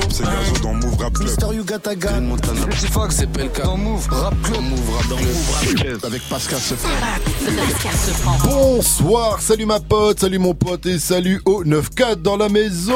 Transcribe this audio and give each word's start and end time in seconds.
C'est 0.09 0.25
Gazo 0.25 0.57
dans 0.63 0.73
Move 0.73 0.97
Rap 0.99 1.13
Club. 1.13 1.29
Mister 1.29 1.49
Yugatagan, 1.53 2.35
Petit 2.71 2.87
Fox, 2.87 3.17
c'est 3.17 3.27
PLK 3.27 3.63
dans 3.63 3.77
Move 3.77 4.09
Rap 4.09 4.35
Club, 4.43 4.63
Move 4.63 4.97
Rap 4.97 5.05
Club, 5.75 6.03
avec 6.03 6.23
Pascal 6.31 6.61
Sefran. 6.61 6.89
Pascal. 7.45 7.93
Bonsoir, 8.43 9.43
salut 9.43 9.67
ma 9.67 9.81
pote, 9.81 10.21
salut 10.21 10.39
mon 10.39 10.55
pote 10.55 10.87
et 10.87 10.99
salut 10.99 11.43
au 11.45 11.63
9-4 11.63 12.23
dans 12.23 12.39
la 12.39 12.49
maison. 12.49 12.95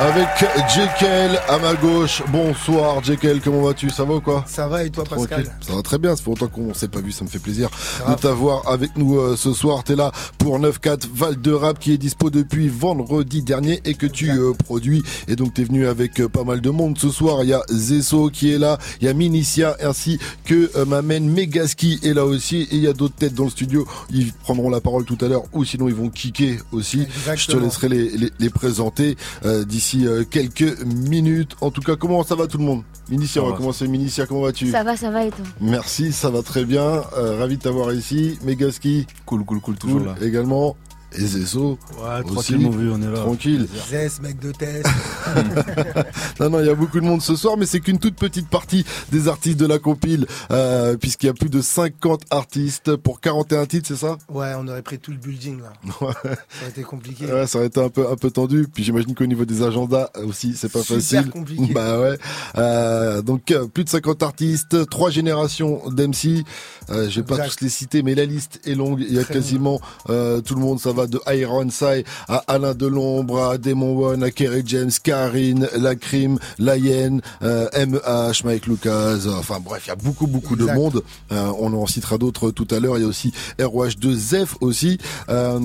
Avec 0.00 0.28
Jekyll 0.74 1.38
à 1.46 1.58
ma 1.58 1.74
gauche. 1.74 2.22
Bonsoir 2.32 3.04
Jekyll, 3.04 3.38
comment 3.44 3.60
vas-tu? 3.60 3.90
Ça 3.90 4.04
va 4.04 4.14
ou 4.14 4.20
quoi? 4.22 4.42
Ça 4.48 4.66
va 4.66 4.82
et 4.82 4.88
toi 4.88 5.04
Pascal? 5.04 5.28
Tranquille. 5.44 5.52
Ça 5.60 5.74
va 5.74 5.82
très 5.82 5.98
bien, 5.98 6.16
ça 6.16 6.22
fait 6.22 6.30
longtemps 6.30 6.48
qu'on 6.48 6.72
s'est 6.72 6.88
pas 6.88 7.02
vu, 7.02 7.12
ça 7.12 7.22
me 7.22 7.28
fait 7.28 7.38
plaisir 7.38 7.68
de 8.08 8.14
t'avoir 8.14 8.66
avec 8.66 8.96
nous 8.96 9.18
euh, 9.18 9.36
ce 9.36 9.52
soir. 9.52 9.84
T'es 9.84 9.96
là 9.96 10.10
pour 10.38 10.58
9-4 10.58 11.02
Val 11.12 11.38
de 11.38 11.52
Rap 11.52 11.78
qui 11.78 11.92
est 11.92 11.98
dispo 11.98 12.30
depuis 12.30 12.68
vendredi 12.68 13.42
dernier 13.42 13.82
et 13.84 13.92
que 13.92 14.06
tu 14.06 14.30
euh, 14.30 14.54
produis. 14.54 15.02
Et 15.28 15.36
donc 15.36 15.52
t'es 15.52 15.64
venu 15.64 15.86
avec 15.86 16.18
euh, 16.20 16.30
pas 16.30 16.44
mal 16.44 16.62
de 16.62 16.70
monde 16.70 16.96
ce 16.96 17.10
soir. 17.10 17.44
Il 17.44 17.50
y 17.50 17.52
a 17.52 17.60
Zesso 17.68 18.30
qui 18.30 18.54
est 18.54 18.58
là, 18.58 18.78
il 19.02 19.06
y 19.06 19.10
a 19.10 19.12
Minicia 19.12 19.76
ainsi 19.82 20.18
que 20.46 20.82
ma 20.84 21.02
main 21.02 21.20
Megaski 21.20 22.00
est 22.02 22.14
là 22.14 22.24
aussi. 22.24 22.62
Et 22.62 22.76
il 22.76 22.82
y 22.82 22.88
a 22.88 22.94
d'autres 22.94 23.16
têtes 23.16 23.34
dans 23.34 23.44
le 23.44 23.50
studio. 23.50 23.86
Ils 24.10 24.32
prendront 24.32 24.70
la 24.70 24.80
parole 24.80 25.04
tout 25.04 25.18
à 25.20 25.28
l'heure 25.28 25.42
ou 25.52 25.66
sinon 25.66 25.88
ils 25.88 25.94
vont 25.94 26.08
kicker 26.08 26.56
aussi. 26.72 27.06
Je 27.34 27.46
te 27.48 27.56
laisserai 27.58 27.90
les, 27.90 28.08
les, 28.16 28.30
les 28.38 28.50
présenter 28.50 29.18
euh, 29.44 29.66
d'ici 29.96 30.06
euh, 30.06 30.24
quelques 30.28 30.82
minutes. 30.84 31.56
En 31.60 31.70
tout 31.70 31.80
cas, 31.80 31.96
comment 31.96 32.22
ça 32.22 32.34
va 32.34 32.46
tout 32.46 32.58
le 32.58 32.64
monde? 32.64 32.82
Minicia, 33.08 33.42
on 33.42 33.50
va 33.50 33.56
commencer. 33.56 33.88
Minicia, 33.88 34.26
comment 34.26 34.42
vas-tu? 34.42 34.70
Ça 34.70 34.82
va, 34.84 34.96
ça 34.96 35.10
va 35.10 35.24
et 35.24 35.30
toi? 35.30 35.44
Merci, 35.60 36.12
ça 36.12 36.30
va 36.30 36.42
très 36.42 36.64
bien. 36.64 37.02
Euh, 37.16 37.36
ravi 37.38 37.56
de 37.56 37.62
t'avoir 37.62 37.92
ici. 37.92 38.38
Megaski, 38.44 39.06
Cool, 39.26 39.44
cool, 39.44 39.60
cool, 39.60 39.76
toujours 39.76 39.98
cool 39.98 40.06
là. 40.06 40.14
également. 40.22 40.76
Et 41.16 41.26
Zesso, 41.26 41.78
Ouais, 41.98 42.20
Aussi. 42.24 42.32
tranquille, 42.32 42.58
mon 42.60 42.70
vieux, 42.70 42.92
on 42.92 43.02
est 43.02 43.06
là. 43.10 43.18
tranquille. 43.20 43.66
Zess, 43.90 44.20
mec 44.22 44.38
de 44.38 44.52
test. 44.52 44.86
Non, 46.40 46.48
non, 46.50 46.60
il 46.60 46.66
y 46.66 46.70
a 46.70 46.74
beaucoup 46.74 46.98
de 47.00 47.04
monde 47.04 47.20
ce 47.20 47.36
soir, 47.36 47.56
mais 47.58 47.66
c'est 47.66 47.80
qu'une 47.80 47.98
toute 47.98 48.14
petite 48.16 48.48
partie 48.48 48.84
des 49.12 49.28
artistes 49.28 49.58
de 49.58 49.66
la 49.66 49.78
compile, 49.78 50.26
euh, 50.50 50.96
puisqu'il 50.96 51.26
y 51.26 51.28
a 51.28 51.34
plus 51.34 51.50
de 51.50 51.60
50 51.60 52.22
artistes 52.30 52.96
pour 52.96 53.20
41 53.20 53.66
titres, 53.66 53.88
c'est 53.88 53.96
ça? 53.96 54.16
Ouais, 54.30 54.52
on 54.58 54.66
aurait 54.68 54.82
pris 54.82 54.98
tout 54.98 55.10
le 55.10 55.18
building 55.18 55.60
là. 55.60 55.72
Ouais. 56.00 56.12
Ça 56.22 56.66
a 56.66 56.68
été 56.68 56.82
compliqué. 56.82 57.26
Ouais, 57.26 57.46
ça 57.46 57.58
aurait 57.58 57.66
été 57.66 57.80
un 57.82 57.90
peu 57.90 58.08
un 58.10 58.16
peu 58.16 58.30
tendu. 58.30 58.66
Puis 58.72 58.84
j'imagine 58.84 59.14
qu'au 59.14 59.26
niveau 59.26 59.44
des 59.44 59.62
agendas 59.62 60.08
aussi, 60.24 60.54
c'est 60.56 60.70
pas 60.72 60.82
Super 60.82 60.96
facile. 60.96 61.30
compliqué. 61.30 61.72
Bah 61.74 62.00
ouais. 62.00 62.18
Euh, 62.56 63.20
donc 63.22 63.50
euh, 63.50 63.66
plus 63.66 63.84
de 63.84 63.88
50 63.90 64.22
artistes, 64.22 64.88
trois 64.88 65.10
générations 65.10 65.82
d'MC. 65.90 66.44
Euh, 66.90 67.08
je 67.10 67.20
vais 67.20 67.26
pas 67.26 67.38
tous 67.46 67.60
les 67.60 67.68
citer, 67.68 68.02
mais 68.02 68.14
la 68.14 68.24
liste 68.24 68.60
est 68.64 68.74
longue. 68.74 69.04
Il 69.06 69.14
y 69.14 69.18
a 69.18 69.24
Très 69.24 69.34
quasiment 69.34 69.80
tout 70.06 70.54
le 70.54 70.60
monde. 70.60 70.80
Ça 70.80 70.92
va 70.92 70.99
de 71.06 71.20
Iron 71.34 71.68
Sai 71.70 72.04
à 72.28 72.38
Alain 72.46 72.74
Delombre, 72.74 73.42
à 73.42 73.58
Demon 73.58 73.96
One, 73.98 74.22
à 74.22 74.30
Kerry 74.30 74.62
James, 74.66 74.90
Karine, 75.02 75.68
La 75.76 75.94
Crime, 75.94 76.38
Lion, 76.58 77.20
euh, 77.42 77.68
MH, 77.74 78.44
Mike 78.44 78.66
Lucas. 78.66 78.90
euh, 79.26 79.38
Enfin 79.38 79.58
bref, 79.60 79.84
il 79.86 79.88
y 79.88 79.92
a 79.92 79.96
beaucoup 79.96 80.26
beaucoup 80.26 80.54
Exact. 80.54 80.72
de 80.72 80.78
monde. 80.78 81.02
Euh, 81.32 81.52
on 81.58 81.72
en 81.74 81.86
citera 81.86 82.18
d'autres 82.18 82.50
tout 82.50 82.66
à 82.70 82.80
l'heure. 82.80 82.98
Il 82.98 83.02
y 83.02 83.04
a 83.04 83.08
aussi 83.08 83.32
ROH2 83.58 84.12
Zef 84.14 84.56
aussi. 84.60 84.98
Euh, 85.28 85.58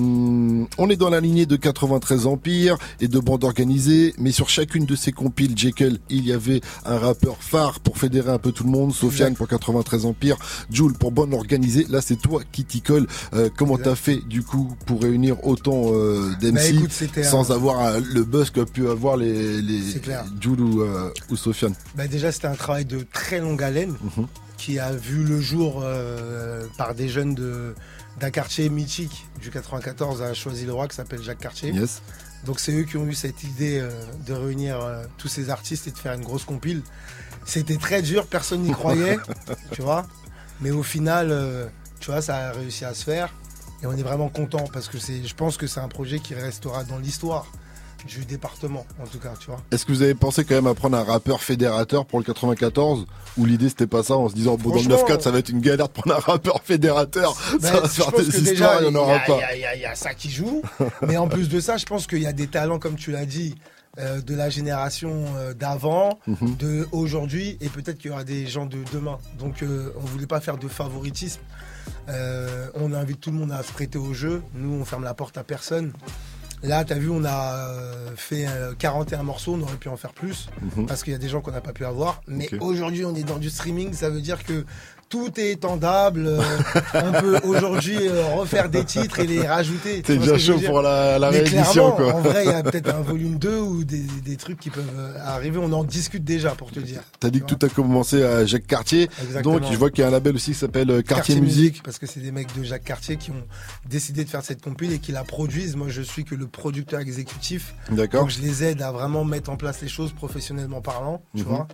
on 0.78 0.90
est 0.90 0.96
dans 0.96 1.10
la 1.10 1.20
lignée 1.20 1.46
de 1.46 1.56
93 1.56 2.26
Empire 2.26 2.76
et 3.00 3.08
de 3.08 3.18
bandes 3.18 3.44
organisées, 3.44 4.14
mais 4.18 4.32
sur 4.32 4.48
chacune 4.48 4.84
de 4.86 4.94
ces 4.96 5.12
compiles, 5.12 5.56
Jekyll, 5.56 5.98
il 6.10 6.26
y 6.26 6.32
avait 6.32 6.60
un 6.84 6.98
rappeur 6.98 7.36
phare 7.40 7.80
pour 7.80 7.98
fédérer 7.98 8.30
un 8.30 8.38
peu 8.38 8.52
tout 8.52 8.64
le 8.64 8.70
monde. 8.70 8.92
Sofiane 8.94 9.28
Exact. 9.32 9.38
pour 9.38 9.48
93 9.48 10.06
Empire, 10.06 10.36
Jules 10.70 10.92
pour 10.94 11.10
bande 11.12 11.34
organisée. 11.34 11.86
Là, 11.88 12.00
c'est 12.00 12.16
toi 12.16 12.42
qui 12.52 12.64
t'y 12.64 12.80
colle. 12.80 13.06
Comment 13.56 13.78
t'as 13.78 13.94
fait 13.94 14.20
du 14.28 14.42
coup 14.42 14.74
pour 14.86 15.02
réunir 15.02 15.25
autant 15.32 15.92
euh, 15.92 16.30
Bah, 16.40 16.50
d'MC 16.50 16.86
c'était 16.90 17.22
sans 17.24 17.50
un- 17.50 17.54
avoir 17.54 17.80
euh, 17.84 18.00
le 18.12 18.24
buzz 18.24 18.50
qu'a 18.50 18.64
pu 18.66 18.88
avoir 18.88 19.16
les. 19.16 19.60
Jules 20.40 20.60
ou, 20.60 20.82
euh, 20.82 21.10
ou 21.30 21.36
Sofiane 21.36 21.74
Bah, 21.94 22.06
déjà, 22.08 22.32
c'était 22.32 22.46
un 22.48 22.54
travail 22.54 22.84
de 22.84 23.04
très 23.12 23.40
longue 23.40 23.62
haleine 23.62 23.94
Mhm. 24.16 24.26
qui 24.56 24.78
a 24.78 24.92
vu 24.92 25.24
le 25.24 25.40
jour 25.40 25.80
euh, 25.84 26.64
par 26.78 26.94
des 26.94 27.08
jeunes 27.08 27.34
de 27.34 27.74
d'un 28.20 28.30
quartier 28.30 28.70
mythique 28.70 29.26
du 29.42 29.50
94 29.50 30.22
à 30.22 30.32
Choisy-le-Roi 30.32 30.88
qui 30.88 30.96
s'appelle 30.96 31.22
Jacques 31.22 31.40
Cartier. 31.40 31.70
Yes. 31.72 32.00
Donc 32.46 32.60
c'est 32.60 32.72
eux 32.72 32.84
qui 32.84 32.96
ont 32.96 33.04
eu 33.06 33.12
cette 33.14 33.42
idée 33.44 33.78
euh, 33.78 33.90
de 34.26 34.32
réunir 34.32 34.80
euh, 34.80 35.04
tous 35.18 35.28
ces 35.28 35.50
artistes 35.50 35.86
et 35.86 35.90
de 35.90 35.98
faire 35.98 36.14
une 36.14 36.22
grosse 36.24 36.44
compile. 36.44 36.80
C'était 37.44 37.76
très 37.76 38.00
dur, 38.00 38.26
personne 38.26 38.62
n'y 38.62 38.70
croyait, 38.72 39.18
tu 39.72 39.82
vois. 39.82 40.06
Mais 40.62 40.70
au 40.70 40.82
final, 40.82 41.28
euh, 41.30 41.66
tu 42.00 42.10
vois, 42.10 42.22
ça 42.22 42.36
a 42.48 42.52
réussi 42.52 42.86
à 42.86 42.94
se 42.94 43.04
faire. 43.04 43.34
Et 43.82 43.86
on 43.86 43.92
est 43.92 44.02
vraiment 44.02 44.28
content 44.28 44.64
parce 44.72 44.88
que 44.88 44.98
c'est, 44.98 45.24
je 45.24 45.34
pense 45.34 45.56
que 45.56 45.66
c'est 45.66 45.80
un 45.80 45.88
projet 45.88 46.18
qui 46.18 46.34
restera 46.34 46.84
dans 46.84 46.98
l'histoire 46.98 47.46
du 48.06 48.24
département, 48.24 48.86
en 49.02 49.06
tout 49.06 49.18
cas, 49.18 49.32
tu 49.40 49.46
vois. 49.48 49.60
Est-ce 49.72 49.84
que 49.84 49.90
vous 49.92 50.02
avez 50.02 50.14
pensé 50.14 50.44
quand 50.44 50.54
même 50.54 50.66
à 50.68 50.74
prendre 50.74 50.96
un 50.96 51.02
rappeur 51.02 51.42
fédérateur 51.42 52.06
pour 52.06 52.20
le 52.20 52.24
94 52.24 53.06
ou 53.36 53.44
l'idée 53.46 53.68
c'était 53.68 53.86
pas 53.88 54.02
ça 54.04 54.16
en 54.16 54.28
se 54.28 54.34
disant 54.34 54.56
bon 54.56 54.70
dans 54.70 54.76
le 54.76 54.82
Franchement, 54.82 55.16
9-4 55.16 55.20
ça 55.22 55.30
va 55.32 55.38
être 55.40 55.48
une 55.48 55.60
galère 55.60 55.88
de 55.88 55.92
prendre 55.92 56.14
un 56.16 56.20
rappeur 56.20 56.60
fédérateur 56.62 57.36
Ben, 57.60 57.68
ça 57.68 57.80
va 57.80 57.88
faire 57.88 58.12
des 58.12 58.28
histoires 58.50 58.80
il 58.80 58.86
y 58.86 58.88
en 58.88 58.94
aura 58.94 59.18
pas 59.20 59.38
y 59.38 59.42
a- 59.42 59.56
y 59.56 59.64
a- 59.64 59.76
y 59.76 59.84
a 59.86 59.94
ça 59.96 60.14
qui 60.14 60.30
joue. 60.30 60.62
Mais 61.06 61.16
en 61.16 61.26
plus 61.26 61.48
de 61.48 61.58
ça, 61.58 61.76
je 61.78 61.84
pense 61.86 62.06
qu'il 62.06 62.22
y 62.22 62.26
a 62.26 62.32
des 62.32 62.46
talents, 62.46 62.78
comme 62.78 62.94
tu 62.96 63.10
l'as 63.10 63.26
dit, 63.26 63.56
euh, 63.98 64.20
de 64.20 64.34
la 64.34 64.50
génération 64.50 65.24
euh, 65.36 65.52
d'avant, 65.54 66.18
Mhm. 66.28 66.56
de 66.58 66.86
aujourd'hui, 66.92 67.56
et 67.60 67.68
peut-être 67.68 67.98
qu'il 67.98 68.10
y 68.10 68.14
aura 68.14 68.24
des 68.24 68.46
gens 68.46 68.66
de 68.66 68.78
demain. 68.92 69.18
Donc, 69.38 69.62
euh, 69.62 69.90
on 69.96 70.00
voulait 70.04 70.26
pas 70.26 70.40
faire 70.40 70.58
de 70.58 70.68
favoritisme. 70.68 71.40
Euh, 72.08 72.68
on 72.74 72.92
invite 72.92 73.20
tout 73.20 73.30
le 73.30 73.36
monde 73.38 73.52
à 73.52 73.62
se 73.62 73.72
prêter 73.72 73.98
au 73.98 74.14
jeu. 74.14 74.42
Nous, 74.54 74.72
on 74.80 74.84
ferme 74.84 75.04
la 75.04 75.14
porte 75.14 75.36
à 75.38 75.44
personne. 75.44 75.92
Là, 76.62 76.84
tu 76.84 76.92
as 76.94 76.98
vu, 76.98 77.10
on 77.10 77.22
a 77.24 77.54
euh, 77.68 78.10
fait 78.16 78.46
euh, 78.48 78.72
41 78.78 79.22
morceaux, 79.22 79.54
on 79.54 79.62
aurait 79.62 79.76
pu 79.76 79.88
en 79.88 79.96
faire 79.98 80.12
plus, 80.14 80.48
Mhm. 80.76 80.86
parce 80.86 81.02
qu'il 81.04 81.12
y 81.12 81.16
a 81.16 81.18
des 81.18 81.28
gens 81.28 81.40
qu'on 81.42 81.50
n'a 81.52 81.60
pas 81.60 81.72
pu 81.74 81.84
avoir. 81.84 82.22
Mais 82.26 82.48
aujourd'hui, 82.60 83.04
on 83.04 83.14
est 83.14 83.24
dans 83.24 83.36
du 83.38 83.50
streaming, 83.50 83.92
ça 83.92 84.08
veut 84.08 84.22
dire 84.22 84.42
que 84.42 84.64
tout 85.08 85.30
est 85.38 85.52
étendable. 85.52 86.26
euh, 86.26 86.40
on 86.94 87.12
peut 87.20 87.38
aujourd'hui 87.44 87.96
euh, 88.08 88.24
refaire 88.34 88.68
des 88.68 88.84
titres 88.84 89.20
et 89.20 89.26
les 89.26 89.46
rajouter. 89.46 90.02
t'es 90.02 90.16
veux 90.16 90.36
chaud 90.38 90.58
pour 90.64 90.82
la, 90.82 91.18
la 91.18 91.28
réédition 91.30 91.92
quoi 91.92 92.14
En 92.14 92.20
vrai, 92.20 92.44
il 92.44 92.50
y 92.50 92.54
a 92.54 92.62
peut-être 92.64 92.92
un 92.94 93.02
volume 93.02 93.38
2 93.38 93.58
ou 93.60 93.84
des, 93.84 94.00
des 94.24 94.36
trucs 94.36 94.58
qui 94.58 94.70
peuvent 94.70 94.84
euh, 94.96 95.16
arriver. 95.24 95.58
On 95.62 95.72
en 95.72 95.84
discute 95.84 96.24
déjà, 96.24 96.50
pour 96.50 96.70
te 96.72 96.80
dire. 96.80 97.02
t'as 97.20 97.30
dit 97.30 97.40
que 97.40 97.46
tout 97.46 97.64
a 97.64 97.68
commencé 97.68 98.24
à 98.24 98.44
Jacques 98.46 98.66
Cartier 98.66 99.08
Exactement. 99.22 99.60
donc 99.60 99.70
je 99.72 99.76
vois 99.78 99.90
qu'il 99.90 100.00
y 100.00 100.04
a 100.04 100.08
un 100.08 100.10
label 100.10 100.34
aussi 100.34 100.52
qui 100.52 100.58
s'appelle 100.58 100.90
euh, 100.90 101.02
Cartier, 101.02 101.40
Musique 101.40 101.82
Parce 101.82 101.98
que 101.98 102.06
c'est 102.06 102.20
des 102.20 102.32
mecs 102.32 102.56
de 102.58 102.64
Jacques 102.64 102.84
Cartier 102.84 103.16
qui 103.16 103.30
ont 103.30 103.44
décidé 103.88 104.24
de 104.24 104.28
faire 104.28 104.42
cette 104.42 104.60
compile 104.62 104.92
et 104.92 104.98
qui 104.98 105.12
la 105.12 105.22
produisent. 105.24 105.76
Moi, 105.76 105.86
je 105.88 106.02
suis 106.02 106.24
que 106.24 106.34
le 106.34 106.46
producteur 106.46 107.00
exécutif. 107.00 107.74
d'accord 107.90 108.22
Donc, 108.22 108.30
je 108.30 108.40
les 108.40 108.64
aide 108.64 108.82
à 108.82 108.90
vraiment 108.90 109.24
mettre 109.24 109.50
en 109.50 109.56
place 109.56 109.80
les 109.82 109.88
choses 109.88 110.12
professionnellement 110.12 110.80
parlant, 110.80 111.22
tu 111.34 111.42
Mhm. 111.42 111.48
vois. 111.48 111.68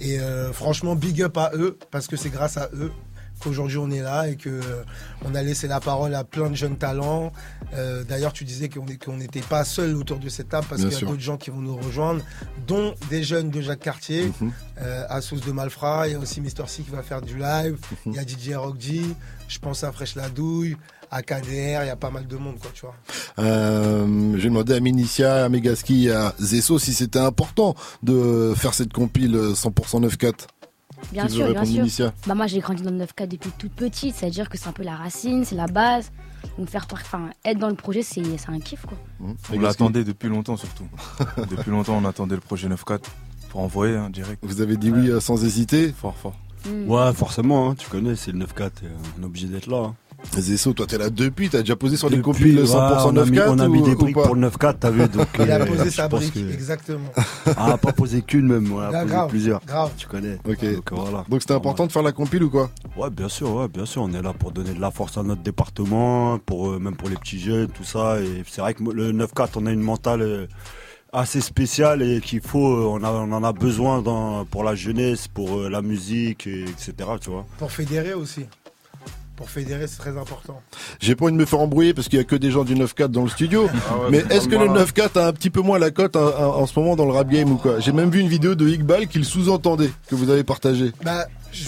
Et 0.00 0.20
euh, 0.20 0.52
franchement, 0.52 0.94
big 0.94 1.22
up 1.22 1.36
à 1.38 1.50
eux, 1.54 1.76
parce 1.90 2.06
que 2.06 2.16
c'est 2.16 2.30
grâce 2.30 2.56
à 2.56 2.67
eux 2.74 2.92
qu'aujourd'hui 3.40 3.78
on 3.78 3.90
est 3.90 4.02
là 4.02 4.28
et 4.28 4.36
que 4.36 4.48
euh, 4.48 4.82
on 5.24 5.34
a 5.34 5.42
laissé 5.42 5.68
la 5.68 5.80
parole 5.80 6.14
à 6.14 6.24
plein 6.24 6.50
de 6.50 6.54
jeunes 6.56 6.76
talents. 6.76 7.32
Euh, 7.74 8.04
D'ailleurs, 8.04 8.32
tu 8.32 8.44
disais 8.44 8.68
qu'on 8.68 8.84
qu'on 9.04 9.16
n'était 9.16 9.40
pas 9.40 9.64
seul 9.64 9.94
autour 9.96 10.18
de 10.18 10.28
cette 10.28 10.48
table 10.48 10.66
parce 10.68 10.82
qu'il 10.82 10.92
y 10.92 10.96
a 10.96 11.00
d'autres 11.00 11.20
gens 11.20 11.36
qui 11.36 11.50
vont 11.50 11.60
nous 11.60 11.76
rejoindre, 11.76 12.22
dont 12.66 12.94
des 13.10 13.22
jeunes 13.22 13.50
de 13.50 13.60
Jacques 13.60 13.80
Cartier, 13.80 14.32
euh, 14.80 15.04
à 15.08 15.20
Sauce 15.20 15.42
de 15.42 15.52
Malfra. 15.52 16.08
Il 16.08 16.12
y 16.12 16.14
a 16.14 16.18
aussi 16.18 16.40
Mister 16.40 16.64
C 16.66 16.82
qui 16.82 16.90
va 16.90 17.02
faire 17.02 17.22
du 17.22 17.38
live. 17.38 17.76
Mhm. 18.06 18.12
Il 18.12 18.14
y 18.14 18.18
a 18.18 18.22
DJ 18.22 18.54
Rock 18.56 18.80
G. 18.80 19.02
Je 19.48 19.58
pense 19.58 19.84
à 19.84 19.92
Fresh 19.92 20.14
Ladouille, 20.14 20.76
à 21.10 21.22
KDR. 21.22 21.84
Il 21.84 21.86
y 21.86 21.90
a 21.90 21.96
pas 21.96 22.10
mal 22.10 22.26
de 22.26 22.36
monde, 22.36 22.58
quoi, 22.60 22.70
tu 22.74 22.82
vois. 22.82 22.94
Euh, 23.38 24.36
j'ai 24.36 24.48
demandé 24.48 24.74
à 24.74 24.80
Minicia, 24.80 25.44
à 25.44 25.48
Megaski, 25.48 26.10
à 26.10 26.34
Zesso 26.40 26.78
si 26.78 26.92
c'était 26.92 27.18
important 27.18 27.74
de 28.02 28.52
faire 28.56 28.74
cette 28.74 28.92
compile 28.92 29.34
euh, 29.36 29.52
100% 29.54 30.06
9-4 30.06 30.32
Bien 31.12 31.26
Tu 31.26 31.32
veux 31.40 31.52
sûr, 31.54 31.62
bien 31.64 31.86
sûr. 31.88 32.12
Bah 32.26 32.34
moi 32.34 32.46
j'ai 32.46 32.60
grandi 32.60 32.82
dans 32.82 32.90
le 32.90 32.98
9K 32.98 33.26
depuis 33.28 33.50
toute 33.58 33.72
petite, 33.72 34.14
c'est-à-dire 34.16 34.48
que 34.48 34.58
c'est 34.58 34.68
un 34.68 34.72
peu 34.72 34.82
la 34.82 34.96
racine, 34.96 35.44
c'est 35.44 35.54
la 35.56 35.66
base. 35.66 36.10
Donc 36.58 36.68
faire 36.68 36.86
enfin, 36.92 37.30
être 37.44 37.58
dans 37.58 37.68
le 37.68 37.74
projet, 37.74 38.02
c'est 38.02 38.22
c'est 38.36 38.50
un 38.50 38.58
kiff 38.60 38.84
quoi. 38.86 38.96
Mhm. 39.20 39.36
On 39.54 39.60
l'attendait 39.60 40.04
depuis 40.04 40.28
longtemps 40.28 40.56
surtout. 40.56 40.86
depuis 41.50 41.70
longtemps, 41.70 41.96
on 41.96 42.04
attendait 42.04 42.34
le 42.34 42.40
projet 42.40 42.68
9-4 42.68 43.00
pour 43.48 43.60
envoyer 43.60 43.96
hein, 43.96 44.10
direct. 44.10 44.38
Vous 44.44 44.60
avez 44.60 44.76
dit 44.76 44.90
oui 44.90 45.08
euh, 45.10 45.20
sans 45.20 45.42
hésiter 45.44 45.92
Fort, 45.92 46.16
fort. 46.16 46.34
Mm. 46.66 46.90
Ouais, 46.90 47.12
forcément, 47.14 47.70
hein, 47.70 47.74
tu 47.76 47.88
connais, 47.88 48.16
c'est 48.16 48.32
le 48.32 48.40
9-4, 48.44 48.62
euh, 48.82 48.88
on 49.18 49.22
est 49.22 49.26
obligé 49.26 49.46
d'être 49.46 49.68
là. 49.68 49.78
hein. 49.86 49.94
Zesso, 50.36 50.72
toi 50.72 50.86
t'es 50.86 50.98
là 50.98 51.10
depuis, 51.10 51.48
t'as 51.48 51.60
déjà 51.60 51.76
posé 51.76 51.96
sur 51.96 52.10
des 52.10 52.20
compiles 52.20 52.58
ouais, 52.58 52.64
100% 52.64 52.72
on 53.12 53.16
a 53.16 53.24
mis, 53.24 53.38
9-4 53.38 53.48
on 53.50 53.58
a 53.60 53.68
mis 53.68 53.82
des 53.82 53.94
briques 53.94 54.14
pour 54.14 54.34
le 54.34 54.48
9-4, 54.48 54.74
t'as 54.80 54.90
vu 54.90 55.06
donc, 55.08 55.26
Il 55.38 55.50
a 55.50 55.60
euh, 55.60 55.66
posé 55.66 55.90
sa 55.90 56.08
brique, 56.08 56.34
que- 56.34 56.52
exactement. 56.52 57.08
Ah, 57.56 57.76
pas 57.78 57.92
posé 57.92 58.22
qu'une 58.22 58.46
même, 58.46 58.72
on 58.72 58.78
a 58.80 58.90
posé 58.90 59.06
grave, 59.06 59.28
plusieurs. 59.28 59.64
grave. 59.64 59.90
Tu 59.96 60.06
connais. 60.06 60.38
Ok. 60.48 60.64
Donc 60.74 60.92
voilà. 60.92 61.24
Donc 61.28 61.40
c'était 61.42 61.54
important 61.54 61.86
de 61.86 61.92
faire 61.92 62.02
la 62.02 62.12
compile 62.12 62.42
ou 62.44 62.50
quoi 62.50 62.70
Ouais, 62.96 63.10
bien 63.10 63.28
sûr, 63.28 63.52
ouais, 63.54 63.68
bien 63.68 63.86
sûr. 63.86 64.02
On 64.02 64.12
est 64.12 64.22
là 64.22 64.32
pour 64.32 64.50
donner 64.50 64.74
de 64.74 64.80
la 64.80 64.90
force 64.90 65.16
à 65.18 65.22
notre 65.22 65.42
département, 65.42 66.38
pour 66.38 66.70
euh, 66.70 66.78
même 66.78 66.96
pour 66.96 67.08
les 67.08 67.16
petits 67.16 67.38
jeunes, 67.40 67.68
tout 67.68 67.84
ça. 67.84 68.20
Et 68.20 68.42
c'est 68.48 68.60
vrai 68.60 68.74
que 68.74 68.82
le 68.82 69.12
9-4, 69.12 69.50
on 69.56 69.66
a 69.66 69.70
une 69.72 69.80
mentale 69.82 70.22
euh, 70.22 70.46
assez 71.12 71.40
spéciale 71.40 72.02
et 72.02 72.20
qu'il 72.20 72.40
faut, 72.42 72.66
euh, 72.76 72.84
on, 73.00 73.02
a, 73.02 73.10
on 73.10 73.32
en 73.32 73.42
a 73.44 73.52
besoin 73.52 74.02
dans, 74.02 74.44
pour 74.44 74.62
la 74.64 74.74
jeunesse, 74.74 75.26
pour 75.28 75.58
euh, 75.60 75.68
la 75.70 75.80
musique, 75.80 76.46
et, 76.46 76.64
etc. 76.64 76.92
Tu 77.20 77.30
vois. 77.30 77.46
Pour 77.58 77.70
fédérer 77.72 78.12
aussi. 78.14 78.44
Pour 79.38 79.48
fédérer, 79.50 79.86
c'est 79.86 79.98
très 79.98 80.18
important. 80.18 80.60
J'ai 81.00 81.14
pas 81.14 81.24
envie 81.26 81.32
de 81.32 81.38
me 81.38 81.46
faire 81.46 81.60
embrouiller 81.60 81.94
parce 81.94 82.08
qu'il 82.08 82.18
y 82.18 82.20
a 82.20 82.24
que 82.24 82.34
des 82.36 82.50
gens 82.50 82.64
du 82.64 82.74
9-4 82.74 83.06
dans 83.06 83.22
le 83.22 83.28
studio. 83.30 83.68
Ah 83.88 83.94
mais 84.10 84.24
est-ce 84.30 84.48
que 84.48 84.56
le 84.56 84.66
9-4 84.66 85.16
a 85.18 85.28
un 85.28 85.32
petit 85.32 85.48
peu 85.48 85.60
moins 85.60 85.78
la 85.78 85.92
cote 85.92 86.16
en, 86.16 86.26
en- 86.26 86.56
en 86.60 86.66
ce 86.66 86.76
moment 86.78 86.96
dans 86.96 87.06
le 87.06 87.12
rap 87.12 87.28
game 87.30 87.52
ou 87.52 87.56
quoi? 87.56 87.78
J'ai 87.78 87.92
même 87.92 88.10
vu 88.10 88.18
une 88.18 88.28
vidéo 88.28 88.56
de 88.56 88.68
Iqbal 88.68 89.06
qui 89.06 89.18
le 89.18 89.24
sous-entendait, 89.24 89.90
que 90.08 90.16
vous 90.16 90.28
avez 90.30 90.42
partagé. 90.42 90.92
Bah, 91.04 91.26
je- 91.52 91.62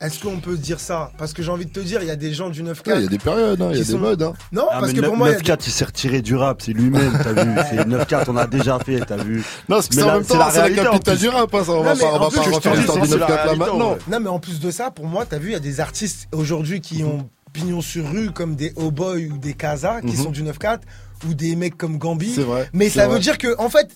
est-ce 0.00 0.18
qu'on 0.20 0.38
peut 0.40 0.56
dire 0.56 0.80
ça? 0.80 1.12
Parce 1.18 1.32
que 1.32 1.42
j'ai 1.42 1.50
envie 1.50 1.66
de 1.66 1.70
te 1.70 1.80
dire, 1.80 2.00
il 2.02 2.08
y 2.08 2.10
a 2.10 2.16
des 2.16 2.32
gens 2.32 2.48
du 2.50 2.62
9-4. 2.62 2.88
Ouais, 2.88 2.98
Il 2.98 3.02
y 3.02 3.06
a 3.06 3.08
des 3.08 3.18
périodes, 3.18 3.60
hein, 3.60 3.68
il 3.70 3.76
y 3.76 3.80
a 3.80 3.82
Qui 3.82 3.86
des 3.86 3.92
sont- 3.92 3.98
modes. 3.98 4.22
Hein. 4.22 4.32
Non, 4.52 4.66
Ah, 4.70 4.78
parce 4.80 4.92
que 4.92 5.00
pour 5.00 5.16
moi, 5.16 5.28
il 5.28 5.32
y 5.32 5.34
a 5.34 5.38
9-4, 5.38 5.66
il 5.66 5.70
s'est 5.70 5.84
retiré 5.84 6.22
du 6.22 6.34
rap, 6.36 6.62
c'est 6.62 6.72
lui-même, 6.72 7.12
t'as 7.22 7.32
vu. 7.44 7.50
C'est 7.70 7.86
9-4, 7.86 8.30
on 8.30 8.36
a 8.36 8.46
déjà 8.46 8.78
fait, 8.78 9.00
t'as 9.00 9.16
vu. 9.18 9.38
Non, 9.68 9.76
parce 9.76 9.88
que 9.88 9.96
Mais 9.96 10.02
c'est 10.02 10.08
la 10.38 10.50
c'est 10.50 10.60
la 10.70 10.82
capitale 10.84 11.16
plus. 11.16 11.20
du 11.20 11.28
rap. 11.28 11.54
hein, 11.54 11.64
ça, 11.64 11.72
on 11.72 11.76
Non, 11.76 11.82
va 11.82 11.94
mais 11.94 12.00
pas, 12.00 12.06
on 12.06 12.14
en 12.14 12.18
va 12.18 12.28
plus, 12.28 12.36
pas 12.36 12.42
refaire 12.56 12.74
l'histoire 12.76 12.98
du 13.06 13.18
la 13.18 13.26
9-4 13.26 13.46
là 13.46 13.56
maintenant. 13.56 13.92
ouais. 13.92 13.98
Non, 14.10 14.20
mais 14.20 14.28
en 14.28 14.38
plus 14.38 14.58
de 14.60 14.70
ça, 14.70 14.90
pour 14.90 15.06
moi, 15.06 15.26
t'as 15.28 15.38
vu, 15.38 15.48
il 15.50 15.52
y 15.52 15.56
a 15.56 15.60
des 15.60 15.80
artistes 15.80 16.28
aujourd'hui 16.32 16.80
qui 16.80 17.04
ont 17.04 17.28
pignon 17.52 17.80
sur 17.80 18.08
rue, 18.10 18.30
comme 18.30 18.54
des 18.56 18.72
Oh 18.76 18.90
Boy 18.90 19.26
ou 19.26 19.36
des 19.38 19.54
Casa, 19.54 20.00
qui 20.00 20.16
Mhm. 20.16 20.22
sont 20.24 20.30
du 20.30 20.42
9-4, 20.42 20.80
ou 21.28 21.34
des 21.34 21.56
mecs 21.56 21.76
comme 21.76 21.98
Gambi. 21.98 22.32
C'est 22.34 22.42
vrai. 22.42 22.70
Mais 22.72 22.88
ça 22.88 23.06
veut 23.08 23.18
dire 23.18 23.36
que, 23.38 23.54
en 23.58 23.68
fait, 23.68 23.88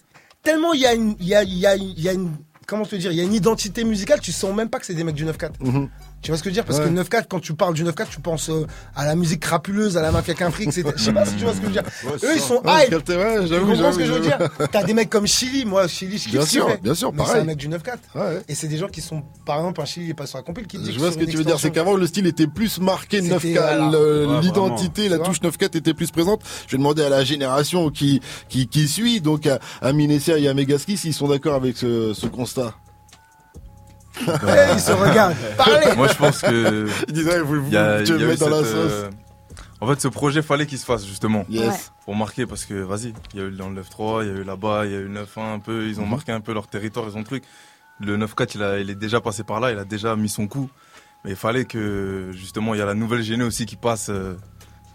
tellement 0.43 0.73
il 0.75 0.81
y 0.81 0.87
a 0.87 0.93
une, 0.93 1.15
il 1.21 1.27
y 1.29 1.35
a, 1.35 1.43
il 1.45 1.55
y 1.59 1.67
a, 1.67 1.77
il 1.77 2.01
y 2.01 2.09
a 2.09 2.13
une, 2.13 2.33
comment 2.67 2.85
te 2.85 2.97
dire, 2.97 3.13
il 3.13 3.17
y 3.17 3.21
a 3.21 3.25
une 3.25 3.35
identité 3.35 3.85
musicale, 3.85 4.21
tu 4.21 4.33
sens 4.33 4.55
même 4.55 4.69
pas 4.69 4.79
que 4.79 4.87
c'est 4.87 4.95
des 4.95 5.05
mecs 5.05 5.15
du 5.15 5.25
9-4. 5.25 5.51
Mhm. 5.61 5.89
Tu 6.25 6.31
vois 6.31 6.39
ce 6.39 6.43
que 6.43 6.49
je 6.49 6.55
veux 6.55 6.55
dire? 6.55 6.65
Parce 6.65 6.79
Ouais. 6.79 6.87
que 6.87 6.91
le 6.91 7.03
9-4, 7.03 7.27
quand 7.29 7.39
tu 7.39 7.55
parles 7.55 7.75
du 7.75 7.85
9-4, 7.85 8.09
tu 8.09 8.19
penses 8.21 8.49
euh, 8.49 8.67
à 8.97 9.05
la 9.05 9.15
musique 9.15 9.41
crapuleuse, 9.41 9.97
à 9.99 10.03
la 10.03 10.11
mafia 10.11 10.33
qu'un 10.35 10.51
fric, 10.51 10.69
etc. 10.69 10.89
Je 10.97 11.03
sais 11.05 11.13
pas 11.13 11.27
si 11.27 11.35
tu 11.37 11.45
vois 11.45 11.53
ce 11.53 11.59
que 11.59 11.65
je 11.65 11.67
veux 11.69 11.73
dire. 11.75 11.83
Eux, 12.07 12.31
ils 12.35 12.41
sont 12.41 12.63
Ouais, 12.65 12.87
hype. 12.87 12.93
ouais, 12.95 13.03
Tu 13.43 13.47
j'avoue, 13.49 13.67
comprends 13.71 13.93
ce 13.93 13.99
que 13.99 14.07
je 14.07 14.13
veux 14.13 14.21
dire? 14.21 14.39
T'as 14.73 14.83
des 14.85 14.95
mecs 14.95 15.11
comme 15.11 15.27
Chili, 15.27 15.65
moi, 15.67 15.87
Chili, 15.87 16.17
je 16.19 16.25
kiffe 16.25 16.33
Bien 16.33 16.47
sûr, 16.47 16.69
bien 16.83 16.95
sûr, 16.95 17.13
Mais 17.13 17.19
c'est 17.21 17.25
pareil. 17.27 17.43
un 17.43 17.45
mec 17.45 17.59
du 17.59 17.69
9-4. 17.69 17.99
Ouais. 18.15 18.41
Et 18.49 18.55
c'est 18.55 18.69
des 18.69 18.79
gens 18.79 18.89
qui 18.89 19.03
sont, 19.03 19.23
par 19.45 19.59
exemple, 19.59 19.81
un 19.83 19.85
Chili, 19.85 20.07
il 20.07 20.11
est 20.11 20.15
pas 20.15 20.27
sur 20.27 20.39
la 20.39 20.43
compil, 20.45 20.67
qui 20.67 20.79
dit 20.79 20.93
Je 20.95 20.99
vois 20.99 21.13
ce 21.13 21.19
que 21.19 21.25
tu 21.27 21.37
veux 21.37 21.45
dire, 21.45 21.61
c'est 21.61 21.71
qu'avant 21.71 21.95
le 21.95 22.07
style 22.07 22.27
était 22.27 22.47
plus 22.47 22.81
marqué 22.81 23.21
C'était, 23.21 23.35
9K, 23.35 23.53
voilà. 23.61 23.91
le- 23.91 24.27
Ouais, 24.27 24.41
l'identité, 24.41 25.09
la 25.11 25.19
touche 25.19 25.43
9K 25.43 25.77
était 25.77 25.93
plus 25.93 26.11
présente. 26.11 26.41
Je 26.67 26.73
vais 26.73 26.79
demander 26.79 27.03
à 27.03 27.11
la 27.11 27.23
génération 27.23 27.91
qui 27.91 28.23
qui, 28.49 28.67
qui 28.67 28.89
suit, 28.89 29.21
donc 29.21 29.47
à, 29.47 29.59
à 29.83 29.93
Minessia 29.93 30.39
et 30.39 30.49
à 30.49 30.55
Megaski, 30.55 30.97
s'ils 30.97 31.13
sont 31.13 31.29
d'accord 31.29 31.55
avec 31.55 31.77
ce, 31.77 32.15
ce 32.15 32.27
constat. 32.27 32.75
Ils 34.21 34.81
se 34.81 34.93
regardent. 34.93 35.35
Parlez 35.57 35.95
Moi, 35.97 36.09
je 36.09 36.15
pense 36.15 36.41
que. 36.41 36.87
Ils 37.09 37.13
disaient, 37.15 37.41
vous, 37.41 37.63
vous, 37.63 37.67
il 37.69 37.73
y 37.75 37.77
a- 37.77 38.03
tu 38.03 38.13
me 38.15 38.37
dans 38.37 38.49
la 38.49 38.57
cette, 38.59 38.67
sauce. 38.67 38.93
euh, 38.93 39.11
En 39.81 39.87
fait, 39.89 40.01
ce 40.01 40.09
projet, 40.09 40.43
fallait 40.43 40.67
qu'il 40.67 40.79
se 40.79 40.85
fasse, 40.85 41.05
justement. 41.07 41.45
Yes. 41.49 41.93
Pour 42.05 42.15
marquer, 42.17 42.47
parce 42.47 42.65
que, 42.65 42.75
vas-y, 42.75 43.13
il 43.35 43.41
y 43.41 43.43
a 43.43 43.47
eu 43.47 43.51
dans 43.53 43.69
le 43.69 43.83
9-3, 43.83 44.23
il 44.25 44.29
y 44.29 44.31
a 44.31 44.41
eu 44.41 44.45
là-bas, 44.45 44.87
il 44.87 44.93
y 44.93 44.95
a 44.95 44.99
eu 44.99 45.05
le 45.09 45.15
9-1 45.15 45.55
un 45.55 45.59
peu. 45.59 45.87
Ils 45.89 46.01
ont 46.01 46.05
Mhm. 46.05 46.11
marqué 46.11 46.33
un 46.33 46.41
peu 46.41 46.53
leur 46.53 46.67
territoire, 46.69 47.07
ils 47.13 47.17
ont 47.19 47.23
truc. 47.25 47.45
Le 48.01 48.17
9-4, 48.17 48.55
il, 48.55 48.63
a- 48.63 48.79
il 48.79 48.91
est 48.91 48.95
déjà 48.95 49.21
passé 49.21 49.45
par 49.45 49.61
là, 49.61 49.71
il 49.73 49.79
a 49.79 49.85
déjà 49.85 50.17
mis 50.17 50.29
son 50.29 50.47
coup. 50.47 50.69
Mais 51.25 51.31
il 51.31 51.37
fallait 51.37 51.65
que, 51.65 52.31
justement, 52.33 52.75
il 52.75 52.79
y 52.79 52.83
a 52.83 52.87
la 52.87 52.95
nouvelle 52.95 53.23
géné 53.23 53.45
aussi 53.45 53.65
qui 53.67 53.77
passe 53.77 54.09
euh, 54.11 54.35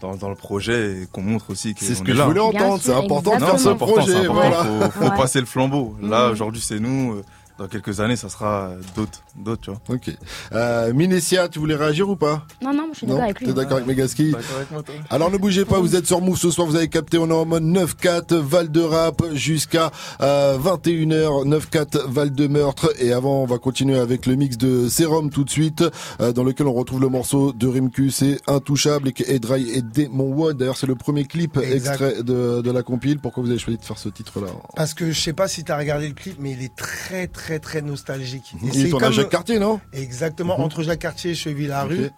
dans, 0.00 0.14
dans 0.16 0.28
le 0.28 0.34
projet 0.36 1.02
et 1.02 1.06
qu'on 1.10 1.22
montre 1.22 1.50
aussi 1.50 1.74
que 1.74 1.84
C'est 1.84 1.94
ce 1.96 2.02
que 2.02 2.12
est 2.12 2.14
je 2.14 2.22
voulais 2.22 2.40
entendre, 2.40 2.78
c'est 2.80 2.92
important 2.94 3.34
de 3.34 3.40
Non, 3.40 3.46
faire 3.48 3.58
c'est 3.58 3.64
ce 3.64 3.68
important, 3.70 4.06
c'est 4.06 4.12
projet, 4.12 4.26
important. 4.28 4.50
voilà. 4.64 4.90
Faut, 4.90 4.90
faut 4.92 5.10
Ouais. 5.10 5.16
passer 5.16 5.40
le 5.40 5.46
flambeau. 5.46 5.96
Là, 6.00 6.26
Mhm. 6.26 6.32
aujourd'hui, 6.32 6.60
c'est 6.60 6.78
nous. 6.78 7.20
Dans 7.60 7.68
quelques 7.68 8.00
années, 8.00 8.16
ça 8.16 8.30
sera 8.30 8.70
d'autres, 8.96 9.22
d'autres, 9.40 9.62
tu 9.62 9.70
vois. 9.70 9.80
Ok. 9.88 10.10
Euh, 10.52 10.92
Minessia, 10.92 11.48
tu 11.48 11.58
voulais 11.58 11.74
réagir 11.76 12.08
ou 12.08 12.16
pas? 12.16 12.46
Non, 12.62 12.72
non, 12.72 12.88
je 12.92 12.98
suis 12.98 13.06
d'accord 13.06 13.22
avec 13.24 13.40
lui. 13.40 13.46
t'es 13.46 13.52
d'accord 13.52 13.76
avec 13.78 13.86
Megaski 13.86 14.30
toi 14.32 14.80
Alors 15.10 15.30
ne 15.30 15.36
bougez 15.38 15.64
pas, 15.64 15.78
vous 15.80 15.96
êtes 15.96 16.06
sur 16.06 16.20
Move 16.20 16.38
ce 16.38 16.50
soir, 16.50 16.66
vous 16.66 16.76
avez 16.76 16.88
capté, 16.88 17.18
on 17.18 17.28
est 17.28 17.32
en 17.32 17.44
mode 17.46 17.64
9-4, 17.64 18.34
Val 18.36 18.70
de 18.70 18.80
Rap 18.80 19.22
jusqu'à 19.34 19.90
euh, 20.20 20.58
21h, 20.58 21.46
9-4, 21.48 22.06
Val 22.08 22.32
de 22.32 22.46
Meurtre. 22.46 22.92
Et 22.98 23.12
avant, 23.12 23.42
on 23.42 23.46
va 23.46 23.58
continuer 23.58 23.98
avec 23.98 24.26
le 24.26 24.34
mix 24.36 24.56
de 24.56 24.88
Serum 24.88 25.30
tout 25.30 25.44
de 25.44 25.50
suite, 25.50 25.84
euh, 26.20 26.32
dans 26.32 26.44
lequel 26.44 26.66
on 26.66 26.72
retrouve 26.72 27.00
le 27.00 27.08
morceau 27.08 27.52
de 27.52 27.66
Rimku, 27.66 28.10
c'est 28.10 28.38
Intouchable 28.46 29.08
et 29.08 29.12
qui 29.12 29.22
est 29.24 29.38
Dry 29.38 29.70
et 29.70 29.82
Demon 29.82 30.32
Wood. 30.32 30.56
D'ailleurs, 30.58 30.76
c'est 30.76 30.86
le 30.86 30.94
premier 30.94 31.24
clip 31.24 31.56
Exact. 31.56 31.76
extrait 32.00 32.22
de, 32.22 32.60
de 32.62 32.70
la 32.70 32.82
compile. 32.82 33.18
Pourquoi 33.18 33.42
vous 33.42 33.50
avez 33.50 33.58
choisi 33.58 33.78
de 33.78 33.84
faire 33.84 33.98
ce 33.98 34.08
titre-là? 34.08 34.48
Parce 34.76 34.94
que 34.94 35.10
je 35.12 35.20
sais 35.20 35.32
pas 35.32 35.48
si 35.48 35.64
t'as 35.64 35.76
regardé 35.76 36.08
le 36.08 36.14
clip, 36.14 36.36
mais 36.38 36.52
il 36.52 36.62
est 36.62 36.74
très, 36.74 37.26
très, 37.26 37.58
très 37.58 37.82
nostalgique. 37.82 38.54
Et 38.74 38.78
Il 38.78 38.94
à 39.02 39.10
Jacques 39.10 39.29
Non? 39.58 39.80
Exactement, 39.92 40.58
Mhm. 40.58 40.64
entre 40.64 40.82
Jacques 40.82 40.98
Cartier 41.00 41.32
et 41.32 41.34
Cheville-la-Rue. 41.34 42.10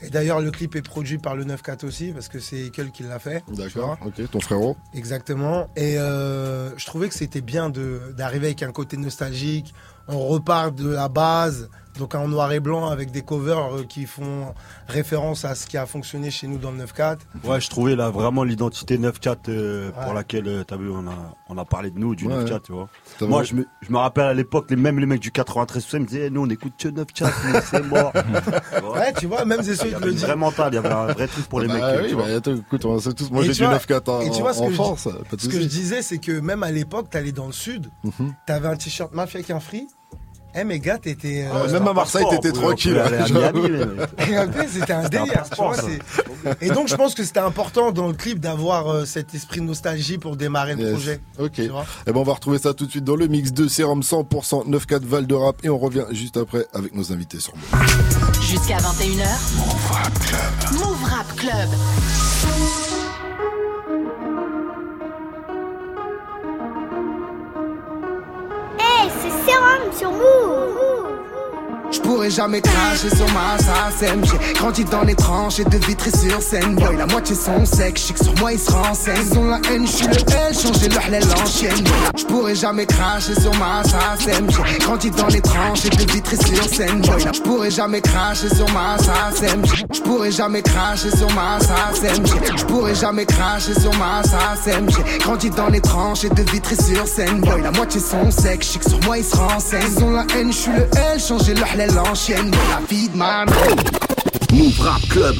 Et 0.00 0.10
d'ailleurs, 0.10 0.40
le 0.40 0.50
clip 0.52 0.76
est 0.76 0.82
produit 0.82 1.18
par 1.18 1.34
le 1.34 1.44
9-4 1.44 1.84
aussi, 1.84 2.12
parce 2.12 2.28
que 2.28 2.38
c'est 2.38 2.66
Ekel 2.66 2.92
qui 2.92 3.02
l'a 3.02 3.18
fait. 3.18 3.42
D'accord, 3.48 3.98
ok, 4.04 4.30
ton 4.30 4.40
frérot. 4.40 4.76
Exactement. 4.94 5.66
Et 5.76 5.98
euh, 5.98 6.76
je 6.78 6.86
trouvais 6.86 7.08
que 7.08 7.14
c'était 7.14 7.40
bien 7.40 7.68
d'arriver 7.70 8.46
avec 8.48 8.62
un 8.62 8.70
côté 8.72 8.96
nostalgique. 8.96 9.74
On 10.08 10.18
repart 10.18 10.74
de 10.74 10.88
la 10.90 11.08
base, 11.08 11.68
donc 11.98 12.14
en 12.14 12.26
noir 12.28 12.50
et 12.52 12.60
blanc, 12.60 12.88
avec 12.88 13.10
des 13.10 13.22
covers 13.22 13.74
euh, 13.76 13.84
qui 13.84 14.06
font 14.06 14.54
référence 14.88 15.44
à 15.44 15.54
ce 15.54 15.66
qui 15.66 15.76
a 15.76 15.84
fonctionné 15.86 16.30
chez 16.30 16.46
nous 16.46 16.58
dans 16.58 16.70
le 16.70 16.84
9-4. 16.84 17.18
Ouais, 17.44 17.60
je 17.60 17.68
trouvais 17.68 17.94
là 17.96 18.10
vraiment 18.10 18.44
l'identité 18.44 18.96
9-4 18.98 19.36
euh, 19.48 19.90
pour 20.04 20.14
laquelle, 20.14 20.48
euh, 20.48 20.64
t'as 20.64 20.76
vu, 20.76 20.90
on 20.90 21.06
a, 21.06 21.34
on 21.48 21.58
a 21.58 21.64
parlé 21.64 21.90
de 21.90 21.98
nous, 21.98 22.14
du 22.14 22.26
Ouais. 22.26 22.44
9-4, 22.44 22.62
tu 22.62 22.72
vois. 22.72 22.88
T'as 23.18 23.26
Moi, 23.26 23.42
je 23.42 23.54
me, 23.54 23.66
je 23.82 23.92
me 23.92 23.98
rappelle 23.98 24.24
à 24.24 24.34
l'époque, 24.34 24.66
les, 24.70 24.76
même 24.76 24.98
les 24.98 25.06
mecs 25.06 25.20
du 25.20 25.30
93, 25.30 25.84
tout 25.84 25.90
ça, 25.90 25.96
ils 25.98 26.00
me 26.00 26.06
disaient, 26.06 26.26
eh, 26.26 26.30
nous, 26.30 26.42
on 26.42 26.48
écoute 26.48 26.72
que 26.78 26.88
9-4, 26.88 27.30
mais 27.52 27.60
c'est 27.60 27.82
mort. 27.86 28.12
Ouais, 28.94 29.12
tu 29.18 29.26
vois, 29.26 29.44
même 29.44 29.62
c'est 29.62 29.72
Il 29.72 29.76
ceux 29.76 29.86
y 29.86 29.88
qui 29.90 29.94
avait 29.96 30.06
le 30.06 30.12
disent. 30.12 30.22
vraie 30.24 30.36
mentale, 30.36 30.72
il 30.72 30.76
y 30.76 30.78
avait 30.78 30.88
un 30.90 31.06
vrai 31.06 31.26
truc 31.28 31.46
pour 31.46 31.60
les 31.60 31.68
Bah 31.68 31.74
mecs. 31.92 32.02
oui, 32.02 32.08
tu 32.10 32.16
bah, 32.16 32.22
vois. 32.26 32.36
attends, 32.36 32.54
écoute, 32.56 32.84
on 32.84 32.98
tous 32.98 33.30
mangé 33.30 33.48
tu 33.52 33.60
du 33.60 33.64
vois- 33.64 33.76
9-4 33.78 34.08
en, 34.10 34.20
et 34.20 34.30
tu 34.30 34.40
vois 34.40 34.52
ce 34.54 34.60
en 34.60 34.64
que 34.66 34.70
je- 34.70 34.74
France. 34.76 35.08
Pas 35.30 35.36
de 35.36 35.40
Ce 35.40 35.48
que 35.48 35.60
je 35.60 35.66
disais, 35.66 36.02
c'est 36.02 36.18
que 36.18 36.40
même 36.40 36.62
à 36.62 36.70
l'époque, 36.70 37.10
t'allais 37.10 37.32
dans 37.32 37.46
le 37.46 37.52
sud, 37.52 37.90
Mhm. 38.04 38.34
t'avais 38.46 38.68
un 38.68 38.76
t-shirt 38.76 39.12
mafia 39.14 39.38
avec 39.38 39.50
un 39.50 39.60
free. 39.60 39.86
Eh, 40.54 40.64
mes 40.64 40.78
gars, 40.80 40.98
t'étais. 40.98 41.46
Ah, 41.50 41.56
euh, 41.56 41.72
même 41.72 41.88
à 41.88 41.92
Marseille, 41.94 42.24
t'étais 42.30 42.52
tranquille. 42.52 43.00
Et 44.28 44.36
après, 44.36 44.68
c'était 44.68 44.92
un 44.92 45.08
délire. 45.08 45.44
tu 45.50 45.56
vois, 45.56 45.76
et 46.60 46.68
donc, 46.70 46.88
je 46.88 46.96
pense 46.96 47.14
que 47.14 47.24
c'était 47.24 47.40
important 47.40 47.92
dans 47.92 48.08
le 48.08 48.14
clip 48.14 48.38
d'avoir 48.40 48.88
euh, 48.88 49.04
cet 49.04 49.34
esprit 49.34 49.60
de 49.60 49.66
nostalgie 49.66 50.18
pour 50.18 50.36
démarrer 50.36 50.74
le 50.74 50.82
Yes. 50.82 50.92
projet. 50.92 51.20
Ok. 51.38 51.60
Vois 51.70 51.86
Eh 52.06 52.12
ben 52.12 52.18
on 52.20 52.24
va 52.24 52.34
retrouver 52.34 52.58
ça 52.58 52.74
tout 52.74 52.84
de 52.86 52.90
suite 52.90 53.04
dans 53.04 53.14
le 53.16 53.28
mix 53.28 53.52
de 53.52 53.68
Sérum 53.68 54.00
100% 54.00 54.68
9-4 54.68 55.04
Val 55.04 55.26
de 55.26 55.34
Rap 55.34 55.56
et 55.64 55.68
on 55.68 55.78
revient 55.78 56.04
juste 56.10 56.36
après 56.36 56.66
avec 56.74 56.94
nos 56.94 57.12
invités 57.12 57.38
sur 57.40 57.54
Move. 57.54 58.42
Jusqu'à 58.42 58.78
21h. 58.78 59.28
Move 59.56 59.90
Rap 59.90 60.18
Club. 60.18 60.80
Move 60.80 61.04
Rap 61.04 61.36
Club. 61.36 62.91
Hey, 69.44 69.48
c'est 69.48 69.52
Sérum 69.52 69.92
sur 69.92 70.10
Move 70.12 71.11
Je 71.92 72.00
pourrais 72.00 72.30
jamais 72.30 72.62
cracher 72.62 73.14
sur 73.14 73.26
ma 73.32 73.58
SACEM 73.58 74.22
J'ai 74.24 74.54
grandi 74.54 74.84
dans 74.84 75.02
les 75.02 75.14
tranchées 75.14 75.64
de 75.64 75.76
Vitry 75.86 76.10
sur 76.10 76.40
scène. 76.40 76.74
Boy, 76.76 76.96
la 76.96 77.06
moitié 77.06 77.36
sont 77.36 77.66
secs, 77.66 78.14
que 78.14 78.24
sur 78.24 78.34
moi 78.36 78.52
ils 78.52 78.58
se 78.58 78.70
renseignent. 78.70 79.16
Ils 79.30 79.38
ont 79.38 79.44
la 79.50 79.60
haine, 79.70 79.86
je 79.86 79.92
suis 79.92 80.06
le 80.06 80.14
L, 80.14 80.54
changer 80.54 80.88
le 80.88 80.98
halal 80.98 81.22
en 81.22 81.46
chienne 81.46 81.84
Je 82.16 82.24
pourrais 82.24 82.54
jamais 82.54 82.86
cracher 82.86 83.38
sur 83.38 83.52
ma 83.56 83.82
SACEM 83.84 84.48
J'ai 84.50 84.78
grandi 84.78 85.10
dans 85.10 85.26
les 85.26 85.42
tranchées 85.42 85.90
de 85.90 86.12
Vitry 86.12 86.36
sur 86.38 86.64
scène. 86.64 87.00
Boy, 87.02 87.24
je 87.34 87.40
pourrais 87.42 87.70
jamais 87.70 88.00
cracher 88.00 88.48
sur 88.48 88.68
ma 88.72 88.96
SACEM 88.98 89.62
Je 89.92 90.00
pourrais 90.00 90.32
jamais 90.32 90.62
cracher 90.62 91.10
sur 91.14 91.30
ma 91.34 91.60
SACEM 91.60 92.24
Je 92.56 92.64
pourrais 92.64 92.94
jamais 92.94 93.26
cracher 93.26 93.78
sur 93.78 93.92
ma 93.98 94.22
SACEM 94.22 94.88
J'ai 94.88 95.18
grandi 95.18 95.50
dans 95.50 95.68
les 95.68 95.80
tranchées 95.80 96.30
de 96.30 96.42
Vitry 96.50 96.76
sur 96.76 97.06
scène. 97.06 97.40
Boy, 97.40 97.60
la 97.60 97.70
moitié 97.70 98.00
sont 98.00 98.30
secs, 98.30 98.78
que 98.82 98.88
sur 98.88 99.00
moi 99.04 99.18
ils 99.18 99.24
se 99.24 99.36
renseignent. 99.36 99.82
Ils 99.98 100.04
ont 100.04 100.10
la 100.12 100.24
haine, 100.34 100.52
je 100.52 100.56
suis 100.56 100.72
le 100.72 100.88
L, 101.12 101.20
changer 101.20 101.52
le 101.52 101.62
halal 101.62 101.81
en 101.90 102.14
chienne 102.14 102.50
Moi, 102.50 102.60
la 102.70 103.44
de 103.46 104.54
Move 104.54 104.80
Rap 104.80 105.02
Club. 105.08 105.36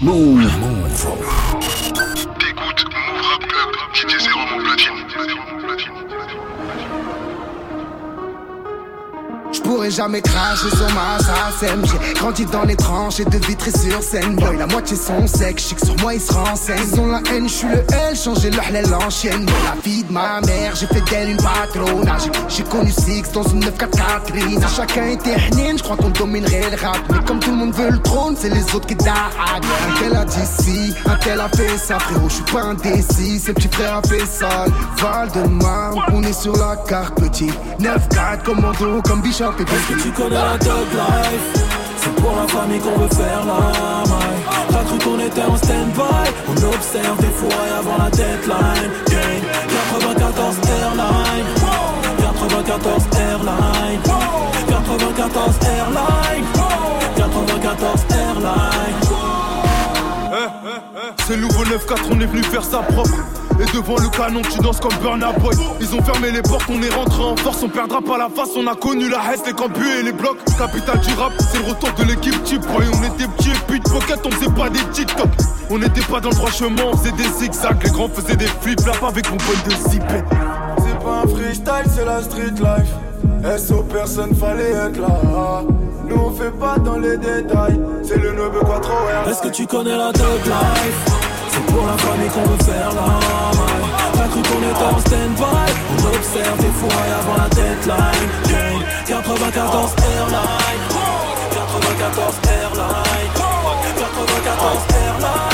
Move. 0.00 0.50
Pourrais 9.72 9.90
jamais 9.90 10.20
craché 10.20 10.68
sur 10.70 10.88
ma 10.92 11.18
SACEM. 11.18 11.82
J'ai 11.86 12.14
grandi 12.14 12.44
dans 12.46 12.64
les 12.64 12.76
tranches 12.76 13.20
et 13.20 13.24
de 13.24 13.38
vitré 13.38 13.70
sur 13.70 14.02
scène. 14.02 14.36
Boy, 14.36 14.56
la 14.58 14.66
moitié 14.66 14.96
sont 14.96 15.26
secs, 15.26 15.56
que 15.56 15.86
sur 15.86 15.96
moi 16.00 16.14
ils 16.14 16.20
se 16.20 16.32
renseignent. 16.32 16.78
Ils 16.92 17.00
ont 17.00 17.06
la 17.06 17.20
haine, 17.30 17.48
je 17.48 17.54
suis 17.54 17.68
le 17.68 17.78
L, 17.78 18.16
changer 18.16 18.50
le 18.50 18.60
halal 18.60 18.90
l'ancienne. 18.90 19.46
La 19.64 19.80
vie 19.82 20.04
de 20.04 20.12
ma 20.12 20.40
mère, 20.42 20.74
j'ai 20.76 20.86
fait 20.86 21.00
d'elle 21.10 21.30
une 21.30 21.36
patronne. 21.38 22.10
J'ai 22.48 22.62
connu 22.64 22.90
Six 22.90 23.32
dans 23.32 23.44
une 23.44 23.60
9-4 23.60 23.90
Catherine. 23.90 24.60
Chacun 24.76 25.06
était 25.06 25.36
hnine, 25.52 25.78
je 25.78 25.82
crois 25.82 25.96
qu'on 25.96 26.10
dominerait 26.10 26.70
le 26.70 26.86
rap. 26.86 26.98
Mais 27.10 27.24
comme 27.24 27.40
tout 27.40 27.50
le 27.50 27.56
monde 27.56 27.74
veut 27.74 27.90
le 27.90 27.98
trône, 28.00 28.36
c'est 28.38 28.50
les 28.50 28.74
autres 28.74 28.86
qui 28.86 28.94
daguent. 28.94 29.14
Un 29.14 30.00
tel 30.00 30.16
a 30.16 30.24
dit 30.24 30.36
si, 30.60 30.94
un 31.06 31.16
tel 31.16 31.40
a 31.40 31.48
fait 31.48 31.78
ça, 31.78 31.98
frérot. 31.98 32.28
Je 32.28 32.34
suis 32.34 32.44
pas 32.44 32.62
indécis, 32.62 33.40
c'est 33.42 33.54
petit 33.54 33.68
frère 33.68 33.96
a 33.96 34.02
fait 34.02 34.26
ça. 34.26 34.66
Val 34.98 35.30
de 35.30 35.48
Marne, 35.48 35.98
on 36.12 36.22
est 36.22 36.32
sur 36.32 36.54
la 36.56 36.76
carte, 36.76 37.14
petit. 37.14 37.50
9-4, 37.80 38.42
commando, 38.44 39.00
comme 39.02 39.22
Et 39.62 39.64
Est-ce 39.64 39.94
que 39.94 40.02
tu 40.02 40.10
connais 40.10 40.34
la 40.34 40.58
Dog 40.58 40.88
Life. 40.92 41.62
C'est 41.96 42.14
pour 42.16 42.34
la 42.34 42.48
famille 42.48 42.80
qu'on 42.80 42.98
veut 42.98 43.14
faire 43.14 43.44
la 43.46 44.02
maille. 44.10 44.42
T'as 44.70 44.82
cru 44.82 44.98
qu'on 44.98 45.20
était 45.20 45.42
en 45.42 45.56
stand-by. 45.56 46.30
On 46.48 46.56
observe 46.74 47.20
des 47.20 47.30
fois 47.30 47.62
avant 47.78 47.98
la 48.02 48.10
deadline. 48.10 48.90
Gang 49.08 49.42
94 49.94 50.56
Airline. 50.66 51.46
94 52.18 53.06
Airline. 53.20 54.00
94 54.68 55.58
Airline. 55.64 56.46
94 57.16 58.06
Airline 58.10 59.01
C'est 61.26 61.36
nouveau 61.36 61.64
9-4, 61.64 61.98
on 62.10 62.20
est 62.20 62.26
venu 62.26 62.42
faire 62.42 62.64
ça 62.64 62.78
propre. 62.78 63.10
Et 63.60 63.76
devant 63.76 63.96
le 63.96 64.08
canon, 64.08 64.42
tu 64.42 64.58
danses 64.58 64.80
comme 64.80 64.94
Burna 65.00 65.32
Boy. 65.32 65.54
Ils 65.80 65.94
ont 65.94 66.02
fermé 66.02 66.32
les 66.32 66.42
portes, 66.42 66.64
on 66.68 66.82
est 66.82 66.92
rentré 66.92 67.22
en 67.22 67.36
force, 67.36 67.62
on 67.62 67.68
perdra 67.68 68.00
pas 68.00 68.18
la 68.18 68.28
face. 68.28 68.50
On 68.56 68.66
a 68.66 68.74
connu 68.74 69.08
la 69.08 69.18
Hesse, 69.32 69.42
les 69.46 69.52
campus 69.52 69.86
et 70.00 70.02
les 70.02 70.12
blocs. 70.12 70.38
Capitale 70.58 70.98
du 71.00 71.14
rap, 71.14 71.32
c'est 71.38 71.58
le 71.58 71.68
retour 71.68 71.90
de 71.96 72.04
l'équipe 72.04 72.42
type. 72.42 72.62
Boy, 72.62 72.86
on 72.92 73.14
était 73.14 73.28
petits 73.28 73.50
et 73.50 73.60
puis 73.68 73.78
de 73.78 73.88
pocket, 73.88 74.18
on 74.24 74.30
faisait 74.32 74.50
pas 74.50 74.68
des 74.68 74.82
TikTok. 74.92 75.28
On 75.70 75.78
n'était 75.78 76.00
pas 76.00 76.20
dans 76.20 76.30
le 76.30 76.34
droit 76.34 76.50
chemin, 76.50 76.82
on 76.92 76.96
faisait 76.96 77.12
des 77.12 77.28
zigzags. 77.38 77.82
Les 77.84 77.90
grands 77.90 78.08
faisaient 78.08 78.36
des 78.36 78.46
flip-flops 78.60 79.02
avec 79.02 79.30
mon 79.30 79.36
pote 79.36 79.64
de 79.64 79.90
zipette. 79.90 80.24
C'est 80.78 81.04
pas 81.04 81.22
un 81.24 81.28
freestyle, 81.28 81.92
c'est 81.94 82.04
la 82.04 82.22
street 82.22 82.54
life. 82.58 83.58
SO, 83.58 83.84
personne 83.84 84.34
fallait 84.34 84.70
être 84.70 84.98
là. 85.00 85.62
Nous 86.04 86.16
on 86.16 86.30
fait 86.30 86.50
pas 86.50 86.78
dans 86.78 86.98
les 86.98 87.16
détails. 87.16 87.80
C'est 88.02 88.18
le 88.18 88.32
9 88.32 88.52
4 88.60 88.90
R. 88.90 89.28
Est-ce 89.28 89.42
que 89.42 89.48
tu 89.48 89.66
connais 89.66 89.96
la 89.96 90.12
Dog 90.12 90.44
Life? 90.44 91.12
C'est 91.48 91.66
pour 91.66 91.86
la 91.86 91.96
famille 91.98 92.28
qu'on 92.30 92.42
veut 92.42 92.64
faire 92.64 92.88
la 92.88 93.02
maille. 93.02 93.90
T'as 94.14 94.28
cru 94.28 94.42
qu'on 94.42 94.62
était 94.62 94.94
en 94.94 94.98
stand-by? 95.00 95.72
On 95.98 96.16
observe 96.16 96.58
des 96.58 96.72
fois 96.80 97.02
avant 97.20 97.36
la 97.42 97.48
deadline. 97.50 98.30
Gang 98.48 98.82
94 99.06 99.94
Airline 100.16 100.88
94 101.50 102.34
Airline 102.48 103.32
94 103.98 104.78
Airline 104.94 105.51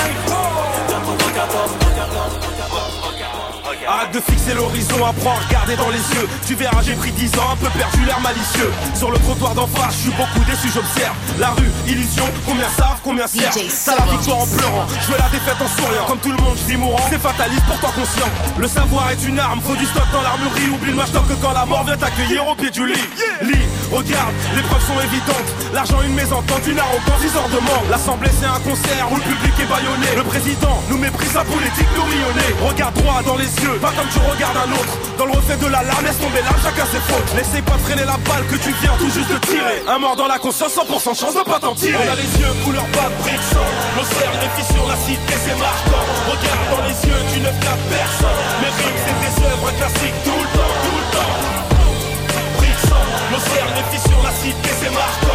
de 4.12 4.21
fixer 4.21 4.55
l'horizon, 4.55 5.05
apprends 5.05 5.33
à 5.33 5.47
regarder 5.47 5.77
dans 5.77 5.91
les 5.91 5.99
yeux. 5.99 6.29
Tu 6.47 6.55
verras, 6.55 6.83
j'ai 6.83 6.95
pris 6.95 7.11
10 7.12 7.38
ans, 7.38 7.53
un 7.53 7.57
peu 7.57 7.69
perdu 7.71 8.05
l'air 8.05 8.21
malicieux. 8.21 8.71
Sur 8.95 9.11
le 9.11 9.19
trottoir 9.19 9.55
d'en 9.55 9.67
face, 9.67 9.95
je 9.95 10.00
suis 10.09 10.11
beaucoup 10.11 10.45
déçu, 10.47 10.69
j'observe. 10.73 11.15
La 11.38 11.50
rue, 11.50 11.71
illusion, 11.87 12.25
combien 12.47 12.69
savent, 12.77 12.98
combien 13.09 13.27
servent. 13.27 13.57
Ça 13.71 13.97
la 13.97 14.05
victoire 14.05 14.41
en 14.45 14.47
pleurant, 14.47 14.87
je 15.00 15.07
veux 15.11 15.19
la 15.19 15.31
défaite 15.31 15.57
en 15.57 15.69
souriant. 15.69 16.05
Comme 16.07 16.19
tout 16.19 16.31
le 16.31 16.37
monde, 16.37 16.57
je 16.61 16.65
dis 16.69 16.77
mourant, 16.77 17.00
c'est 17.09 17.21
fataliste, 17.21 17.65
pourtant 17.65 17.93
conscient. 17.97 18.29
Le 18.59 18.69
savoir 18.69 19.11
est 19.11 19.25
une 19.25 19.41
arme, 19.41 19.61
faut 19.65 19.77
du 19.77 19.87
stock 19.87 20.05
dans 20.12 20.21
l'armurerie. 20.21 20.69
Oublie 20.69 20.93
le 20.93 21.07
stock 21.07 21.27
que 21.27 21.33
quand 21.41 21.53
la 21.53 21.65
mort 21.65 21.85
vient 21.85 21.97
t'accueillir 21.97 22.47
au 22.47 22.55
pied 22.55 22.71
du 22.71 22.85
lit. 22.87 23.09
Lit, 23.41 23.65
regarde, 23.91 24.35
les 24.55 24.62
preuves 24.62 24.85
sont 24.85 25.00
évidentes. 25.00 25.49
L'argent, 25.73 26.03
une 26.05 26.15
mésentente, 26.15 26.61
une 26.67 26.79
arrogance, 26.79 27.21
10 27.21 27.37
heures 27.37 27.49
de 27.49 27.61
mort. 27.65 27.85
L'assemblée, 27.88 28.31
c'est 28.38 28.50
un 28.50 28.61
concert 28.61 29.09
où 29.11 29.17
le 29.17 29.23
public 29.25 29.55
est 29.57 29.71
baïonné. 29.73 30.09
Le 30.17 30.25
président 30.25 30.77
nous 30.91 30.99
méprise 30.99 31.33
sa 31.33 31.45
politique, 31.45 31.88
nous 31.97 32.05
rayonner. 32.05 32.50
Regarde 32.61 32.95
droit 33.00 33.23
dans 33.25 33.37
les 33.37 33.49
yeux, 33.65 33.81
pas 33.81 33.93
comme 33.97 34.09
tu 34.12 34.21
regardes 34.21 34.69
un 34.69 34.73
autre. 34.77 34.93
Dans 35.17 35.25
le 35.25 35.33
reflet 35.33 35.57
de 35.57 35.67
la 35.67 35.83
larme, 35.83 36.05
laisse 36.05 36.21
tomber 36.21 36.45
l'arme, 36.45 36.61
chacun 36.61 36.85
ses 36.93 37.00
fautes. 37.09 37.33
N'essaie 37.35 37.62
pas 37.78 37.85
traîner 37.85 38.04
la 38.04 38.16
balle 38.18 38.47
que 38.47 38.56
tu 38.56 38.73
viens 38.80 38.97
tout 38.99 39.11
juste 39.11 39.30
de 39.30 39.38
tirer. 39.47 39.82
Un 39.87 39.99
mort 39.99 40.16
dans 40.16 40.26
la 40.26 40.38
conscience, 40.38 40.75
100% 40.75 41.12
de 41.12 41.16
chance 41.16 41.35
de 41.35 41.42
pas 41.42 41.61
t'en 41.61 41.75
tirer. 41.75 41.97
On 41.97 42.12
a 42.12 42.16
les 42.16 42.40
yeux 42.40 42.52
couleur 42.64 42.85
pas 42.92 43.11
sang. 43.52 43.70
Nos 43.97 44.04
cernes, 44.04 44.38
les 44.42 44.62
fissures, 44.62 44.87
la 44.87 44.97
cité, 44.97 45.35
c'est 45.44 45.58
marquant. 45.58 46.04
Regarde 46.30 46.66
dans 46.70 46.82
les 46.87 46.97
yeux, 47.08 47.23
tu 47.32 47.40
ne 47.40 47.47
flattes 47.47 47.87
personne. 47.90 48.40
Mes 48.61 48.73
rimes, 48.78 49.00
c'est 49.04 49.18
des 49.25 49.47
œuvres 49.47 49.73
classiques 49.78 50.20
tout 50.25 50.30
le 50.30 50.49
temps, 50.58 50.75
tout 50.85 50.99
le 50.99 51.16
temps. 51.16 51.58
Nos 53.30 53.38
cernes, 53.40 53.68
la 54.23 54.32
cité. 54.32 55.27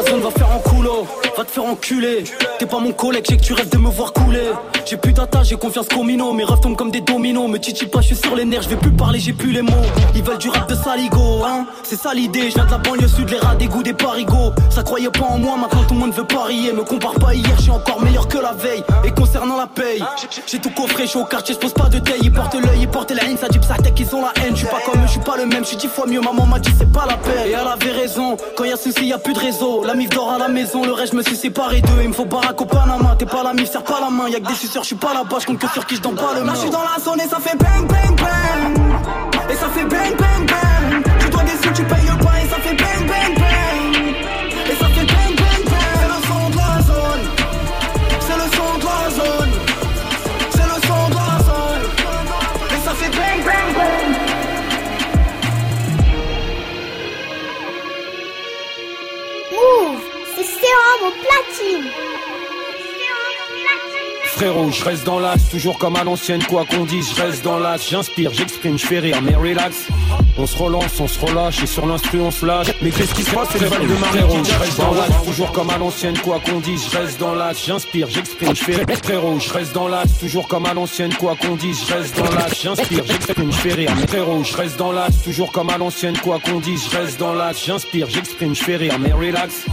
La 0.00 0.10
zone 0.10 0.20
va 0.20 0.30
faire 0.30 0.50
en 0.50 0.58
coulo 0.58 1.06
Va 1.36 1.44
te 1.44 1.50
faire 1.50 1.64
enculer. 1.64 2.24
T'es 2.58 2.66
pas 2.66 2.80
mon 2.80 2.92
collègue, 2.92 3.24
j'ai 3.28 3.36
que 3.36 3.42
tu 3.42 3.52
rêves 3.52 3.68
de 3.68 3.78
me 3.78 3.88
voir 3.88 4.12
couler. 4.12 4.50
J'ai 4.84 4.96
plus 4.96 5.12
d'attache, 5.12 5.48
j'ai 5.48 5.56
confiance 5.56 5.88
qu'au 5.88 6.02
minot 6.02 6.32
Mes 6.32 6.44
rêves 6.44 6.60
tombent 6.60 6.76
comme 6.76 6.90
des 6.90 7.00
dominos. 7.00 7.48
Me 7.48 7.58
titille 7.58 7.88
pas, 7.88 8.00
je 8.00 8.08
suis 8.08 8.16
sur 8.16 8.34
les 8.34 8.44
nerfs, 8.44 8.62
je 8.62 8.70
vais 8.70 8.76
plus 8.76 8.90
parler, 8.90 9.20
j'ai 9.20 9.32
plus 9.32 9.52
les 9.52 9.62
mots. 9.62 9.86
Ils 10.14 10.22
veulent 10.22 10.38
du 10.38 10.48
rap 10.50 10.68
de 10.68 10.74
saligo, 10.74 11.44
hein. 11.44 11.66
C'est 11.82 11.98
ça 11.98 12.12
l'idée, 12.14 12.50
je 12.50 12.54
de 12.54 12.70
la 12.70 12.78
banlieue 12.78 13.08
sud, 13.08 13.30
les 13.30 13.38
rats 13.38 13.54
des 13.54 13.66
goûts 13.66 13.82
des 13.82 13.92
parigots. 13.92 14.52
Ça 14.70 14.82
croyait 14.82 15.10
pas 15.10 15.24
en 15.24 15.38
moi, 15.38 15.56
maintenant 15.56 15.84
tout 15.84 15.94
le 15.94 16.00
monde 16.00 16.12
veut 16.12 16.24
parier. 16.24 16.72
Me 16.72 16.82
compare 16.82 17.14
pas 17.14 17.34
hier, 17.34 17.54
je 17.56 17.62
suis 17.62 17.70
encore 17.70 18.02
meilleur 18.02 18.26
que 18.28 18.38
la 18.38 18.52
veille. 18.52 18.82
Et 19.04 19.10
concernant 19.12 19.56
la 19.56 19.66
paye, 19.66 20.02
j'ai 20.46 20.58
tout 20.58 20.70
coffré, 20.70 21.06
je 21.06 21.18
au 21.18 21.24
quartier, 21.24 21.54
je 21.60 21.68
pas 21.68 21.88
de 21.88 21.98
taille 22.00 22.20
Ils 22.22 22.32
portent 22.32 22.54
l'œil, 22.54 22.80
ils 22.80 22.88
portent 22.88 23.12
la 23.12 23.24
haine, 23.24 23.38
ça 23.38 23.48
dit 23.48 23.58
psatek, 23.58 23.98
ils 23.98 24.14
ont 24.14 24.22
la 24.22 24.32
haine. 24.42 24.52
Je 24.52 24.58
suis 24.58 24.66
pas 24.66 24.80
comme 24.84 25.00
eux, 25.00 25.06
je 25.06 25.12
suis 25.12 25.20
pas 25.20 25.36
le 25.36 25.46
même, 25.46 25.62
je 25.62 25.68
suis 25.68 25.76
dix 25.76 25.88
fois 25.88 26.06
mieux. 26.06 26.20
Maman 26.20 26.46
m'a 26.46 26.58
dit 26.58 26.70
c'est 26.76 26.92
pas 26.92 27.06
la 27.06 27.16
paix 27.16 27.48
Et 27.48 27.52
elle 27.52 27.66
avait 27.66 27.92
raison, 27.92 28.36
quand 28.56 28.64
y 28.64 28.76
souci 28.76 29.12
a 29.12 29.18
plus 29.18 29.32
de 29.32 29.38
réseau 29.38 29.82
La 29.90 29.96
mif 29.96 30.10
dort 30.10 30.30
à 30.30 30.38
la 30.38 30.46
maison, 30.46 30.84
le 30.84 30.92
reste 30.92 31.14
je 31.14 31.16
me 31.16 31.22
suis 31.24 31.34
séparé 31.34 31.80
d'eux. 31.80 32.02
Il 32.02 32.10
me 32.10 32.12
faut 32.12 32.24
Barack 32.24 32.60
au 32.60 32.64
Panama, 32.64 33.16
t'es 33.18 33.26
pas 33.26 33.42
la 33.42 33.52
mif, 33.52 33.68
serre 33.68 33.82
pas 33.82 33.98
la 34.00 34.08
main. 34.08 34.28
Y'a 34.28 34.38
que 34.38 34.46
des 34.46 34.54
suceurs, 34.54 34.84
je 34.84 34.86
suis 34.86 34.94
pas 34.94 35.12
là-bas, 35.12 35.38
je 35.40 35.46
compte 35.46 35.58
que 35.58 35.66
sur 35.66 35.84
qui 35.84 35.96
je 35.96 36.00
pas 36.00 36.10
le 36.10 36.46
Là 36.46 36.52
je 36.54 36.60
suis 36.60 36.70
dans 36.70 36.78
la 36.78 37.02
zone 37.02 37.18
et 37.18 37.28
ça 37.28 37.40
fait 37.40 37.58
bang 37.58 37.88
bang 37.88 38.16
bang. 38.16 39.50
Et 39.50 39.54
ça 39.56 39.68
fait 39.70 39.84
bang 39.86 40.16
bang 40.16 40.46
bang. 40.46 41.02
Tu 41.18 41.30
dois 41.30 41.42
des 41.42 41.50
sous, 41.60 41.72
tu 41.74 41.82
payes 41.82 42.06
pas 42.22 42.40
et 42.40 42.48
ça 42.48 42.56
fait 42.62 42.76
bang 42.76 42.89
au 61.06 61.10
platine. 61.10 61.90
Frérot, 64.24 64.70
je 64.70 64.84
reste 64.84 65.04
dans 65.04 65.18
l'axe, 65.18 65.50
toujours 65.50 65.76
comme 65.76 65.96
à 65.96 66.04
l'ancienne, 66.04 66.42
quoi 66.44 66.64
qu'on 66.64 66.84
dise, 66.84 67.10
je 67.14 67.20
reste 67.20 67.44
dans 67.44 67.58
l'axe, 67.58 67.90
j'inspire, 67.90 68.32
j'exprime, 68.32 68.78
je 68.78 68.86
fais 68.86 68.98
rire, 69.00 69.20
mais 69.20 69.34
relax. 69.34 69.88
On 70.38 70.46
se 70.46 70.56
relance, 70.56 70.98
on 70.98 71.08
se 71.08 71.18
relâche, 71.18 71.62
et 71.62 71.66
sur 71.66 71.84
l'instru 71.84 72.20
on 72.20 72.30
se 72.30 72.46
lâche. 72.46 72.68
Mais 72.80 72.90
qu'est-ce 72.90 73.14
qui 73.14 73.22
se 73.22 73.30
passe, 73.32 73.48
c'est 73.52 73.58
le 73.60 73.66
val 73.66 73.86
de 73.86 73.92
ma 73.92 74.06
frérot, 74.06 74.42
je 74.42 74.58
reste 74.58 74.78
dans 74.78 74.94
l'axe, 74.94 75.24
toujours 75.26 75.52
comme 75.52 75.68
à 75.68 75.76
l'ancienne, 75.76 76.18
quoi 76.20 76.40
qu'on 76.40 76.60
dise, 76.60 76.86
je 76.90 76.96
reste 76.96 77.20
dans 77.20 77.34
l'axe, 77.34 77.66
j'inspire, 77.66 78.08
j'exprime, 78.08 78.56
je 78.56 78.64
fais 78.64 78.76
rire. 78.76 78.86
Frérot, 79.04 79.38
je 79.38 79.52
reste 79.52 79.74
dans 79.74 79.88
l'axe, 79.88 80.18
toujours 80.18 80.48
comme 80.48 80.64
à 80.64 80.72
l'ancienne, 80.72 81.12
quoi 81.14 81.36
qu'on 81.36 81.56
dise, 81.56 81.84
je 81.86 81.92
reste 81.92 82.16
dans 82.16 82.30
l'axe, 82.30 82.62
j'inspire, 82.62 83.04
j'exprime, 83.06 83.52
je 83.52 83.58
fais 83.58 83.74
rire. 83.74 83.90
Frérot, 84.08 84.44
je 84.44 84.56
reste 84.56 84.78
dans 84.78 84.92
l'axe, 84.92 85.22
toujours 85.22 85.52
comme 85.52 85.68
à 85.68 85.76
l'ancienne, 85.76 86.16
quoi 86.16 86.38
qu'on 86.38 86.60
dise, 86.60 86.82
je 86.90 86.96
reste 86.96 87.20
dans 87.20 87.34
l'axe, 87.34 87.62
j'inspire, 87.66 88.08
j'exprime, 88.08 88.54
je 88.54 88.62
fais 88.62 88.76
rire, 88.76 88.98
mais 88.98 89.12
relax. 89.12 89.66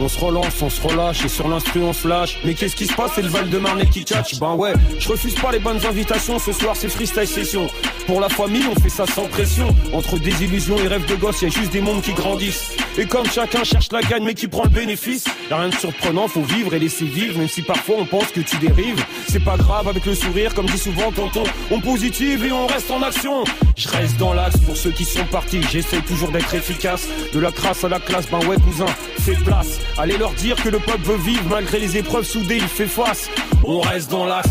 On 0.00 0.08
se 0.08 0.18
relance, 0.18 0.60
on 0.60 0.70
se 0.70 0.80
relâche, 0.80 1.24
et 1.24 1.28
sur 1.28 1.48
l'instru 1.48 1.80
on 1.82 1.92
se 1.92 2.08
lâche. 2.08 2.38
Mais 2.44 2.54
qu'est-ce 2.54 2.74
qui 2.74 2.86
se 2.86 2.94
passe, 2.94 3.12
c'est 3.14 3.22
le 3.22 3.28
val 3.28 3.48
de 3.48 3.58
Marne 3.58 3.84
qui 3.86 4.04
catch, 4.04 4.38
ben 4.40 4.54
ouais. 4.54 4.72
Je 4.98 5.08
refuse 5.08 5.34
pas 5.34 5.52
les 5.52 5.60
bonnes 5.60 5.84
invitations, 5.86 6.38
ce 6.38 6.52
soir 6.52 6.74
c'est 6.76 6.88
freestyle 6.88 7.26
session. 7.26 7.68
Pour 8.06 8.20
la 8.20 8.28
famille, 8.28 8.64
on 8.70 8.80
fait 8.80 8.88
ça 8.88 9.06
sans 9.06 9.26
pression. 9.28 9.74
Entre 9.92 10.18
désillusions 10.18 10.76
et 10.78 10.88
rêves 10.88 11.06
de 11.06 11.14
gosse, 11.14 11.42
y 11.42 11.46
a 11.46 11.48
juste 11.48 11.72
des 11.72 11.80
mondes 11.80 12.02
qui 12.02 12.12
grandissent. 12.12 12.76
Et 12.96 13.06
comme 13.06 13.26
chacun 13.26 13.64
cherche 13.64 13.90
la 13.90 14.02
gagne 14.02 14.24
mais 14.24 14.34
qui 14.34 14.46
prend 14.46 14.62
le 14.62 14.68
bénéfice, 14.68 15.24
y 15.50 15.52
a 15.52 15.58
rien 15.58 15.68
de 15.68 15.74
surprenant, 15.74 16.28
faut 16.28 16.42
vivre 16.42 16.74
et 16.74 16.78
laisser 16.78 17.04
vivre, 17.04 17.38
même 17.38 17.48
si 17.48 17.62
parfois 17.62 17.96
on 17.98 18.06
pense 18.06 18.28
que 18.28 18.40
tu 18.40 18.56
dérives. 18.58 19.04
C'est 19.28 19.42
pas 19.42 19.56
grave 19.56 19.88
avec 19.88 20.06
le 20.06 20.14
sourire, 20.14 20.54
comme 20.54 20.66
dit 20.66 20.78
souvent 20.78 21.10
tonton. 21.10 21.42
On 21.72 21.80
positive 21.80 22.44
et 22.44 22.52
on 22.52 22.66
reste 22.66 22.90
en 22.92 23.02
action. 23.02 23.42
Je 23.76 23.88
reste 23.88 24.16
dans 24.16 24.32
l'axe 24.32 24.58
pour 24.58 24.76
ceux 24.76 24.92
qui 24.92 25.04
sont 25.04 25.24
partis. 25.24 25.60
J'essaie 25.70 26.02
toujours 26.02 26.30
d'être 26.30 26.54
efficace. 26.54 27.08
De 27.32 27.40
la 27.40 27.50
crasse 27.50 27.82
à 27.82 27.88
la 27.88 27.98
classe, 27.98 28.28
ben 28.30 28.38
ouais 28.46 28.56
cousin, 28.56 28.86
fais 29.18 29.34
place. 29.44 29.80
Allez 29.98 30.16
leur 30.16 30.32
dire 30.34 30.54
que 30.62 30.68
le 30.68 30.78
peuple 30.78 31.02
veut 31.02 31.16
vivre 31.16 31.42
malgré 31.50 31.80
les 31.80 31.96
épreuves 31.96 32.24
soudées, 32.24 32.58
il 32.58 32.68
fait 32.68 32.86
face. 32.86 33.28
On 33.64 33.80
reste 33.80 34.10
dans 34.10 34.24
l'axe. 34.24 34.48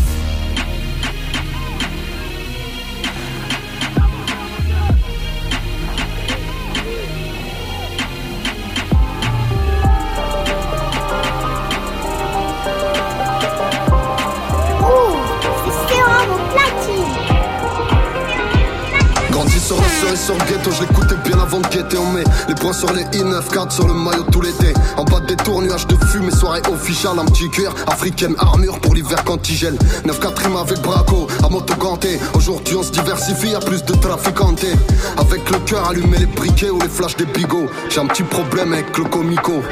Sur 20.16 20.36
ghetto, 20.46 20.70
je 20.70 20.80
l'écoutais 20.82 21.16
bien 21.24 21.38
avant 21.38 21.60
de 21.60 21.66
guetter. 21.68 21.98
On 21.98 22.10
met 22.12 22.24
les 22.48 22.54
points 22.54 22.72
sur 22.72 22.92
les 22.92 23.04
I9 23.04 23.70
sur 23.70 23.86
le 23.86 23.94
maillot 23.94 24.24
tout 24.30 24.40
l'été. 24.40 24.72
En 24.96 25.04
bas 25.04 25.20
des 25.20 25.36
tours, 25.36 25.62
nuages 25.62 25.86
de 25.86 25.96
fumée, 26.06 26.30
soirée 26.30 26.62
officielle, 26.70 27.18
un 27.18 27.24
petit 27.24 27.48
cuir, 27.50 27.74
africaine 27.86 28.34
armure 28.38 28.78
pour 28.80 28.94
l'hiver 28.94 29.22
quand 29.24 29.48
il 29.48 29.56
gèle. 29.56 29.78
9-4 30.06 30.44
rime 30.44 30.56
avec 30.56 30.80
Braco, 30.82 31.26
à 31.42 31.48
moto 31.48 31.74
ganté. 31.74 32.18
Aujourd'hui 32.34 32.76
on 32.76 32.82
se 32.82 32.92
diversifie, 32.92 33.50
y'a 33.50 33.60
plus 33.60 33.84
de 33.84 33.94
traficantés. 33.94 34.74
Avec 35.18 35.48
le 35.50 35.58
cœur, 35.60 35.88
allumer 35.88 36.18
les 36.18 36.26
briquets 36.26 36.70
ou 36.70 36.80
les 36.80 36.88
flashs 36.88 37.16
des 37.16 37.26
bigots. 37.26 37.66
J'ai 37.90 38.00
un 38.00 38.06
petit 38.06 38.24
problème 38.24 38.72
avec 38.72 38.96
le 38.96 39.04
comico. 39.04 39.62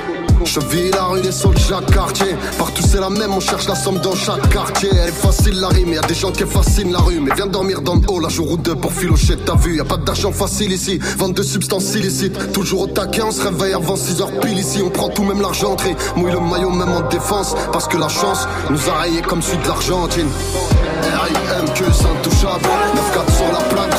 Je 0.44 0.60
vis 0.60 0.90
la 0.90 1.04
rue 1.04 1.20
des 1.20 1.32
sols 1.32 1.56
chaque 1.56 1.86
quartier. 1.92 2.36
Partout 2.58 2.82
c'est 2.82 3.00
la 3.00 3.08
même, 3.10 3.32
on 3.32 3.40
cherche 3.40 3.68
la 3.68 3.74
somme 3.74 3.98
dans 3.98 4.14
chaque 4.14 4.48
quartier. 4.50 4.90
Elle 4.92 5.08
est 5.08 5.12
facile 5.12 5.58
la 5.60 5.68
rime, 5.68 5.92
y 5.92 6.06
des 6.06 6.14
gens 6.14 6.32
qui 6.32 6.44
fascinent 6.44 6.92
la 6.92 6.98
rue. 6.98 7.20
Mais 7.20 7.34
viens 7.34 7.46
dormir 7.46 7.80
dans 7.80 7.94
le 7.94 8.02
hall 8.08 8.24
un 8.24 8.28
jour 8.28 8.50
ou 8.50 8.56
deux 8.56 8.74
pour 8.74 8.92
filocher 8.92 9.36
ta 9.36 9.54
vue. 9.54 9.76
Y 9.76 9.80
a 9.80 9.84
pas 9.84 9.96
d'argent 9.96 10.32
facile 10.32 10.72
ici, 10.72 10.98
vente 11.18 11.34
de 11.34 11.42
substances 11.42 11.94
illicites. 11.94 12.52
Toujours 12.52 12.82
au 12.82 12.86
taquet, 12.86 13.22
on 13.22 13.30
se 13.30 13.42
réveille 13.42 13.72
avant 13.72 13.96
6 13.96 14.20
heures 14.20 14.40
pile 14.40 14.58
ici. 14.58 14.82
On 14.84 14.90
prend 14.90 15.08
tout 15.08 15.22
même 15.22 15.40
l'argenterie, 15.40 15.94
mouille 16.16 16.32
le 16.32 16.40
maillot 16.40 16.70
même 16.70 16.92
en 16.92 17.08
défense. 17.08 17.54
Parce 17.72 17.86
que 17.86 17.96
la 17.96 18.08
chance 18.08 18.46
nous 18.68 18.90
a 18.90 18.94
rayés 18.94 19.22
comme 19.22 19.42
celui 19.42 19.62
de 19.62 19.68
l'Argentine. 19.68 20.28
RIMQ 21.02 21.84
intouchable, 21.84 22.68
9-4 22.94 23.36
sur 23.36 23.52
la 23.52 23.60
plaque, 23.68 23.94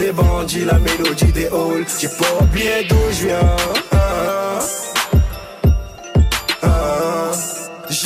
des 0.00 0.12
bandits, 0.12 0.64
la 0.64 0.78
mélodie 0.78 1.32
des 1.32 1.46
halls. 1.46 1.86
J'ai 2.00 2.08
pas 2.08 2.42
oublié 2.42 2.84
d'où 2.88 2.96
je 3.12 3.26
viens. 3.26 3.56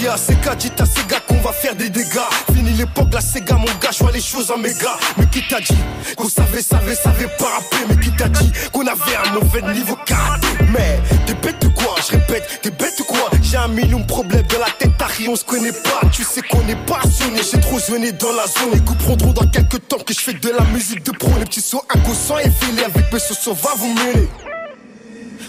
J'ai 0.05 0.11
assez 0.11 0.35
qu'à 0.35 0.55
dit 0.55 0.71
à 0.79 0.85
ces 0.85 1.03
gars 1.09 1.21
qu'on 1.27 1.41
va 1.41 1.51
faire 1.51 1.75
des 1.75 1.89
dégâts. 1.89 2.29
Fini 2.55 2.73
l'époque, 2.73 3.09
la 3.11 3.23
Sega, 3.23 3.55
mon 3.55 3.65
gars, 3.65 3.89
je 3.91 4.01
vois 4.01 4.13
les 4.13 4.21
choses 4.21 4.51
en 4.51 4.59
méga. 4.59 4.99
Mais 5.17 5.25
qui 5.29 5.41
t'a 5.49 5.61
dit 5.61 5.79
qu'on 6.15 6.29
savait, 6.29 6.61
savait, 6.61 6.95
savait 6.95 7.31
pas 7.39 7.59
Mais 7.89 7.97
qui 7.97 8.11
t'a 8.11 8.29
dit 8.29 8.53
qu'on 8.71 8.87
avait 8.87 9.17
un 9.25 9.33
mauvais 9.33 9.63
niveau 9.73 9.97
karaté 10.05 10.47
Mais 10.75 11.01
t'es 11.25 11.33
bête 11.33 11.65
ou 11.65 11.71
quoi? 11.71 11.95
Je 12.07 12.17
répète, 12.19 12.61
t'es 12.61 12.71
bête 12.71 13.01
ou 13.01 13.05
quoi? 13.05 13.31
J'ai 13.41 13.57
un 13.57 13.69
million 13.69 14.01
de 14.01 14.05
problèmes 14.05 14.43
dans 14.43 14.59
la 14.59 14.71
tête, 14.79 14.91
Harry, 15.01 15.27
on 15.27 15.37
se 15.37 15.45
connaît 15.45 15.73
pas. 15.73 16.07
Tu 16.13 16.23
sais 16.23 16.43
qu'on 16.43 16.69
est 16.69 16.87
passionné, 16.87 17.41
j'ai 17.51 17.61
trop 17.61 17.79
zoné 17.79 18.13
dans 18.13 18.33
la 18.33 18.47
zone. 18.47 18.75
Les 18.75 18.81
coups 18.81 19.03
prendront 19.03 19.33
dans 19.33 19.47
quelques 19.47 19.89
temps 19.89 20.05
que 20.07 20.13
je 20.13 20.21
fais 20.21 20.35
de 20.35 20.51
la 20.51 20.65
musique 20.65 21.03
de 21.03 21.13
pro. 21.13 21.31
Les 21.39 21.47
petits 21.47 21.63
sauts 21.63 21.83
inconscients 21.95 22.41
et 22.41 22.51
filés 22.51 22.85
avec 22.85 23.11
mes 23.11 23.19
chaussons, 23.19 23.55
va 23.55 23.71
vous 23.75 23.95
mêler. 23.95 24.29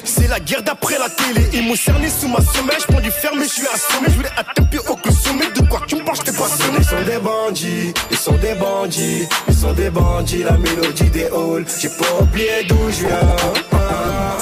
C'est 0.05 0.27
la 0.27 0.39
guerre 0.39 0.61
d'après 0.61 0.97
la 0.99 1.09
télé. 1.09 1.47
Ils 1.53 1.67
m'ont 1.67 1.75
cerné 1.75 2.09
sous 2.09 2.27
ma 2.27 2.39
semelle. 2.39 2.77
Je 2.79 2.85
prends 2.85 3.01
du 3.01 3.11
ferme 3.11 3.41
et 3.41 3.47
je 3.47 3.53
suis 3.53 3.67
assommé. 3.67 4.07
Je 4.07 4.13
voulais 4.13 4.29
atteindre 4.37 4.69
plus 4.69 4.79
haut 4.87 4.95
que 4.95 5.09
le 5.09 5.15
sommet. 5.15 5.47
De 5.55 5.61
quoi 5.67 5.81
tu 5.87 5.95
me 5.95 6.03
parles, 6.03 6.17
je 6.17 6.23
t'ai. 6.23 6.31
Ils 6.77 6.85
sont 6.85 7.03
des 7.03 7.19
bandits, 7.19 7.93
ils 8.11 8.17
sont 8.17 8.37
des 8.37 8.53
bandits, 8.53 9.27
ils 9.47 9.53
sont 9.53 9.73
des 9.73 9.89
bandits, 9.89 10.43
la 10.43 10.57
mélodie 10.57 11.09
des 11.09 11.25
halls. 11.25 11.65
J'ai 11.79 11.89
pas 11.89 12.21
oublié 12.21 12.63
d'où 12.67 12.77
je 12.91 13.07
viens. 13.07 13.35
Ah, 13.71 14.37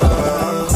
ah. 0.00 0.66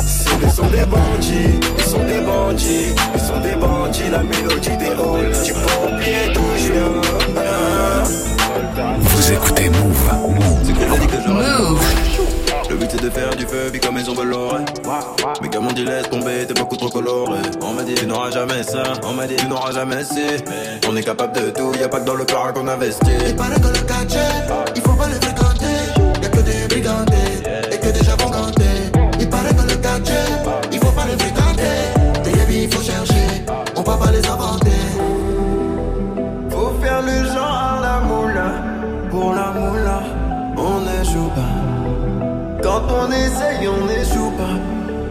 Des 0.41 0.49
sont 0.51 0.67
des 0.69 0.87
bandits, 0.87 1.59
ils 1.79 1.85
sont 1.85 2.05
des 2.05 2.21
bandits, 2.21 2.95
ils 3.15 3.21
sont 3.21 3.41
des 3.41 3.57
bandits, 3.57 4.11
la 4.11 4.23
mélodie 4.23 4.77
des 4.77 4.87
halls. 4.87 5.35
J'ai 5.45 5.53
pas 5.53 5.79
oublié 5.87 6.33
d'où 6.33 6.43
je 6.57 6.73
viens. 6.73 7.03
Vous 9.01 9.33
écoutez 9.33 9.69
Move. 9.69 9.99
C'est 12.39 12.48
Le 12.71 12.77
but 12.77 12.89
c'est 12.91 13.03
de 13.03 13.11
faire 13.11 13.31
du 13.35 13.47
feu, 13.47 13.69
puis 13.71 13.81
comme 13.81 13.97
ils 13.99 14.11
ont 14.11 14.23
l'oreille 14.23 14.65
Mais 15.43 15.49
comme 15.49 15.67
on 15.67 15.73
dit 15.73 15.85
laisse 15.85 16.09
tomber, 16.11 16.47
t'es 16.47 16.55
beaucoup 16.55 16.77
trop 16.77 16.89
coloré. 16.89 17.41
On 17.63 17.73
m'a 17.73 17.83
dit 17.83 17.95
tu 17.95 18.07
n'auras 18.07 18.31
jamais 18.31 18.63
ça, 18.63 18.83
on 19.05 19.13
m'a 19.13 19.27
dit 19.27 19.37
tu 19.37 19.47
n'auras 19.47 19.73
jamais 19.73 20.05
ci. 20.05 20.43
On 20.89 20.97
est 20.97 21.03
capable 21.03 21.35
de 21.35 21.51
tout, 21.51 21.73
y 21.79 21.83
a 21.83 21.89
pas 21.89 22.01
que 22.01 22.07
dans 22.07 22.15
le 22.15 22.25
cœur 22.25 22.53
qu'on 22.53 22.69
investit. 22.69 23.11
Il 23.27 23.37
paraît 23.37 23.61
que 23.61 23.69
le 23.69 23.85
quartier, 23.87 24.21
il 24.77 24.83
faut 24.83 24.93
pas 24.93 25.09
le 25.09 25.15
fréquenter. 25.15 26.23
Y'a 26.23 26.29
que 26.29 26.41
des 26.41 26.67
brigantés 26.69 27.18
on 42.99 43.11
essaye, 43.11 43.69
on 43.69 43.85
ne 43.87 44.05
joue 44.05 44.31
pas. 44.37 44.57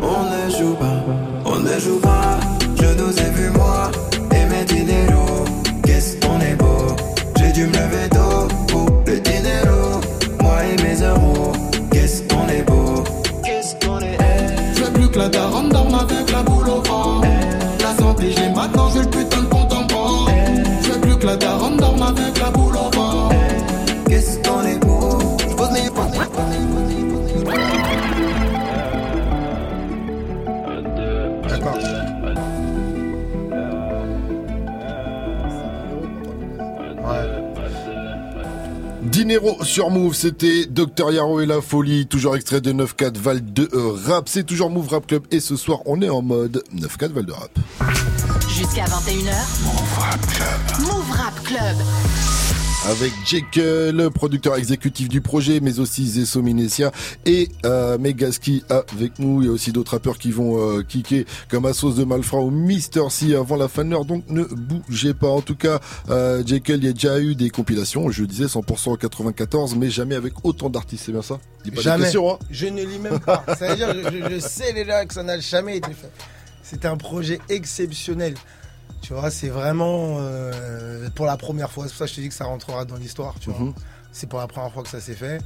On 0.01 0.23
ne 0.33 0.49
joue 0.57 0.75
pas. 0.75 1.03
On 1.45 1.59
ne 1.59 1.79
joue 1.79 1.99
pas, 1.99 2.39
je 2.75 2.87
nous 3.01 3.17
ai 3.19 3.29
vu 3.31 3.49
moi 3.51 3.89
et 4.31 4.45
mes 4.45 4.65
dineros. 4.65 5.45
Qu'est-ce 5.83 6.17
qu'on 6.17 6.39
est 6.41 6.55
beau, 6.55 6.95
j'ai 7.37 7.51
dû 7.51 7.65
me 7.67 7.73
lever 7.73 8.09
tôt 8.09 8.47
pour 8.67 8.85
le 9.05 9.19
dinero. 9.19 10.01
Moi 10.41 10.57
et 10.65 10.83
mes 10.83 11.01
euros, 11.01 11.53
qu'est-ce 11.91 12.23
qu'on 12.23 12.47
est 12.49 12.63
beau. 12.63 13.03
Qu'est-ce 13.43 13.75
qu'on 13.85 13.99
est 13.99 14.17
Je 14.75 14.83
veux 14.83 14.91
plus 14.91 15.09
que 15.09 15.19
la 15.19 15.29
daronne 15.29 15.69
dorme 15.69 15.95
avec 15.95 16.31
la 16.31 16.43
boule 16.43 16.69
au 16.69 16.81
vent. 16.81 17.21
La 17.81 18.03
santé, 18.03 18.33
j'ai 18.35 18.49
maintenant, 18.49 18.89
je 18.93 18.99
le 18.99 19.05
putain 19.09 19.26
Dinero 39.27 39.61
sur 39.65 39.89
Move, 39.89 40.15
c'était 40.15 40.67
Dr 40.67 41.11
Yaro 41.11 41.41
et 41.41 41.45
la 41.45 41.59
folie, 41.59 42.07
toujours 42.07 42.37
extrait 42.37 42.61
de 42.61 42.71
9-4 42.71 43.17
Val 43.17 43.41
de 43.43 43.69
Rap. 44.05 44.29
C'est 44.29 44.45
toujours 44.45 44.69
Move 44.69 44.87
Rap 44.87 45.05
Club 45.05 45.23
et 45.31 45.41
ce 45.41 45.57
soir 45.57 45.79
on 45.85 46.01
est 46.01 46.07
en 46.07 46.21
mode 46.21 46.63
9-4 46.73 47.11
Val 47.11 47.25
de 47.25 47.33
Rap. 47.33 47.51
Jusqu'à 48.47 48.85
21h. 48.85 49.33
Move 49.65 49.99
Rap 49.99 50.27
Club. 50.27 50.87
Move 50.87 51.11
Rap 51.11 51.43
Club. 51.43 52.36
Avec 52.85 53.11
Jake, 53.25 53.55
le 53.57 54.07
producteur 54.09 54.55
exécutif 54.55 55.09
du 55.09 55.19
projet, 55.19 55.59
mais 55.59 55.79
aussi 55.79 56.07
Zesso 56.07 56.41
Minesia 56.41 56.91
et 57.25 57.49
euh, 57.65 57.97
Megaski 57.97 58.63
avec 58.69 59.19
nous. 59.19 59.41
Il 59.41 59.47
y 59.47 59.49
a 59.49 59.51
aussi 59.51 59.73
d'autres 59.73 59.91
rappeurs 59.91 60.17
qui 60.17 60.31
vont 60.31 60.77
euh, 60.77 60.83
kicker 60.83 61.25
comme 61.49 61.65
Assos 61.65 61.93
de 61.93 62.05
Malfra 62.05 62.39
ou 62.39 62.49
Mister 62.49 63.01
C 63.09 63.35
avant 63.35 63.57
la 63.57 63.67
fin 63.67 63.83
de 63.83 63.89
l'heure, 63.89 64.05
donc 64.05 64.23
ne 64.29 64.43
bougez 64.43 65.13
pas. 65.13 65.27
En 65.27 65.41
tout 65.41 65.55
cas, 65.55 65.79
euh, 66.09 66.41
Jake, 66.45 66.69
il 66.69 66.85
y 66.85 66.87
a 66.87 66.93
déjà 66.93 67.19
eu 67.19 67.35
des 67.35 67.49
compilations, 67.49 68.09
je 68.09 68.23
disais 68.23 68.45
100% 68.45 68.91
en 68.91 68.95
94, 68.95 69.75
mais 69.75 69.89
jamais 69.89 70.15
avec 70.15 70.33
autant 70.45 70.69
d'artistes, 70.69 71.03
c'est 71.07 71.11
bien 71.11 71.21
ça? 71.21 71.39
Dis 71.65 71.71
pas 71.71 71.81
Jamais. 71.81 72.03
questions, 72.05 72.31
hein? 72.35 72.39
Je 72.49 72.67
ne 72.67 72.83
lis 72.83 72.99
même 72.99 73.19
pas. 73.19 73.43
C'est-à-dire, 73.57 73.93
je, 73.93 74.29
je 74.35 74.39
sais 74.39 74.71
déjà 74.71 75.05
que 75.05 75.13
ça 75.13 75.23
n'a 75.23 75.39
jamais 75.39 75.77
été 75.77 75.91
fait. 75.91 76.11
C'est 76.63 76.85
un 76.85 76.95
projet 76.95 77.39
exceptionnel. 77.49 78.35
Tu 79.07 79.13
vois, 79.13 79.31
c'est 79.31 79.47
vraiment 79.47 80.17
euh, 80.19 81.09
pour 81.15 81.25
la 81.27 81.37
première 81.37 81.71
fois. 81.71 81.85
C'est 81.85 81.91
pour 81.91 81.99
ça 81.99 82.05
que 82.05 82.09
je 82.11 82.15
te 82.17 82.21
dis 82.21 82.27
que 82.27 82.33
ça 82.35 82.43
rentrera 82.43 82.83
dans 82.83 82.97
l'histoire. 82.97 83.35
Tu 83.39 83.49
vois, 83.49 83.59
Mhm. 83.61 83.73
c'est 84.11 84.27
pour 84.27 84.37
la 84.39 84.47
première 84.47 84.73
fois 84.73 84.83
que 84.83 84.89
ça 84.89 84.99
s'est 84.99 85.15
fait. 85.15 85.39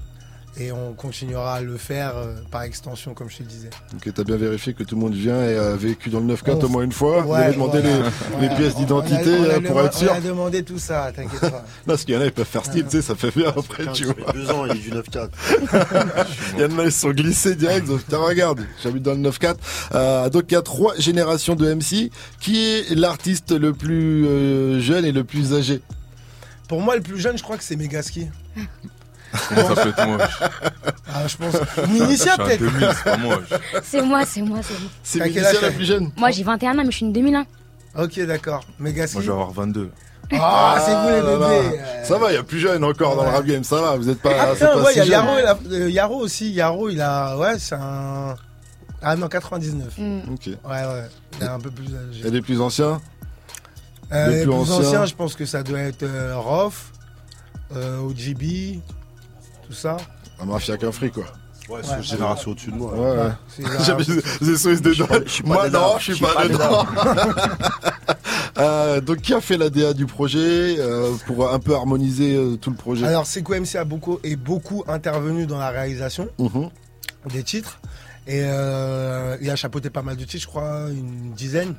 Et 0.57 0.71
on 0.73 0.91
continuera 0.93 1.55
à 1.55 1.61
le 1.61 1.77
faire 1.77 2.17
euh, 2.17 2.35
par 2.51 2.63
extension, 2.63 3.13
comme 3.13 3.29
je 3.29 3.37
te 3.37 3.43
le 3.43 3.47
disais. 3.47 3.69
Ok, 3.95 4.13
t'as 4.13 4.23
bien 4.25 4.35
vérifié 4.35 4.73
que 4.73 4.83
tout 4.83 4.95
le 4.95 5.01
monde 5.01 5.13
vient 5.13 5.41
et 5.41 5.55
a 5.55 5.75
vécu 5.77 6.09
dans 6.09 6.19
le 6.19 6.33
9-4 6.35 6.51
On- 6.55 6.65
au 6.65 6.67
moins 6.67 6.83
une 6.83 6.91
fois. 6.91 7.21
Vous 7.21 7.29
Ouais, 7.31 7.39
avez 7.43 7.53
demandé 7.53 7.79
voilà. 7.79 8.09
les, 8.49 8.55
pièces 8.57 8.75
d'identité 8.75 9.29
euh, 9.29 9.61
pour 9.61 9.79
être 9.81 9.93
sûr. 9.97 10.11
On 10.11 10.15
a 10.17 10.19
demandé 10.19 10.61
tout 10.63 10.77
ça, 10.77 11.09
t'inquiète 11.15 11.39
pas. 11.39 11.47
Non, 11.51 11.63
parce 11.87 12.03
qu'il 12.03 12.15
y 12.15 12.17
en 12.17 12.21
a, 12.21 12.25
ils 12.25 12.33
peuvent 12.33 12.45
faire 12.45 12.65
style, 12.65 12.83
tu 12.83 12.89
sais, 12.97 13.01
ça 13.01 13.15
fait 13.15 13.31
bien 13.33 13.47
après, 13.47 13.85
tu 13.93 14.03
vois. 14.03 14.33
deux 14.33 14.51
ans, 14.51 14.65
il 14.65 14.71
est 14.75 14.79
du 14.81 14.91
9-4. 14.91 15.29
Il 16.57 16.61
y 16.61 16.65
en 16.65 16.79
a, 16.79 16.83
ils 16.83 16.91
sont 16.91 17.11
glissés 17.11 17.55
direct. 17.55 17.87
fait, 17.87 17.93
Tiens, 18.09 18.17
regarde, 18.19 18.59
j'habite 18.83 19.03
dans 19.03 19.13
le 19.13 19.29
9-4. 19.29 19.55
Euh, 19.95 20.29
donc, 20.29 20.43
il 20.49 20.53
y 20.53 20.57
a 20.57 20.61
trois 20.61 20.95
générations 20.97 21.55
de 21.55 21.73
MC. 21.73 22.11
Qui 22.41 22.57
est 22.59 22.93
l'artiste 22.95 23.51
le 23.53 23.71
plus 23.73 24.25
euh, 24.27 24.79
jeune 24.81 25.05
et 25.05 25.13
le 25.13 25.23
plus 25.23 25.53
âgé? 25.53 25.81
Pour 26.67 26.81
moi, 26.81 26.95
le 26.97 27.01
plus 27.01 27.19
jeune, 27.19 27.37
je 27.37 27.43
crois 27.43 27.57
que 27.57 27.63
c'est 27.63 27.77
Megaski. 27.77 28.27
Comment 29.49 29.75
ça 29.75 29.83
peut 29.83 29.89
être 29.89 30.29
Ah, 31.13 31.27
je 31.27 31.37
pense. 31.37 31.87
Minitia, 31.89 32.37
peut-être. 32.37 32.59
2000, 32.59 32.89
c'est 32.95 33.03
pas 33.03 33.17
moi. 33.17 33.39
C'est 33.83 34.01
moi, 34.01 34.25
c'est 34.25 34.41
moi, 34.41 34.59
c'est 34.61 34.79
moi. 34.79 34.89
C'est 35.03 35.19
Minitia 35.19 35.61
la 35.61 35.71
plus 35.71 35.85
jeune 35.85 36.11
Moi, 36.17 36.31
j'ai 36.31 36.43
21 36.43 36.71
ans, 36.71 36.83
mais 36.83 36.91
je 36.91 36.97
suis 36.97 37.05
une 37.05 37.13
2001. 37.13 37.45
Ok, 37.97 38.19
d'accord. 38.25 38.63
Megaski. 38.79 39.15
Moi, 39.17 39.23
je 39.23 39.27
vais 39.27 39.33
avoir 39.33 39.51
22. 39.51 39.91
Ah, 40.33 40.77
c'est 40.85 40.93
vous 40.95 41.09
les 41.09 41.21
là 41.21 41.37
là. 41.37 41.61
bébés. 41.61 41.79
Ça 42.05 42.17
va, 42.17 42.31
il 42.31 42.35
y 42.35 42.37
a 42.37 42.43
plus 42.43 42.59
jeune 42.59 42.83
encore 42.85 43.17
dans 43.17 43.23
le 43.25 43.29
rap 43.31 43.45
game, 43.45 43.65
ça 43.65 43.81
va, 43.81 43.97
vous 43.97 44.07
êtes 44.09 44.21
pas. 44.21 44.31
Ah, 44.39 44.47
c'est 44.53 44.65
putain, 44.65 44.77
pas 44.77 44.83
ouais, 44.83 44.93
il 44.93 44.97
y 44.97 44.99
a 45.01 45.03
si 45.03 45.09
jeune. 45.11 45.25
Yaro, 45.25 45.39
il 45.39 45.45
a- 45.45 45.57
euh, 45.75 45.89
Yaro 45.89 46.15
aussi. 46.19 46.51
Yaro, 46.51 46.89
il 46.89 47.01
a. 47.01 47.37
Ouais, 47.37 47.59
c'est 47.59 47.75
un. 47.75 48.35
Ah 49.01 49.15
non, 49.17 49.27
99. 49.27 49.87
Ok. 50.31 50.45
Ouais, 50.47 50.55
ouais. 50.69 51.09
Il 51.37 51.43
est 51.43 51.49
un 51.49 51.59
peu 51.59 51.69
plus 51.71 51.87
âgé. 51.87 52.25
Et 52.27 52.31
les 52.31 52.41
plus 52.41 52.61
anciens 52.61 53.01
Euh, 54.13 54.27
les 54.27 54.35
les 54.35 54.41
plus 54.43 54.51
plus 54.51 54.59
anciens. 54.59 54.75
anciens, 54.87 55.05
je 55.05 55.15
pense 55.15 55.35
que 55.35 55.45
ça 55.45 55.63
doit 55.63 55.79
être 55.79 56.03
euh, 56.03 56.33
Rof, 56.37 56.91
euh, 57.75 57.99
OGB, 57.99 58.79
tout 59.71 59.77
ça. 59.77 59.97
La 60.39 60.45
mafia 60.45 60.77
qu'un 60.77 60.91
fric, 60.91 61.13
quoi. 61.13 61.23
Ouais, 61.69 61.75
Ouais. 61.77 61.81
c'est 61.83 61.95
une 61.97 62.03
génération 62.03 62.51
au-dessus 62.51 62.71
de 62.71 62.75
moi. 62.75 62.91
Ouais, 62.93 62.99
ouais. 63.17 63.31
Dedans. 63.59 65.07
suis 65.27 65.43
pas 65.43 65.49
Moi, 65.49 65.69
dedans. 65.69 65.93
non, 65.93 65.99
je 65.99 66.11
suis 66.13 66.23
pas 66.25 66.47
dedans. 66.47 66.85
Euh, 68.57 68.99
donc, 69.01 69.17
qui 69.21 69.33
a 69.33 69.39
fait 69.41 69.57
la 69.57 69.69
DA 69.69 69.93
du 69.93 70.05
projet 70.05 70.75
euh, 70.77 71.13
pour 71.25 71.49
un 71.51 71.57
peu 71.59 71.73
harmoniser 71.73 72.35
euh, 72.35 72.57
tout 72.57 72.69
le 72.69 72.75
projet? 72.75 73.07
Alors, 73.07 73.25
Seco 73.25 73.55
MC 73.55 73.75
a 73.77 73.85
beaucoup, 73.85 74.19
est 74.23 74.35
beaucoup 74.35 74.83
intervenu 74.87 75.45
dans 75.47 75.57
la 75.57 75.69
réalisation 75.69 76.27
Mhm. 76.37 76.69
des 77.31 77.43
titres. 77.43 77.79
Et 78.27 78.41
euh, 78.43 79.37
il 79.41 79.49
a 79.49 79.55
chapeauté 79.55 79.89
pas 79.89 80.01
mal 80.01 80.17
de 80.17 80.25
titres, 80.25 80.43
je 80.43 80.47
crois, 80.47 80.87
une 80.91 81.31
dizaine. 81.31 81.75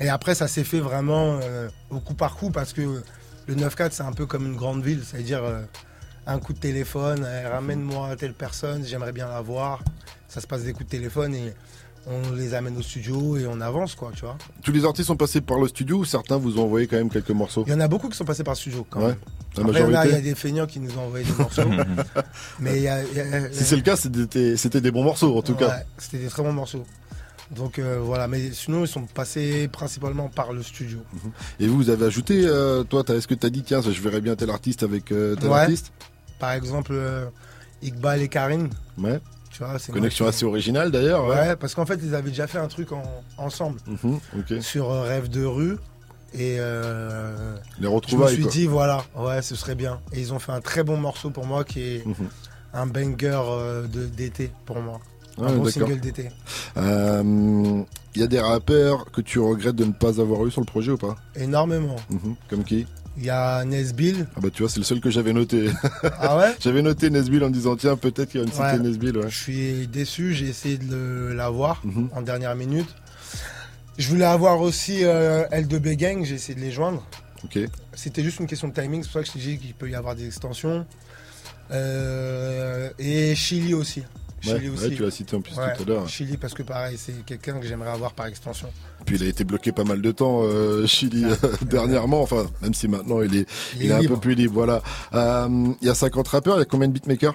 Et 0.00 0.08
après, 0.08 0.34
ça 0.34 0.46
s'est 0.48 0.64
fait 0.64 0.80
vraiment 0.80 1.40
euh, 1.42 1.68
au 1.90 1.98
coup 1.98 2.14
par 2.14 2.36
coup 2.36 2.50
parce 2.50 2.72
que 2.72 3.02
le 3.46 3.54
9-4, 3.54 3.88
c'est 3.90 4.02
un 4.04 4.12
peu 4.12 4.24
comme 4.24 4.46
une 4.46 4.56
grande 4.56 4.82
ville. 4.84 5.02
C'est-à-dire 5.04 5.42
euh, 5.44 5.62
un 6.26 6.38
coup 6.38 6.52
de 6.52 6.58
téléphone, 6.58 7.26
eh, 7.28 7.46
ramène-moi 7.46 8.16
telle 8.16 8.34
personne, 8.34 8.84
j'aimerais 8.84 9.12
bien 9.12 9.28
la 9.28 9.40
voir. 9.40 9.82
Ça 10.28 10.40
se 10.40 10.46
passe 10.46 10.62
des 10.64 10.72
coups 10.72 10.86
de 10.86 10.90
téléphone 10.90 11.34
et 11.34 11.52
on 12.06 12.32
les 12.34 12.54
amène 12.54 12.76
au 12.76 12.82
studio 12.82 13.36
et 13.36 13.46
on 13.46 13.60
avance, 13.60 13.94
quoi, 13.94 14.10
tu 14.14 14.22
vois. 14.22 14.36
Tous 14.62 14.72
les 14.72 14.84
artistes 14.84 15.06
sont 15.08 15.16
passés 15.16 15.40
par 15.40 15.58
le 15.58 15.68
studio 15.68 15.98
ou 15.98 16.04
certains 16.04 16.36
vous 16.36 16.58
ont 16.58 16.64
envoyé 16.64 16.86
quand 16.86 16.96
même 16.96 17.08
quelques 17.10 17.30
morceaux? 17.30 17.64
Il 17.66 17.72
y 17.72 17.76
en 17.76 17.80
a 17.80 17.88
beaucoup 17.88 18.08
qui 18.08 18.16
sont 18.16 18.24
passés 18.24 18.44
par 18.44 18.54
le 18.54 18.58
studio, 18.58 18.86
quand 18.90 19.00
Ouais. 19.00 19.06
même. 19.08 19.16
La 19.56 19.62
Après, 19.64 19.80
il 19.80 19.82
y 19.82 19.84
a- 19.84 19.86
il 19.88 19.92
y, 19.92 19.94
a 19.94 19.98
majorité 19.98 20.22
des 20.22 20.34
feignants 20.34 20.66
qui 20.66 20.80
nous 20.80 20.98
ont 20.98 21.02
envoyé 21.02 21.24
des 21.24 21.32
morceaux. 21.32 21.62
mais 22.58 22.76
il 22.76 22.82
y 22.82 22.88
a- 22.88 23.02
il 23.04 23.16
y 23.16 23.20
a- 23.20 23.52
Si 23.52 23.64
c'est 23.64 23.76
le 23.76 23.82
cas, 23.82 23.96
c'était 23.96 24.80
des 24.80 24.90
bons 24.90 25.04
morceaux 25.04 25.36
en 25.38 25.42
tout 25.42 25.54
cas. 25.54 25.68
Ouais, 25.68 25.86
C'était 25.98 26.18
des 26.18 26.28
très 26.28 26.42
bons 26.42 26.52
morceaux. 26.52 26.84
Donc 27.54 27.78
euh, 27.78 27.98
voilà, 28.02 28.26
mais 28.26 28.50
sinon 28.52 28.84
ils 28.84 28.88
sont 28.88 29.04
passés 29.04 29.68
principalement 29.68 30.28
par 30.28 30.52
le 30.52 30.62
studio. 30.62 30.98
Et 31.60 31.66
vous, 31.68 31.76
vous 31.76 31.90
avez 31.90 32.06
ajouté, 32.06 32.42
euh, 32.46 32.82
toi, 32.84 33.04
est-ce 33.08 33.28
que 33.28 33.34
t'as 33.34 33.50
dit, 33.50 33.62
tiens, 33.62 33.80
je 33.82 33.90
verrais 34.00 34.22
bien 34.22 34.34
tel 34.34 34.50
artiste 34.50 34.82
avec 34.82 35.12
euh, 35.12 35.36
tel 35.36 35.50
Ouais. 35.50 35.58
artiste? 35.60 35.92
Par 36.38 36.52
exemple, 36.52 36.92
euh, 36.94 37.26
Iqbal 37.82 38.22
et 38.22 38.28
Karine. 38.28 38.68
Ouais. 38.98 39.20
Tu 39.50 39.62
vois, 39.62 39.78
c'est 39.78 39.92
Connexion 39.92 40.26
assez 40.26 40.44
originale 40.44 40.90
d'ailleurs. 40.90 41.26
Ouais, 41.28 41.54
parce 41.56 41.74
qu'en 41.76 41.86
fait 41.86 42.00
ils 42.02 42.14
avaient 42.14 42.30
déjà 42.30 42.46
fait 42.48 42.58
un 42.58 42.66
truc 42.66 42.90
en- 42.92 43.02
ensemble 43.38 43.78
Mhm, 43.86 44.60
sur 44.60 44.90
euh, 44.90 45.02
Rêve 45.02 45.28
de 45.28 45.44
rue. 45.44 45.76
Et 46.36 46.56
euh, 46.58 47.54
Les 47.78 47.86
je 48.08 48.16
me 48.16 48.26
suis 48.26 48.42
quoi. 48.42 48.50
dit 48.50 48.66
voilà, 48.66 49.04
ouais, 49.16 49.40
ce 49.42 49.54
serait 49.54 49.76
bien. 49.76 50.00
Et 50.12 50.20
ils 50.20 50.32
ont 50.34 50.40
fait 50.40 50.50
un 50.50 50.60
très 50.60 50.82
bon 50.82 50.96
morceau 50.96 51.30
pour 51.30 51.46
moi 51.46 51.62
qui 51.62 51.80
est 51.80 52.04
Mhm. 52.04 52.14
un 52.72 52.86
banger 52.86 53.40
euh, 53.46 53.86
de 53.86 54.06
d'été 54.06 54.50
pour 54.66 54.80
moi. 54.80 55.00
Ouais, 55.38 55.44
un 55.46 55.50
bon 55.56 55.62
d'accord. 55.64 55.70
single 55.70 56.00
d'été. 56.00 56.30
Il 56.76 58.20
y 58.20 58.22
a 58.24 58.26
des 58.26 58.40
rappeurs 58.40 59.10
que 59.12 59.20
tu 59.20 59.38
regrettes 59.38 59.76
de 59.76 59.84
ne 59.84 59.92
pas 59.92 60.20
avoir 60.20 60.44
eu 60.46 60.50
sur 60.50 60.60
le 60.60 60.66
projet 60.66 60.92
ou 60.92 60.96
pas? 60.98 61.16
Énormément. 61.36 61.96
Mhm, 62.10 62.34
Comme 62.50 62.64
qui? 62.64 62.86
Il 63.16 63.24
y 63.24 63.30
a 63.30 63.64
Nesbill. 63.64 64.26
Ah 64.36 64.40
bah 64.40 64.48
tu 64.52 64.62
vois, 64.62 64.68
c'est 64.70 64.78
le 64.80 64.84
seul 64.84 65.00
que 65.00 65.08
j'avais 65.10 65.32
noté. 65.32 65.68
Ah 66.20 66.36
ouais 66.36 66.54
J'avais 66.60 66.82
noté 66.82 67.10
Nesbill 67.10 67.44
en 67.44 67.50
disant, 67.50 67.76
tiens, 67.76 67.96
peut-être 67.96 68.30
qu'il 68.30 68.40
y 68.40 68.42
a 68.42 68.46
une 68.46 68.52
cité 68.52 68.64
Ouais. 68.64 68.78
Nesbill. 68.78 69.16
Ouais. 69.18 69.30
Je 69.30 69.36
suis 69.38 69.86
déçu, 69.86 70.34
j'ai 70.34 70.48
essayé 70.48 70.78
de 70.78 71.32
l'avoir 71.34 71.80
Mhm. 71.84 72.08
en 72.12 72.22
dernière 72.22 72.54
minute. 72.56 72.88
Je 73.98 74.08
voulais 74.08 74.24
avoir 74.24 74.60
aussi 74.60 75.04
euh, 75.04 75.44
L2B 75.52 75.94
Gang, 75.96 76.24
j'ai 76.24 76.34
essayé 76.34 76.56
de 76.56 76.60
les 76.64 76.72
joindre. 76.72 77.06
Ok. 77.44 77.58
C'était 77.92 78.24
juste 78.24 78.40
une 78.40 78.46
question 78.48 78.66
de 78.68 78.74
timing, 78.74 79.02
c'est 79.04 79.10
pour 79.12 79.20
ça 79.20 79.20
que 79.20 79.26
je 79.28 79.32
t'ai 79.32 79.38
dit 79.38 79.58
qu'il 79.58 79.74
peut 79.74 79.88
y 79.88 79.94
avoir 79.94 80.16
des 80.16 80.26
extensions. 80.26 80.84
Euh, 81.70 82.90
et 82.98 83.34
Chili 83.36 83.74
aussi. 83.74 84.02
Chili 84.44 84.68
aussi. 84.70 84.90
tu 84.96 85.02
l'as 85.02 85.10
cité 85.10 85.36
en 85.36 85.40
plus 85.40 85.54
tout 85.54 85.60
à 85.60 85.74
l'heure. 85.86 86.08
Chili 86.08 86.36
parce 86.36 86.54
que 86.54 86.62
pareil, 86.62 86.96
c'est 86.98 87.24
quelqu'un 87.24 87.58
que 87.60 87.66
j'aimerais 87.66 87.90
avoir 87.90 88.12
par 88.12 88.26
extension. 88.26 88.68
Puis 89.06 89.16
il 89.16 89.22
a 89.22 89.26
été 89.26 89.44
bloqué 89.44 89.72
pas 89.72 89.84
mal 89.84 90.00
de 90.02 90.10
temps, 90.12 90.40
euh, 90.44 90.86
Chili, 90.86 91.24
euh, 91.24 91.34
dernièrement. 91.66 92.22
Enfin, 92.22 92.46
même 92.62 92.74
si 92.74 92.88
maintenant 92.88 93.20
il 93.22 93.36
est, 93.36 93.46
Il 93.74 93.82
il 93.82 93.86
est 93.86 93.88
est 93.90 93.92
un 93.92 94.04
peu 94.04 94.16
plus 94.18 94.34
libre. 94.34 94.54
Voilà. 94.54 94.82
Euh, 95.14 95.48
Il 95.80 95.86
y 95.86 95.90
a 95.90 95.94
50 95.94 96.26
rappeurs, 96.28 96.56
il 96.56 96.60
y 96.60 96.62
a 96.62 96.66
combien 96.66 96.88
de 96.88 96.92
beatmakers? 96.92 97.34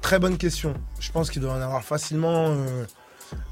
Très 0.00 0.18
bonne 0.18 0.36
question. 0.36 0.74
Je 1.00 1.10
pense 1.12 1.30
qu'il 1.30 1.40
doit 1.42 1.52
en 1.52 1.60
avoir 1.60 1.84
facilement 1.84 2.48
euh, 2.48 2.84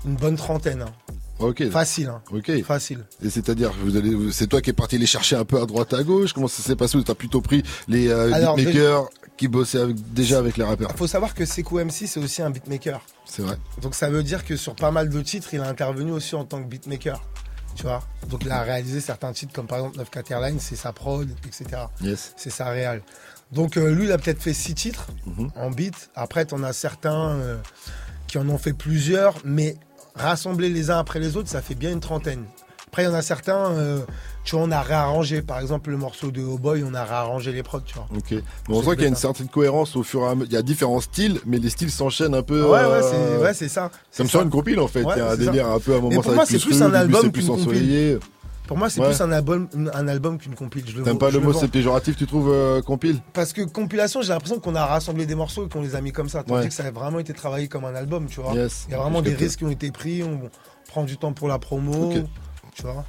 une 0.04 0.16
bonne 0.16 0.36
trentaine. 0.36 0.82
hein. 0.82 0.92
Ok. 1.38 1.70
Facile. 1.70 2.08
hein. 2.08 2.20
Ok. 2.32 2.50
Facile. 2.64 3.04
Et 3.24 3.30
c'est-à-dire, 3.30 3.72
vous 3.82 3.96
allez, 3.96 4.14
c'est 4.32 4.46
toi 4.46 4.60
qui 4.60 4.68
es 4.70 4.72
parti 4.74 4.98
les 4.98 5.06
chercher 5.06 5.36
un 5.36 5.44
peu 5.46 5.58
à 5.62 5.64
droite 5.64 5.94
à 5.94 6.02
gauche? 6.02 6.32
Comment 6.34 6.48
ça 6.48 6.62
s'est 6.62 6.76
passé? 6.76 7.02
Tu 7.02 7.10
as 7.10 7.14
plutôt 7.14 7.40
pris 7.40 7.62
les 7.88 8.08
euh, 8.08 8.30
Alors, 8.34 8.56
beatmakers 8.56 9.08
qui 9.40 9.48
bossaient 9.48 9.80
avec- 9.80 10.12
déjà 10.12 10.36
avec 10.38 10.58
les 10.58 10.64
rappeurs. 10.64 10.90
Il 10.92 10.98
faut 10.98 11.06
savoir 11.06 11.32
que 11.34 11.46
Sekou 11.46 11.78
MC, 11.80 12.06
c'est 12.06 12.20
aussi 12.20 12.42
un 12.42 12.50
beatmaker. 12.50 13.00
C'est 13.24 13.40
vrai. 13.40 13.56
Donc 13.80 13.94
ça 13.94 14.10
veut 14.10 14.22
dire 14.22 14.44
que 14.44 14.54
sur 14.54 14.74
pas 14.76 14.90
mal 14.90 15.08
de 15.08 15.18
titres, 15.22 15.54
il 15.54 15.60
a 15.62 15.66
intervenu 15.66 16.10
aussi 16.12 16.34
en 16.34 16.44
tant 16.44 16.62
que 16.62 16.68
beatmaker. 16.68 17.22
Tu 17.74 17.84
vois? 17.84 18.02
Donc 18.28 18.42
il 18.44 18.50
a 18.50 18.60
réalisé 18.62 19.00
certains 19.00 19.32
titres 19.32 19.54
comme 19.54 19.66
par 19.66 19.78
exemple 19.78 19.96
94 19.96 20.30
Airlines, 20.42 20.60
c'est 20.60 20.76
sa 20.76 20.92
prod, 20.92 21.26
etc. 21.46 21.64
Yes. 22.02 22.34
C'est 22.36 22.50
sa 22.50 22.66
réal. 22.68 23.00
Donc 23.50 23.78
euh, 23.78 23.90
lui, 23.94 24.04
il 24.04 24.12
a 24.12 24.18
peut-être 24.18 24.42
fait 24.42 24.52
six 24.52 24.74
titres 24.74 25.06
Mhm. 25.24 25.50
en 25.56 25.70
beat. 25.70 26.10
Après, 26.14 26.44
t'en 26.44 26.62
as 26.62 26.74
certains 26.74 27.30
euh, 27.30 27.56
qui 28.26 28.36
en 28.36 28.46
ont 28.50 28.58
fait 28.58 28.74
plusieurs, 28.74 29.36
mais 29.44 29.76
rassemblés 30.14 30.68
les 30.68 30.90
uns 30.90 30.98
après 30.98 31.18
les 31.18 31.38
autres, 31.38 31.48
ça 31.48 31.62
fait 31.62 31.74
bien 31.74 31.90
une 31.92 32.00
trentaine. 32.00 32.44
Après, 32.88 33.04
il 33.04 33.06
y 33.06 33.08
en 33.08 33.14
a 33.14 33.22
certains, 33.22 33.70
euh, 33.72 34.00
tu 34.50 34.56
vois, 34.56 34.64
on 34.64 34.70
a 34.72 34.80
réarrangé. 34.82 35.42
Par 35.42 35.60
exemple, 35.60 35.90
le 35.90 35.96
morceau 35.96 36.32
de 36.32 36.42
Oh 36.42 36.58
Boy, 36.58 36.82
on 36.84 36.92
a 36.92 37.04
réarrangé 37.04 37.52
les 37.52 37.62
prods, 37.62 37.82
tu 37.82 37.94
vois. 37.94 38.08
Ok. 38.16 38.34
On 38.68 38.82
sent 38.82 38.90
qu'il 38.96 39.02
y 39.02 39.04
a 39.04 39.08
une 39.08 39.14
certaine 39.14 39.46
cohérence 39.48 39.94
au 39.94 40.02
fur 40.02 40.22
et 40.22 40.26
à 40.26 40.34
mesure. 40.34 40.48
Il 40.50 40.54
y 40.54 40.56
a 40.56 40.62
différents 40.62 41.00
styles, 41.00 41.38
mais 41.46 41.58
les 41.58 41.70
styles 41.70 41.92
s'enchaînent 41.92 42.34
un 42.34 42.42
peu. 42.42 42.64
Ouais, 42.64 42.70
ouais, 42.70 42.78
euh, 42.80 43.02
c'est 43.52 43.64
ouais, 43.64 43.68
ça. 43.68 43.90
C'est 44.10 44.16
Comme 44.24 44.28
sur 44.28 44.40
ça. 44.40 44.44
une 44.44 44.50
compile 44.50 44.80
en 44.80 44.88
fait. 44.88 45.04
Ouais, 45.04 45.14
il 45.14 45.18
y 45.18 45.22
a 45.22 45.26
un 45.28 45.30
ça. 45.30 45.36
délire 45.36 45.68
un 45.70 45.78
peu 45.78 45.92
à 45.92 45.98
un 45.98 45.98
Mais 45.98 46.02
moment 46.08 46.16
pour 46.22 46.30
ça 46.32 46.34
moi, 46.34 46.46
c'est 46.46 46.58
plus 46.58 46.82
un 46.82 46.92
album 46.92 47.30
plus 47.30 47.48
ensoleillé. 47.48 48.18
Pour 48.66 48.76
moi, 48.76 48.90
c'est 48.90 49.00
Ouais. 49.00 49.06
plus 49.08 49.20
un 49.20 49.30
album, 49.30 49.68
un 49.94 50.08
album 50.08 50.36
qu'une 50.38 50.54
compile. 50.56 50.82
T'aimes 51.04 51.16
pas 51.18 51.30
le 51.30 51.38
mot, 51.38 51.52
c'est 51.52 51.68
péjoratif, 51.68 52.16
tu 52.16 52.26
trouves 52.26 52.50
euh, 52.52 52.82
compile? 52.82 53.20
Parce 53.32 53.52
que 53.52 53.62
compilation, 53.62 54.20
j'ai 54.22 54.28
l'impression 54.32 54.58
qu'on 54.58 54.74
a 54.74 54.84
rassemblé 54.84 55.26
des 55.26 55.34
morceaux 55.36 55.66
et 55.66 55.68
qu'on 55.68 55.82
les 55.82 55.94
a 55.94 56.00
mis 56.00 56.10
comme 56.10 56.28
ça. 56.28 56.42
Tandis 56.42 56.62
Ouais. 56.62 56.68
que 56.68 56.74
ça 56.74 56.84
a 56.84 56.90
vraiment 56.90 57.20
été 57.20 57.32
travaillé 57.34 57.68
comme 57.68 57.84
un 57.84 57.94
album, 57.94 58.26
tu 58.26 58.40
vois. 58.40 58.52
Yes. 58.54 58.86
Il 58.88 58.92
y 58.92 58.94
a 58.94 58.98
vraiment 58.98 59.22
des 59.22 59.34
risques 59.34 59.60
qui 59.60 59.64
ont 59.64 59.70
été 59.70 59.92
pris, 59.92 60.24
on 60.24 60.40
prend 60.88 61.04
du 61.04 61.16
temps 61.16 61.32
pour 61.32 61.46
la 61.46 61.58
promo, 61.60 62.12
tu 62.74 62.82
vois. 62.82 63.04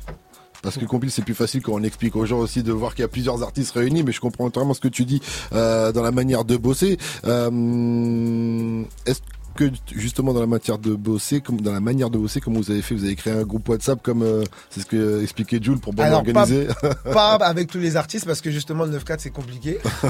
Parce 0.61 0.77
que 0.77 0.85
compile, 0.85 1.11
c'est 1.11 1.23
plus 1.23 1.35
facile 1.35 1.61
quand 1.61 1.73
on 1.73 1.83
explique 1.83 2.15
aux 2.15 2.25
gens 2.25 2.39
aussi 2.39 2.63
de 2.63 2.71
voir 2.71 2.93
qu'il 2.93 3.01
y 3.01 3.05
a 3.05 3.09
plusieurs 3.09 3.41
artistes 3.43 3.71
réunis, 3.71 4.03
mais 4.03 4.11
je 4.11 4.21
comprends 4.21 4.49
totalement 4.49 4.73
ce 4.73 4.81
que 4.81 4.87
tu 4.87 5.05
dis 5.05 5.21
euh, 5.53 5.91
dans 5.91 6.03
la 6.03 6.11
manière 6.11 6.45
de 6.45 6.57
bosser. 6.57 6.97
Euh, 7.25 8.83
est-ce 9.05 9.21
que 9.55 9.69
justement 9.93 10.33
dans 10.33 10.39
la 10.39 10.47
matière 10.47 10.77
de 10.77 10.95
bosser, 10.95 11.41
comme 11.41 11.59
dans 11.59 11.73
la 11.73 11.79
manière 11.79 12.09
de 12.09 12.17
bosser, 12.17 12.39
comme 12.39 12.55
vous 12.55 12.71
avez 12.71 12.81
fait, 12.81 12.95
vous 12.95 13.03
avez 13.03 13.15
créé 13.15 13.33
un 13.33 13.43
groupe 13.43 13.67
WhatsApp 13.67 14.01
comme 14.01 14.23
euh, 14.23 14.43
c'est 14.69 14.81
ce 14.81 14.85
que 14.85 15.21
expliquait 15.21 15.59
Jules 15.61 15.79
pour 15.79 15.93
bien 15.93 16.13
organiser. 16.13 16.67
Pas, 17.11 17.35
avec 17.35 17.69
tous 17.69 17.79
les 17.79 17.97
artistes 17.97 18.25
parce 18.25 18.39
que 18.39 18.51
justement 18.51 18.85
le 18.85 18.97
9-4 18.97 19.15
c'est 19.19 19.29
compliqué. 19.29 19.79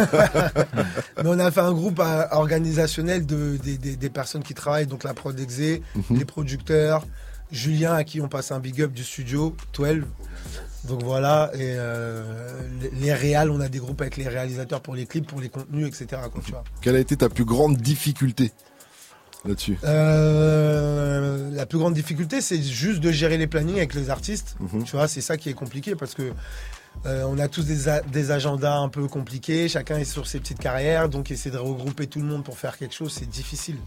Mais 1.23 1.25
on 1.25 1.39
a 1.39 1.49
fait 1.49 1.61
un 1.61 1.73
groupe 1.73 2.01
organisationnel 2.31 3.25
des, 3.25 4.09
personnes 4.09 4.43
qui 4.43 4.53
travaillent, 4.53 4.87
donc 4.87 5.03
la 5.03 5.13
Prodexé, 5.13 5.81
mm 5.95 6.17
les 6.17 6.25
producteurs, 6.25 7.05
Julien, 7.51 7.93
à 7.93 8.03
qui 8.03 8.21
on 8.21 8.27
passe 8.27 8.51
un 8.51 8.59
big 8.59 8.81
up 8.81 8.91
du 8.91 9.03
studio 9.03 9.55
12. 9.73 10.03
Donc 10.85 11.03
voilà, 11.03 11.51
et 11.53 11.75
euh, 11.77 12.23
les 12.93 13.13
réals, 13.13 13.51
on 13.51 13.59
a 13.59 13.69
des 13.69 13.77
groupes 13.77 14.01
avec 14.01 14.17
les 14.17 14.27
réalisateurs 14.27 14.81
pour 14.81 14.95
les 14.95 15.05
clips, 15.05 15.27
pour 15.27 15.39
les 15.39 15.49
contenus, 15.49 15.87
etc. 15.87 16.21
Quelle 16.81 16.95
a 16.95 16.99
été 16.99 17.15
ta 17.15 17.29
plus 17.29 17.45
grande 17.45 17.77
difficulté 17.77 18.51
là-dessus? 19.45 19.77
Euh, 19.83 21.51
la 21.51 21.67
plus 21.67 21.77
grande 21.77 21.93
difficulté, 21.93 22.41
c'est 22.41 22.61
juste 22.61 22.99
de 22.99 23.11
gérer 23.11 23.37
les 23.37 23.45
plannings 23.45 23.77
avec 23.77 23.93
les 23.93 24.09
artistes. 24.09 24.55
Mhm. 24.59 24.83
Tu 24.83 24.95
vois, 24.95 25.07
c'est 25.07 25.21
ça 25.21 25.37
qui 25.37 25.49
est 25.49 25.53
compliqué 25.53 25.95
parce 25.95 26.15
que 26.15 26.31
euh, 27.05 27.23
on 27.27 27.37
a 27.37 27.47
tous 27.47 27.65
des, 27.65 27.99
des, 28.11 28.31
agendas 28.31 28.77
un 28.77 28.89
peu 28.89 29.07
compliqués, 29.07 29.69
chacun 29.69 29.97
est 29.97 30.05
sur 30.05 30.25
ses 30.25 30.39
petites 30.39 30.59
carrières, 30.59 31.09
donc 31.09 31.29
essayer 31.29 31.51
de 31.51 31.57
regrouper 31.57 32.07
tout 32.07 32.19
le 32.19 32.25
monde 32.25 32.43
pour 32.43 32.57
faire 32.57 32.77
quelque 32.77 32.95
chose, 32.95 33.13
c'est 33.13 33.29
difficile. 33.29 33.77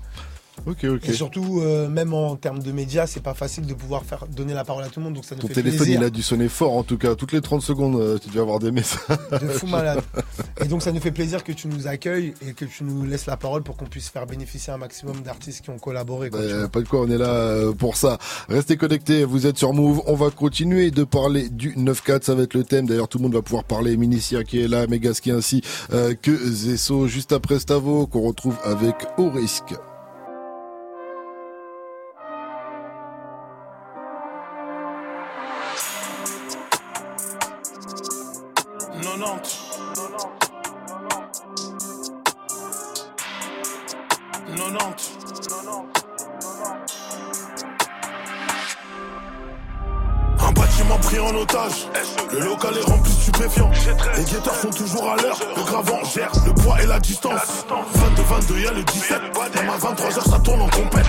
Et 1.02 1.12
surtout, 1.12 1.60
euh, 1.60 1.88
même 1.88 2.14
en 2.14 2.36
termes 2.36 2.62
de 2.62 2.72
médias, 2.72 3.06
c'est 3.06 3.22
pas 3.22 3.34
facile 3.34 3.66
de 3.66 3.74
pouvoir 3.74 4.04
faire 4.04 4.26
donner 4.26 4.54
la 4.54 4.64
parole 4.64 4.84
à 4.84 4.88
tout 4.88 5.00
le 5.00 5.04
monde. 5.04 5.14
Donc 5.14 5.24
ça 5.24 5.34
nous 5.34 5.42
Ton 5.42 5.48
téléphone, 5.48 5.88
il 5.88 6.02
a 6.02 6.10
dû 6.10 6.22
sonner 6.22 6.48
fort 6.48 6.72
en 6.72 6.82
tout 6.82 6.96
cas. 6.96 7.14
Toutes 7.14 7.32
les 7.32 7.40
30 7.40 7.60
secondes, 7.60 7.96
euh, 7.96 8.18
tu 8.18 8.28
devais 8.28 8.40
avoir 8.40 8.60
des 8.60 8.70
messages. 8.70 9.00
De 9.30 9.48
fou 9.48 9.66
malade. 9.66 10.00
Et 10.64 10.66
donc 10.66 10.82
ça 10.82 10.92
nous 10.92 11.00
fait 11.00 11.10
plaisir 11.10 11.42
que 11.42 11.52
tu 11.52 11.66
nous 11.68 11.86
accueilles 11.86 12.34
et 12.46 12.52
que 12.52 12.64
tu 12.64 12.84
nous 12.84 13.04
laisses 13.04 13.26
la 13.26 13.36
parole 13.36 13.62
pour 13.62 13.76
qu'on 13.76 13.86
puisse 13.86 14.08
faire 14.08 14.26
bénéficier 14.26 14.72
un 14.72 14.78
maximum 14.78 15.20
d'artistes 15.22 15.62
qui 15.62 15.70
ont 15.70 15.78
collaboré. 15.78 16.30
Ben, 16.30 16.68
pas 16.68 16.80
de 16.80 16.88
quoi, 16.88 17.00
on 17.00 17.10
est 17.10 17.18
là 17.18 17.30
euh, 17.30 17.72
pour 17.72 17.96
ça. 17.96 18.18
Restez 18.48 18.76
connectés, 18.76 19.24
vous 19.24 19.46
êtes 19.46 19.58
sur 19.58 19.72
Move. 19.72 20.02
On 20.06 20.14
va 20.14 20.30
continuer 20.30 20.90
de 20.90 21.04
parler 21.04 21.48
du 21.48 21.74
9-4. 21.74 22.22
Ça 22.22 22.34
va 22.34 22.44
être 22.44 22.54
le 22.54 22.64
thème. 22.64 22.86
D'ailleurs, 22.86 23.08
tout 23.08 23.18
le 23.18 23.24
monde 23.24 23.34
va 23.34 23.42
pouvoir 23.42 23.64
parler. 23.64 23.96
Minicia 23.96 24.44
qui 24.44 24.60
est 24.60 24.68
là, 24.68 24.86
Megaski 24.86 25.30
ainsi 25.30 25.62
que 25.90 26.36
Zesso. 26.36 27.08
Juste 27.08 27.32
après 27.32 27.58
Stavo, 27.58 28.06
qu'on 28.06 28.22
retrouve 28.22 28.56
avec 28.64 28.94
Au 29.18 29.30
risque. 29.30 29.74
Le 52.35 52.40
local 52.40 52.77
est 52.77 52.90
rempli 52.90 53.12
de 53.12 53.20
stupéfiants, 53.20 53.70
Les 54.16 54.25
guetteurs 54.25 54.57
sont 54.57 54.70
toujours 54.70 55.09
à 55.09 55.16
l'heure. 55.23 55.38
Le 55.57 55.62
gravant 55.62 56.03
gère 56.03 56.33
le 56.44 56.53
poids 56.53 56.83
et 56.83 56.87
la 56.87 56.99
distance. 56.99 57.64
22, 57.94 58.23
22, 58.23 58.59
y'a 58.59 58.73
le 58.73 58.83
17. 58.83 59.18
Même 59.55 59.70
à 59.70 59.79
23h, 59.79 60.31
ça 60.31 60.38
tourne 60.40 60.62
en 60.62 60.68
compète. 60.68 61.07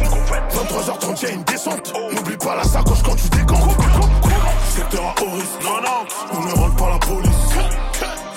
23h30, 0.53 1.23
y'a 1.23 1.31
une 1.31 1.43
descente. 1.43 1.93
N'oublie 2.13 2.37
pas 2.37 2.57
la 2.57 2.63
sacoche 2.63 3.01
quand 3.03 3.15
tu 3.15 3.27
décomptes. 3.29 3.75
Secteur 4.69 5.03
à 5.03 5.21
haut 5.23 5.31
risque. 5.31 5.63
Non, 5.63 5.81
non. 5.81 6.05
On 6.31 6.45
ne 6.45 6.53
rentre 6.61 6.75
pas 6.75 6.89
la 6.91 6.99
police. 6.99 7.31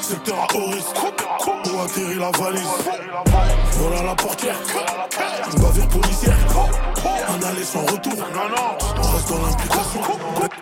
Secteur 0.00 0.36
à 0.38 0.56
haut 0.56 0.70
risque. 0.70 0.96
Où 1.46 1.82
atterrit 1.82 2.18
la 2.18 2.30
valise? 2.30 2.62
Voilà 3.72 4.02
la 4.02 4.14
portière. 4.14 4.56
Une 5.52 5.62
bavure 5.62 5.88
policière. 5.88 6.36
Un 7.28 7.46
aller 7.48 7.64
sans 7.64 7.80
retour. 7.80 8.14
On 8.96 9.02
reste 9.02 9.28
dans 9.28 9.46
l'implication. 9.46 10.00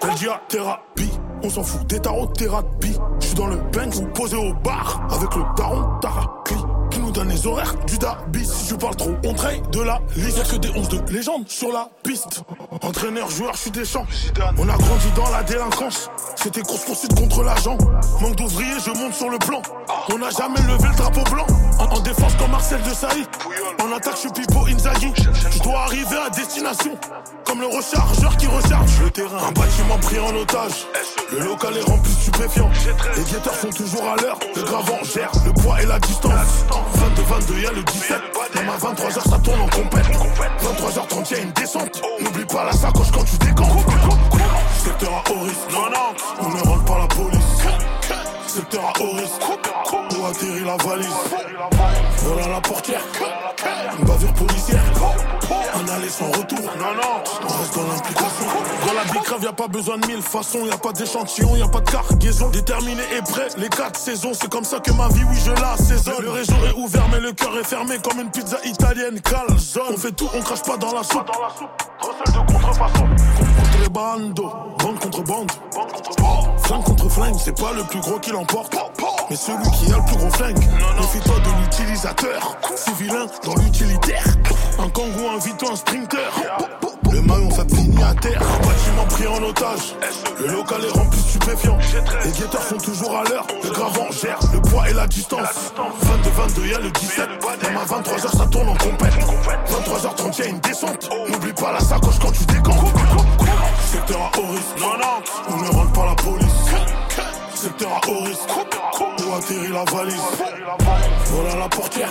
Elle 0.03 0.15
dit 0.15 0.29
à 0.29 1.26
on 1.43 1.51
s'en 1.51 1.63
fout 1.63 1.87
des 1.89 2.01
tarots 2.01 2.27
de 2.27 2.33
thérapie. 2.33 2.97
J'suis 3.21 3.35
dans 3.35 3.47
le 3.49 3.57
bench 3.73 3.95
vous 3.95 4.07
posez 4.09 4.37
au 4.37 4.53
bar 4.65 5.07
avec 5.11 5.35
le 5.35 5.43
daron 5.57 5.99
Tarakli 6.01 6.57
donne 7.17 7.31
les 7.31 7.47
horaires 7.47 7.75
du 7.87 7.97
Dabi. 7.97 8.45
Si 8.45 8.69
je 8.69 8.75
parle 8.75 8.95
trop, 8.95 9.15
on 9.25 9.33
traite 9.33 9.71
de 9.71 9.81
la 9.81 10.01
liste. 10.17 10.37
Y'a 10.37 10.45
que 10.45 10.57
des 10.57 10.69
11 10.69 10.89
de 10.89 11.13
légende 11.13 11.49
sur 11.49 11.73
la 11.73 11.89
piste. 12.03 12.43
Entraîneur, 12.83 13.31
joueur, 13.31 13.55
je 13.55 13.61
suis 13.61 13.71
des 13.71 13.87
champs. 13.87 14.07
On 14.59 14.69
a 14.69 14.77
grandi 14.77 15.11
dans 15.17 15.31
la 15.31 15.43
délinquance. 15.43 16.11
C'était 16.37 16.61
course 16.61 16.85
poursuite 16.85 17.19
contre 17.19 17.43
l'agent. 17.43 17.79
Manque 18.21 18.37
d'ouvriers, 18.37 18.79
je 18.85 18.91
monte 18.91 19.15
sur 19.15 19.31
le 19.31 19.39
plan. 19.39 19.63
On 20.13 20.19
n'a 20.19 20.29
jamais 20.29 20.61
levé 20.61 20.89
le 20.91 20.97
drapeau 20.97 21.23
blanc. 21.31 21.47
En, 21.79 22.01
défense 22.01 22.35
comme 22.39 22.51
Marcel 22.51 22.83
de 22.83 22.91
Saïd. 22.91 23.27
En 23.83 23.97
attaque, 23.97 24.17
je 24.17 24.21
suis 24.21 24.31
Pipo 24.31 24.67
Inzaghi. 24.67 25.13
Je 25.51 25.63
dois 25.63 25.81
arriver 25.85 26.19
à 26.19 26.29
destination. 26.29 26.99
Comme 27.45 27.61
le 27.61 27.67
rechargeur 27.67 28.37
qui 28.37 28.47
recharge 28.47 29.01
le 29.03 29.11
terrain. 29.11 29.49
Un 29.49 29.53
bâtiment 29.53 29.99
pris 30.03 30.19
en 30.19 30.35
otage. 30.37 30.87
Le 31.33 31.39
local 31.41 31.77
est 31.79 31.83
rempli 31.83 32.13
de 32.13 32.19
stupéfiants. 32.19 32.71
Les 33.17 33.25
guetteurs 33.25 33.55
sont 33.55 33.71
toujours 33.71 34.05
à 34.05 34.17
l'heure. 34.17 34.39
Le 34.55 34.63
gravant 34.63 34.99
gère 35.03 35.33
le 35.47 35.53
poids 35.53 35.81
et 35.83 35.87
la 35.87 35.99
distance. 35.99 36.67
22, 37.09 37.23
22, 37.23 37.61
y'a 37.61 37.73
le 37.73 37.83
17. 37.83 38.19
Même 38.55 38.69
à 38.69 38.77
23h, 38.77 39.31
ça 39.31 39.39
tourne 39.39 39.61
en 39.61 39.69
compète. 39.69 40.07
23h30, 40.63 41.33
y'a 41.33 41.39
une 41.39 41.53
descente. 41.53 42.03
N'oublie 42.21 42.45
pas 42.47 42.65
la 42.65 42.73
sacoche 42.73 43.11
quand 43.13 43.25
tu 43.25 43.37
décomptes. 43.39 43.87
Secteur 44.79 45.13
à 45.13 45.31
haut 45.31 45.41
risque. 45.45 45.59
On 46.41 46.49
ne 46.49 46.61
rentre 46.63 46.85
pas 46.85 46.99
la 46.99 47.07
police. 47.07 47.41
Secteur 48.47 48.85
à 48.85 49.01
haut 49.01 49.13
risque. 49.13 49.43
Où 50.19 50.27
atterrit 50.27 50.65
la 50.65 50.77
valise. 50.77 52.16
La 52.27 52.61
portière, 52.61 53.01
une 53.99 54.05
bavure 54.05 54.33
policière, 54.35 54.83
un 55.75 55.89
aller 55.95 56.09
sans 56.09 56.27
retour. 56.27 56.59
Non, 56.59 56.95
non, 56.95 57.23
on 57.43 57.59
reste 57.59 57.77
dans 57.77 57.87
l'implication. 57.87 58.47
Dans 58.85 58.93
la 58.95 59.05
décrave, 59.13 59.43
y 59.45 59.47
a 59.47 59.53
pas 59.53 59.69
besoin 59.69 59.99
de 59.99 60.07
mille 60.09 60.23
façons, 60.23 60.67
y 60.67 60.71
a 60.73 60.77
pas 60.77 60.93
d'échantillon, 60.93 61.55
y 61.55 61.63
a 61.63 61.69
pas 61.69 61.81
de 61.81 61.91
cargaison. 61.91 62.49
Déterminé 62.49 63.03
et 63.17 63.23
prêt, 63.23 63.49
les 63.59 63.69
quatre 63.69 63.99
saisons, 63.99 64.33
c'est 64.35 64.51
comme 64.51 64.65
ça 64.65 64.81
que 64.81 64.91
ma 64.93 65.09
vie, 65.09 65.23
oui, 65.31 65.37
je 65.45 65.53
la. 65.53 65.77
Le 66.21 66.31
réseau 66.31 66.55
est 66.67 66.77
ouvert, 66.77 67.07
mais 67.13 67.21
le 67.21 67.33
cœur 67.33 67.57
est 67.59 67.65
fermé 67.65 67.99
comme 68.03 68.21
une 68.21 68.31
pizza 68.31 68.59
italienne 68.65 69.21
calzone. 69.21 69.95
On 69.95 69.97
fait 69.97 70.13
tout, 70.13 70.29
on 70.35 70.41
crache 70.41 70.63
pas 70.63 70.77
dans 70.77 70.93
la 70.93 71.05
soupe. 71.05 71.27
Dans 71.27 71.43
la 71.43 71.51
soupe, 71.51 71.71
de 72.27 72.53
contrefaçon. 72.53 73.46
Contrabando, 73.57 74.53
contre 74.81 75.01
contrebande. 75.01 75.53
Flingue 76.65 76.85
contre 76.85 77.09
flingue, 77.09 77.37
c'est 77.39 77.57
pas 77.57 77.73
le 77.73 77.85
plus 77.85 78.01
gros 78.01 78.19
qui 78.19 78.31
l'emporte. 78.31 78.77
Mais 79.31 79.37
celui 79.37 79.71
qui 79.73 79.93
a 79.93 79.97
le 79.97 80.05
plus 80.05 80.17
gros 80.17 80.31
flingue, 80.31 80.59
méfie-toi 80.99 81.35
de 81.37 81.63
l'utilisateur. 81.63 82.57
C'est 82.77 82.95
vilain 82.97 83.27
dans 83.45 83.55
l'utilitaire. 83.57 84.25
Un 84.79 84.89
kangou, 84.91 85.29
invite 85.35 85.63
un 85.63 85.77
sprinter. 85.77 86.31
Le 87.13 87.21
maillon, 87.23 87.51
ça 87.51 87.65
finit 87.73 88.03
à 88.03 88.15
terre. 88.15 88.43
Un 88.43 88.67
bâtiment 88.67 89.05
pris 89.09 89.27
en 89.27 89.43
otage. 89.43 89.95
Le 90.39 90.49
local 90.49 90.85
est 90.85 90.99
rempli 90.99 91.21
stupéfiant. 91.21 91.79
Les 92.25 92.31
guetteurs 92.33 92.63
sont 92.63 92.77
toujours 92.77 93.17
à 93.17 93.25
l'heure. 93.25 93.47
Le 93.63 93.71
gravant 93.71 94.11
gère 94.11 94.39
le 94.53 94.61
poids 94.61 94.91
et 94.91 94.93
la 94.93 95.07
distance. 95.07 95.73
22, 96.03 96.31
22, 96.31 96.67
y'a 96.67 96.79
le 96.81 96.91
17. 96.91 97.29
Même 97.63 97.77
à 97.77 97.85
23h, 97.85 98.37
ça 98.37 98.47
tourne 98.47 98.69
en 98.69 98.77
compète. 98.77 99.15
23h30, 99.71 100.39
y'a 100.41 100.47
une 100.47 100.61
descente. 100.61 101.09
N'oublie 101.31 101.53
pas 101.53 101.73
la 101.73 101.81
sacoche 101.81 102.19
quand 102.21 102.33
tu 102.33 102.45
décomptes. 102.45 102.93
Secteur 103.85 104.21
à 104.21 104.39
haut 104.39 104.53
risque. 104.53 104.81
Non, 104.81 104.97
non. 104.99 105.23
On 105.49 105.57
ne 105.63 105.69
rentre 105.69 105.93
pas 105.93 106.07
la 106.07 106.15
police. 106.15 106.47
Secteur 107.55 107.91
à 107.91 108.09
haut 108.09 108.25
risque. 108.25 108.49
Où 109.27 109.35
atterrit 109.35 109.73
la 109.73 109.85
valise. 109.85 110.21
Voilà 111.27 111.57
la 111.57 111.69
portière. 111.69 112.11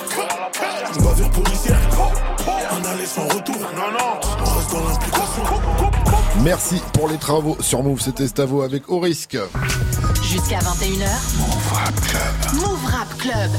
Une 0.96 1.04
bavure 1.04 1.30
policière. 1.32 1.80
Un 2.72 2.86
aller 2.90 3.06
sans 3.06 3.24
retour. 3.24 3.56
Non, 3.56 3.92
non. 3.92 4.20
On 4.40 4.58
reste 4.58 4.72
dans 4.72 4.90
l'implication. 4.90 5.95
Merci 6.44 6.76
pour 6.94 7.08
les 7.08 7.18
travaux 7.18 7.58
sur 7.62 7.82
Move, 7.82 8.02
c'était 8.02 8.28
Stavo 8.28 8.62
avec 8.62 8.90
Au 8.90 9.00
Risque. 9.00 9.38
Jusqu'à 10.22 10.60
21h. 10.60 11.08
Move 11.40 11.74
Rap 11.74 12.02
Club. 12.02 12.62
Move 12.62 12.86
Rap 12.86 13.18
Club. 13.18 13.52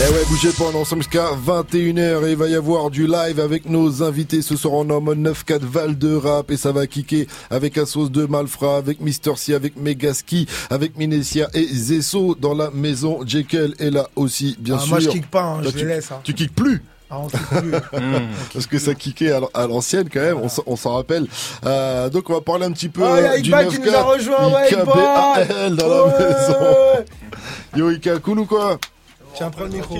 Eh 0.00 0.12
ouais, 0.12 0.24
bougez 0.28 0.50
pas, 0.52 0.64
on 0.64 0.72
est 0.72 0.80
ensemble 0.80 1.02
jusqu'à 1.02 1.30
21h 1.46 2.26
et 2.26 2.30
il 2.30 2.36
va 2.36 2.48
y 2.48 2.54
avoir 2.54 2.90
du 2.90 3.06
live 3.06 3.40
avec 3.40 3.68
nos 3.68 4.02
invités. 4.02 4.42
Ce 4.42 4.56
soir, 4.56 4.74
en 4.74 5.00
mode 5.00 5.18
9-4 5.18 5.60
Val 5.60 5.98
de 5.98 6.14
Rap 6.14 6.50
et 6.50 6.56
ça 6.56 6.72
va 6.72 6.86
kicker 6.86 7.26
avec 7.50 7.78
Assos 7.78 8.08
de 8.08 8.26
Malfra, 8.26 8.76
avec 8.76 9.00
Mister 9.00 9.32
C, 9.36 9.54
avec 9.54 9.76
Megaski, 9.76 10.46
avec 10.68 10.96
Minessia 10.96 11.48
et 11.54 11.66
Zesso 11.66 12.34
dans 12.34 12.54
la 12.54 12.70
maison. 12.70 13.20
Jekyll 13.26 13.74
est 13.78 13.90
là 13.90 14.08
aussi, 14.14 14.56
bien 14.58 14.76
ah, 14.78 14.80
sûr. 14.80 14.90
Moi, 14.90 15.00
je 15.00 15.08
kick 15.08 15.30
pas, 15.30 15.42
hein, 15.42 15.60
bah, 15.62 15.70
je 15.72 15.78
tu, 15.78 15.78
les 15.78 15.94
laisse. 15.94 16.12
Hein. 16.12 16.20
Tu 16.22 16.34
kicks 16.34 16.54
plus 16.54 16.82
ah, 17.10 17.22
hmm. 17.22 17.30
Parce 18.52 18.66
que 18.66 18.78
ça 18.78 18.94
kickait 18.94 19.32
à 19.32 19.66
l'ancienne 19.66 20.08
quand 20.08 20.20
même, 20.20 20.40
on 20.66 20.76
s'en 20.76 20.94
rappelle. 20.94 21.26
Euh, 21.66 22.08
donc 22.08 22.30
on 22.30 22.34
va 22.34 22.40
parler 22.40 22.66
un 22.66 22.72
petit 22.72 22.88
peu 22.88 23.02
oh, 23.04 23.36
du 23.36 23.42
qui 23.42 23.50
nous 23.50 23.94
a 23.94 24.02
rejoint, 24.02 24.50
dans 25.70 25.88
la 25.88 26.18
maison. 26.18 27.04
Yo 27.74 27.90
Ika, 27.90 28.18
cool 28.18 28.40
ou 28.40 28.46
quoi? 28.46 28.78
Tiens, 29.34 29.50
prends 29.50 29.64
le 29.64 29.70
micro. 29.70 29.96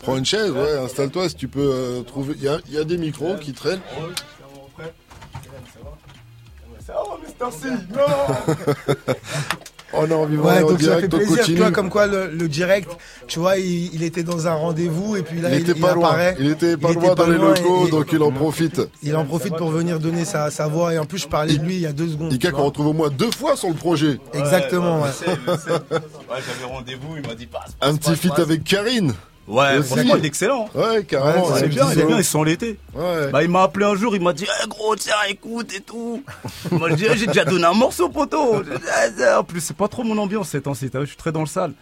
Prends 0.00 0.16
une 0.16 0.24
chaise, 0.24 0.50
ouais, 0.50 0.78
installe-toi 0.84 1.28
si 1.28 1.36
tu 1.36 1.48
peux 1.48 1.70
euh, 1.72 2.02
trouver. 2.02 2.34
Il 2.36 2.74
y, 2.74 2.78
a 2.78 2.84
des 2.84 2.98
micros 2.98 3.36
qui 3.36 3.52
traînent. 3.52 3.80
On 9.96 10.06
est 10.08 10.12
en 10.12 10.26
vivant 10.26 10.44
Ouais, 10.48 10.62
en 10.62 10.68
donc 10.68 10.80
ça 10.82 10.96
fait 10.96 11.08
direct, 11.08 11.14
on 11.14 11.16
plaisir, 11.18 11.44
tu 11.44 11.54
vois, 11.56 11.70
comme 11.70 11.90
quoi 11.90 12.06
le, 12.06 12.28
le 12.30 12.48
direct, 12.48 12.90
tu 13.26 13.38
vois, 13.38 13.56
il, 13.58 13.94
il 13.94 14.02
était 14.02 14.22
dans 14.22 14.46
un 14.46 14.54
rendez-vous 14.54 15.16
et 15.16 15.22
puis 15.22 15.40
là, 15.40 15.50
il 15.54 15.60
était 15.60 15.74
pas 15.78 15.94
loin. 15.94 16.08
apparaît. 16.08 16.36
Il 16.38 16.50
était 16.50 16.76
pas 16.76 16.88
Il 16.90 16.94
loin 16.94 17.04
était 17.12 17.14
dans 17.14 17.26
les 17.26 17.38
locaux, 17.38 17.86
et- 17.86 17.90
donc 17.90 18.08
il 18.12 18.22
en 18.22 18.32
profite. 18.32 18.80
Il 19.02 19.14
en 19.16 19.24
profite 19.24 19.56
pour 19.56 19.70
venir 19.70 20.00
donner 20.00 20.24
sa, 20.24 20.50
sa 20.50 20.66
voix 20.68 20.92
et 20.94 20.98
en 20.98 21.04
plus, 21.06 21.18
je 21.18 21.28
parlais 21.28 21.56
de 21.56 21.64
lui 21.64 21.74
il 21.76 21.80
y 21.82 21.86
a 21.86 21.92
deux 21.92 22.08
secondes. 22.08 22.32
Ika 22.32 22.50
qu'on 22.50 22.64
retrouve 22.64 22.88
au 22.88 22.92
moins 22.92 23.08
deux 23.10 23.30
fois 23.30 23.56
sur 23.56 23.68
le 23.68 23.74
projet. 23.74 24.18
Exactement, 24.32 25.02
ouais. 25.02 25.08
je 25.20 25.24
sais, 25.30 25.36
je 25.46 25.52
sais. 25.52 25.70
Ouais, 25.70 26.40
j'avais 26.46 26.72
rendez-vous, 26.72 27.16
il 27.16 27.26
m'a 27.28 27.34
dit 27.34 27.46
passe. 27.46 27.72
passe, 27.78 27.90
Un 27.90 27.96
petit 27.96 28.16
feat 28.16 28.38
avec 28.38 28.64
Karine. 28.64 29.12
Ouais, 29.46 29.82
franchement, 29.82 30.16
il 30.16 30.24
est 30.24 30.28
excellent. 30.28 30.68
Ouais, 30.74 31.04
carrément. 31.04 31.46
c'est 31.54 31.62
ouais, 31.62 31.68
bien, 31.68 31.86
il 31.92 32.00
est 32.00 32.04
bien, 32.06 32.18
ils 32.18 32.24
sont 32.24 32.42
l'été. 32.42 32.78
Ouais. 32.94 33.30
Bah, 33.30 33.42
il 33.42 33.50
m'a 33.50 33.62
appelé 33.64 33.84
un 33.84 33.94
jour, 33.94 34.16
il 34.16 34.22
m'a 34.22 34.32
dit, 34.32 34.46
Eh, 34.64 34.68
gros, 34.68 34.96
tiens, 34.96 35.14
écoute 35.28 35.72
et 35.76 35.80
tout. 35.80 36.22
Moi, 36.70 36.90
je 36.90 36.94
dis, 36.94 37.04
Eh, 37.10 37.16
j'ai 37.16 37.26
déjà 37.26 37.44
donné 37.44 37.64
un 37.64 37.74
morceau, 37.74 38.08
poteau. 38.08 38.62
Eh, 38.64 38.78
c'est- 39.16 39.34
En 39.34 39.44
plus, 39.44 39.60
c'est 39.60 39.76
pas 39.76 39.88
trop 39.88 40.02
mon 40.04 40.16
ambiance 40.18 40.48
ces 40.48 40.60
temps-ci, 40.62 40.88
je 40.92 41.04
suis 41.04 41.16
très 41.16 41.32
dans 41.32 41.40
le 41.40 41.46
sale. 41.46 41.72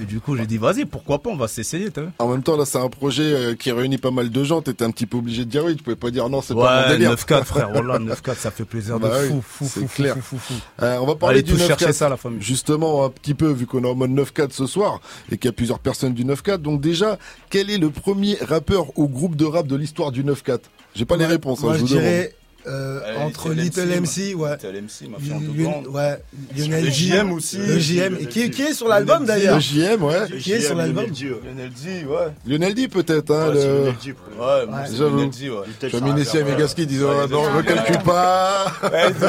Et 0.00 0.04
du 0.04 0.20
coup, 0.20 0.36
j'ai 0.36 0.46
dit, 0.46 0.58
vas-y, 0.58 0.84
pourquoi 0.84 1.20
pas, 1.20 1.30
on 1.30 1.36
va 1.36 1.48
s'essayer. 1.48 1.88
En 2.18 2.28
même 2.28 2.42
temps, 2.42 2.56
là, 2.56 2.64
c'est 2.66 2.78
un 2.78 2.88
projet 2.88 3.22
euh, 3.24 3.54
qui 3.54 3.72
réunit 3.72 3.98
pas 3.98 4.10
mal 4.10 4.30
de 4.30 4.44
gens. 4.44 4.60
T'étais 4.62 4.84
un 4.84 4.90
petit 4.90 5.06
peu 5.06 5.16
obligé 5.16 5.44
de 5.44 5.50
dire 5.50 5.64
oui. 5.64 5.76
Tu 5.76 5.82
pouvais 5.82 5.96
pas 5.96 6.10
dire 6.10 6.28
non, 6.28 6.42
c'est 6.42 6.54
pas 6.54 6.82
mon 6.82 6.88
Ouais, 6.88 6.96
délire. 6.96 7.12
9-4, 7.14 7.44
frère, 7.46 7.70
voilà, 7.72 7.98
9-4, 7.98 8.36
ça 8.36 8.50
fait 8.50 8.64
plaisir 8.64 9.00
de 9.00 9.08
Bah 9.08 9.14
oui, 9.22 9.28
fou, 9.28 9.42
fou, 9.42 9.70
c'est 9.72 9.80
fou, 9.80 9.88
clair. 10.02 10.16
fou, 10.22 10.38
fou. 10.38 10.54
Euh, 10.82 10.98
on 11.00 11.06
va 11.06 11.14
parler 11.16 11.36
Allez 11.38 11.42
du 11.42 11.52
tous 11.52 11.58
9-4. 11.58 11.66
chercher 11.66 11.92
ça, 11.92 12.08
la 12.08 12.16
famille. 12.16 12.42
Justement, 12.42 13.04
un 13.06 13.10
petit 13.10 13.34
peu, 13.34 13.50
vu 13.50 13.66
qu'on 13.66 13.82
est 13.82 13.88
en 13.88 13.94
mode 13.94 14.10
9-4 14.10 14.52
ce 14.52 14.66
soir 14.66 15.00
et 15.32 15.38
qu'il 15.38 15.48
y 15.48 15.50
a 15.50 15.52
plusieurs 15.52 15.78
personnes 15.78 16.12
du 16.14 16.24
9-4. 16.24 16.58
Donc 16.58 16.80
déjà, 16.80 17.07
quel 17.50 17.70
est 17.70 17.78
le 17.78 17.90
premier 17.90 18.36
rappeur 18.40 18.86
ou 18.98 19.08
groupe 19.08 19.36
de 19.36 19.44
rap 19.44 19.66
de 19.66 19.76
l'histoire 19.76 20.12
du 20.12 20.24
9-4 20.24 20.58
J'ai 20.94 21.04
pas 21.04 21.16
les 21.16 21.26
réponses, 21.26 21.62
hein, 21.64 21.72
je 21.72 21.78
je 21.78 21.80
vous 21.82 21.88
demande. 21.88 22.02
dirais 22.02 22.34
euh, 22.68 23.00
entre 23.20 23.50
Little 23.52 23.82
Little 23.82 24.00
MC, 24.02 24.32
MC, 24.32 24.34
ouais. 24.36 24.50
Little 24.56 24.82
MC, 24.82 25.56
Lion- 25.56 25.84
ouais, 25.90 26.22
Lionel 26.56 26.84
Le 26.84 26.90
D. 26.90 26.92
JM 26.92 27.32
aussi. 27.32 27.56
Le 27.58 27.78
JM, 27.78 28.16
qui, 28.28 28.50
qui 28.50 28.62
est 28.62 28.72
sur 28.74 28.88
l'album 28.88 29.24
Lionel 29.24 29.38
D. 29.40 29.44
d'ailleurs? 29.46 29.54
Le 29.56 29.60
JM, 29.60 30.02
ouais. 30.02 30.38
Qui 30.40 30.52
est 30.52 30.60
sur 30.60 30.74
l'album? 30.74 31.06
Lionel 31.06 31.70
D, 31.70 32.04
ouais. 32.06 32.32
Lionel 32.46 32.74
D 32.74 32.88
peut-être, 32.88 33.30
hein. 33.30 33.52
Ouais. 33.52 34.66
Lionel 34.98 35.30
D, 35.30 35.50
ouais. 35.50 35.56
J'ai 35.82 36.00
mis 36.00 36.12
Nessie 36.12 36.38
à 36.38 36.44
Megaski, 36.44 36.86
disent 36.86 37.02
oh, 37.04 37.26
non, 37.28 37.54
ne 37.54 37.62
calcule 37.62 37.98
pas. 37.98 38.66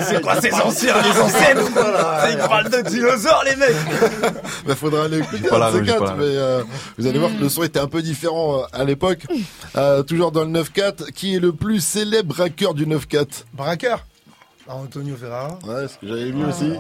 c'est 0.08 0.22
quoi 0.22 0.40
ces 0.42 0.54
anciens, 0.54 0.96
les 1.02 1.20
anciennes 1.20 1.60
Ils 2.32 2.38
parlent 2.38 2.70
de 2.70 2.90
dinosaures, 2.90 3.44
les 3.46 3.56
mecs 3.56 3.76
Il 4.68 4.76
faudra 4.76 5.06
aller 5.06 5.20
écouter 5.20 5.44
ces 5.44 5.86
quatre, 5.86 6.16
mais 6.18 6.26
euh, 6.26 6.64
vous 6.98 7.08
allez 7.08 7.20
voir 7.20 7.32
que 7.36 7.42
le 7.42 7.50
son 7.50 7.64
était 7.64 7.80
un 7.80 7.88
peu 7.88 8.02
différent 8.02 8.60
euh, 8.60 8.64
à 8.74 8.84
l'époque. 8.84 9.26
Toujours 10.08 10.32
dans 10.32 10.44
le 10.46 10.52
9-4, 10.52 11.12
qui 11.14 11.36
est 11.36 11.40
le 11.40 11.52
plus 11.54 11.80
célèbre 11.84 12.34
braqueur 12.34 12.74
du 12.74 12.86
9-4 12.86 13.28
Braqueur 13.54 14.06
Ah, 14.68 14.76
Antonio 14.76 15.16
Ferrara. 15.16 15.58
Ouais, 15.66 15.88
ce 15.88 15.98
que 15.98 16.08
j'avais 16.08 16.32
vu 16.32 16.46
aussi. 16.46 16.74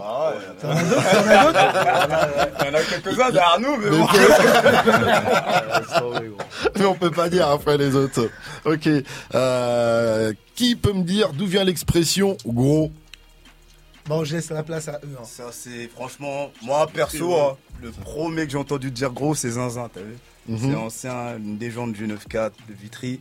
T'en 0.61 0.69
as 0.69 0.83
d'autres 0.83 1.11
T'en 1.11 1.29
as 1.29 1.45
d'autres 1.45 1.59
Il 2.59 2.65
y 2.65 2.69
en 2.69 2.73
a 2.73 2.81
quelques-uns 2.83 3.31
derrière 3.31 3.59
nous, 3.59 3.77
mais 3.77 3.89
bon. 3.89 4.07
Mais 6.77 6.85
on 6.85 6.95
peut 6.95 7.11
pas 7.11 7.29
dire 7.29 7.47
après 7.49 7.77
les 7.77 7.95
autres. 7.95 8.29
Ok. 8.65 8.89
Euh, 9.35 10.33
qui 10.55 10.75
peut 10.75 10.93
me 10.93 11.03
dire 11.03 11.33
d'où 11.33 11.45
vient 11.45 11.63
l'expression 11.63 12.37
gros? 12.45 12.91
Bon, 14.05 14.23
je 14.23 14.35
laisse 14.37 14.49
la 14.49 14.63
place 14.63 14.87
à 14.87 14.99
eux. 15.03 15.15
hein. 15.19 15.23
Ça, 15.23 15.45
c'est 15.51 15.87
franchement, 15.89 16.51
moi 16.63 16.87
perso, 16.87 17.35
hein, 17.35 17.57
le 17.81 17.91
premier 17.91 18.45
que 18.45 18.51
j'ai 18.51 18.57
entendu 18.57 18.91
dire 18.91 19.11
gros, 19.11 19.35
c'est 19.35 19.51
Zinzin, 19.51 19.89
t'as 19.93 20.01
vu? 20.01 20.17
Mhm. 20.47 20.57
C'est 20.71 20.75
ancien, 20.75 21.37
une 21.37 21.59
légende 21.59 21.93
du 21.93 22.07
9-4 22.07 22.51
de 22.67 22.73
Vitry. 22.73 23.19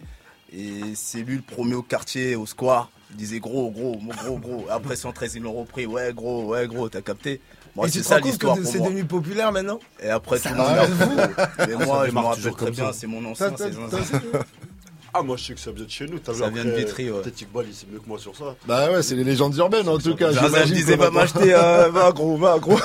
Et 0.52 0.80
c'est 0.94 1.18
lui 1.20 1.36
le 1.36 1.42
premier 1.42 1.74
au 1.74 1.82
quartier, 1.82 2.36
au 2.36 2.46
square. 2.46 2.90
Il 3.10 3.16
disait 3.16 3.38
gros, 3.40 3.70
gros, 3.70 3.98
mon 4.00 4.12
gros, 4.14 4.38
gros. 4.38 4.66
Après 4.70 4.94
113, 4.96 5.36
ils 5.36 5.42
l'ont 5.42 5.52
repris. 5.54 5.86
Ouais, 5.86 6.12
gros, 6.14 6.44
ouais, 6.44 6.66
gros, 6.66 6.88
t'as 6.88 7.00
capté 7.00 7.40
Moi, 7.74 7.86
Et 7.86 7.90
c'est 7.90 7.98
tu 7.98 8.04
te 8.04 8.08
ça 8.08 8.18
l'histoire 8.20 8.56
c'est 8.62 8.78
moi. 8.78 8.88
devenu 8.88 9.04
populaire 9.04 9.50
maintenant 9.50 9.80
Et 10.02 10.10
après, 10.10 10.38
tout 10.38 10.48
le 10.50 10.56
monde. 10.56 11.34
Mais 11.78 11.86
moi, 11.86 12.06
je 12.06 12.12
me 12.12 12.18
rappelle 12.20 12.36
toujours 12.36 12.56
très 12.56 12.70
bien, 12.70 12.92
c'est 12.92 13.06
mon 13.06 13.24
ancien, 13.24 13.50
Ah, 15.14 15.22
moi, 15.22 15.36
je 15.36 15.44
sais 15.44 15.54
que 15.54 15.60
ça 15.60 15.72
vient 15.72 15.84
de 15.84 15.90
chez 15.90 16.06
nous. 16.06 16.18
t'as 16.18 16.32
vu, 16.32 16.40
Ça 16.40 16.50
vient 16.50 16.64
de 16.64 16.70
Vitry, 16.70 17.10
ouais. 17.10 17.22
Peut-être 17.22 17.40
Iqbal, 17.40 17.66
il 17.68 17.74
sait 17.74 17.86
mieux 17.90 17.98
que 17.98 18.08
moi 18.08 18.18
sur 18.18 18.36
ça. 18.36 18.54
Bah 18.66 18.90
ouais, 18.90 19.02
c'est 19.02 19.14
les 19.14 19.24
légendes 19.24 19.56
urbaines 19.56 19.88
en 19.88 19.98
tout 19.98 20.14
cas. 20.14 20.30
Me 20.30 20.64
disait, 20.66 20.96
qu'on 20.96 21.04
va 21.04 21.10
m'acheter, 21.10 21.54
euh, 21.54 21.88
va 21.90 22.12
gros, 22.12 22.36
va 22.36 22.58
gros. 22.58 22.78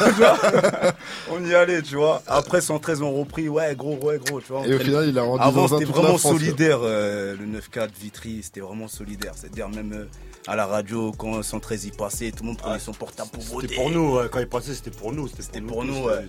on 1.31 1.45
y 1.45 1.53
allait, 1.53 1.81
tu 1.81 1.95
vois. 1.95 2.21
Après 2.27 2.61
113, 2.61 3.01
on 3.01 3.13
repris, 3.13 3.49
ouais, 3.49 3.75
gros, 3.75 3.97
ouais, 3.97 4.19
gros, 4.25 4.39
tu 4.39 4.53
vois. 4.53 4.65
Et 4.65 4.73
au 4.73 4.79
final, 4.79 5.07
il 5.07 5.17
a 5.19 5.23
rendu 5.23 5.43
Avant, 5.43 5.67
c'était 5.67 5.83
vraiment 5.85 6.17
France, 6.17 6.33
solidaire, 6.33 6.79
euh, 6.81 7.35
le 7.37 7.59
9-4 7.59 7.89
Vitry, 7.99 8.41
c'était 8.41 8.61
vraiment 8.61 8.87
solidaire. 8.87 9.33
C'est-à-dire, 9.35 9.67
même 9.69 9.91
euh, 9.93 10.05
à 10.47 10.55
la 10.55 10.65
radio, 10.65 11.11
quand 11.17 11.43
113 11.43 11.85
y 11.85 11.91
passait, 11.91 12.31
tout 12.31 12.43
le 12.43 12.49
monde 12.49 12.57
prenait 12.57 12.79
son 12.79 12.93
portable 12.93 13.31
pour 13.31 13.43
voter. 13.43 13.67
C'était 13.67 13.81
pour 13.81 13.91
nous, 13.91 14.15
ouais. 14.15 14.25
quand 14.31 14.39
il 14.39 14.47
passait, 14.47 14.73
c'était 14.73 14.91
pour 14.91 15.11
nous. 15.11 15.27
C'était 15.27 15.61
pour 15.61 15.83
nous, 15.83 16.07
t'as 16.07 16.21
ouais. 16.21 16.27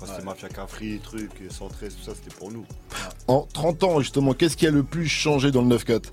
Quand 0.00 0.06
c'était 0.06 0.22
Mafia 0.24 0.48
Cafri, 0.48 0.98
truc, 1.02 1.30
113, 1.50 1.94
tout 1.94 2.10
ça, 2.10 2.12
c'était 2.16 2.34
pour 2.34 2.50
nous. 2.50 2.64
En 3.28 3.46
30 3.52 3.84
ans, 3.84 4.00
justement, 4.00 4.32
qu'est-ce 4.32 4.56
qui 4.56 4.66
a 4.66 4.70
le 4.70 4.82
plus 4.82 5.06
changé 5.06 5.50
dans 5.50 5.60
le 5.62 5.76
9-4 5.76 6.04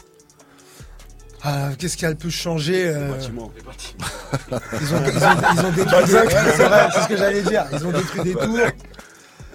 Ah, 1.43 1.69
Qu'est-ce 1.77 1.95
qui 1.95 2.05
a 2.05 2.09
le 2.09 2.15
plus 2.15 2.31
changé 2.31 2.87
euh, 2.87 3.11
bâtiments. 3.13 3.51
Ils 4.51 4.93
ont, 4.93 4.99
ils 5.05 5.23
ont, 5.23 5.29
ils 5.53 5.65
ont 5.65 5.71
détruit 5.71 6.05
des 6.05 6.13
ouais, 6.13 6.27
c'est 6.57 6.65
vrai, 6.67 6.89
c'est 6.93 7.01
ce 7.01 7.07
que 7.07 7.17
j'allais 7.17 7.41
dire. 7.43 7.65
Ils 7.71 7.85
ont 7.87 7.91
détruit 7.91 8.21
des 8.23 8.33
tours. 8.33 8.57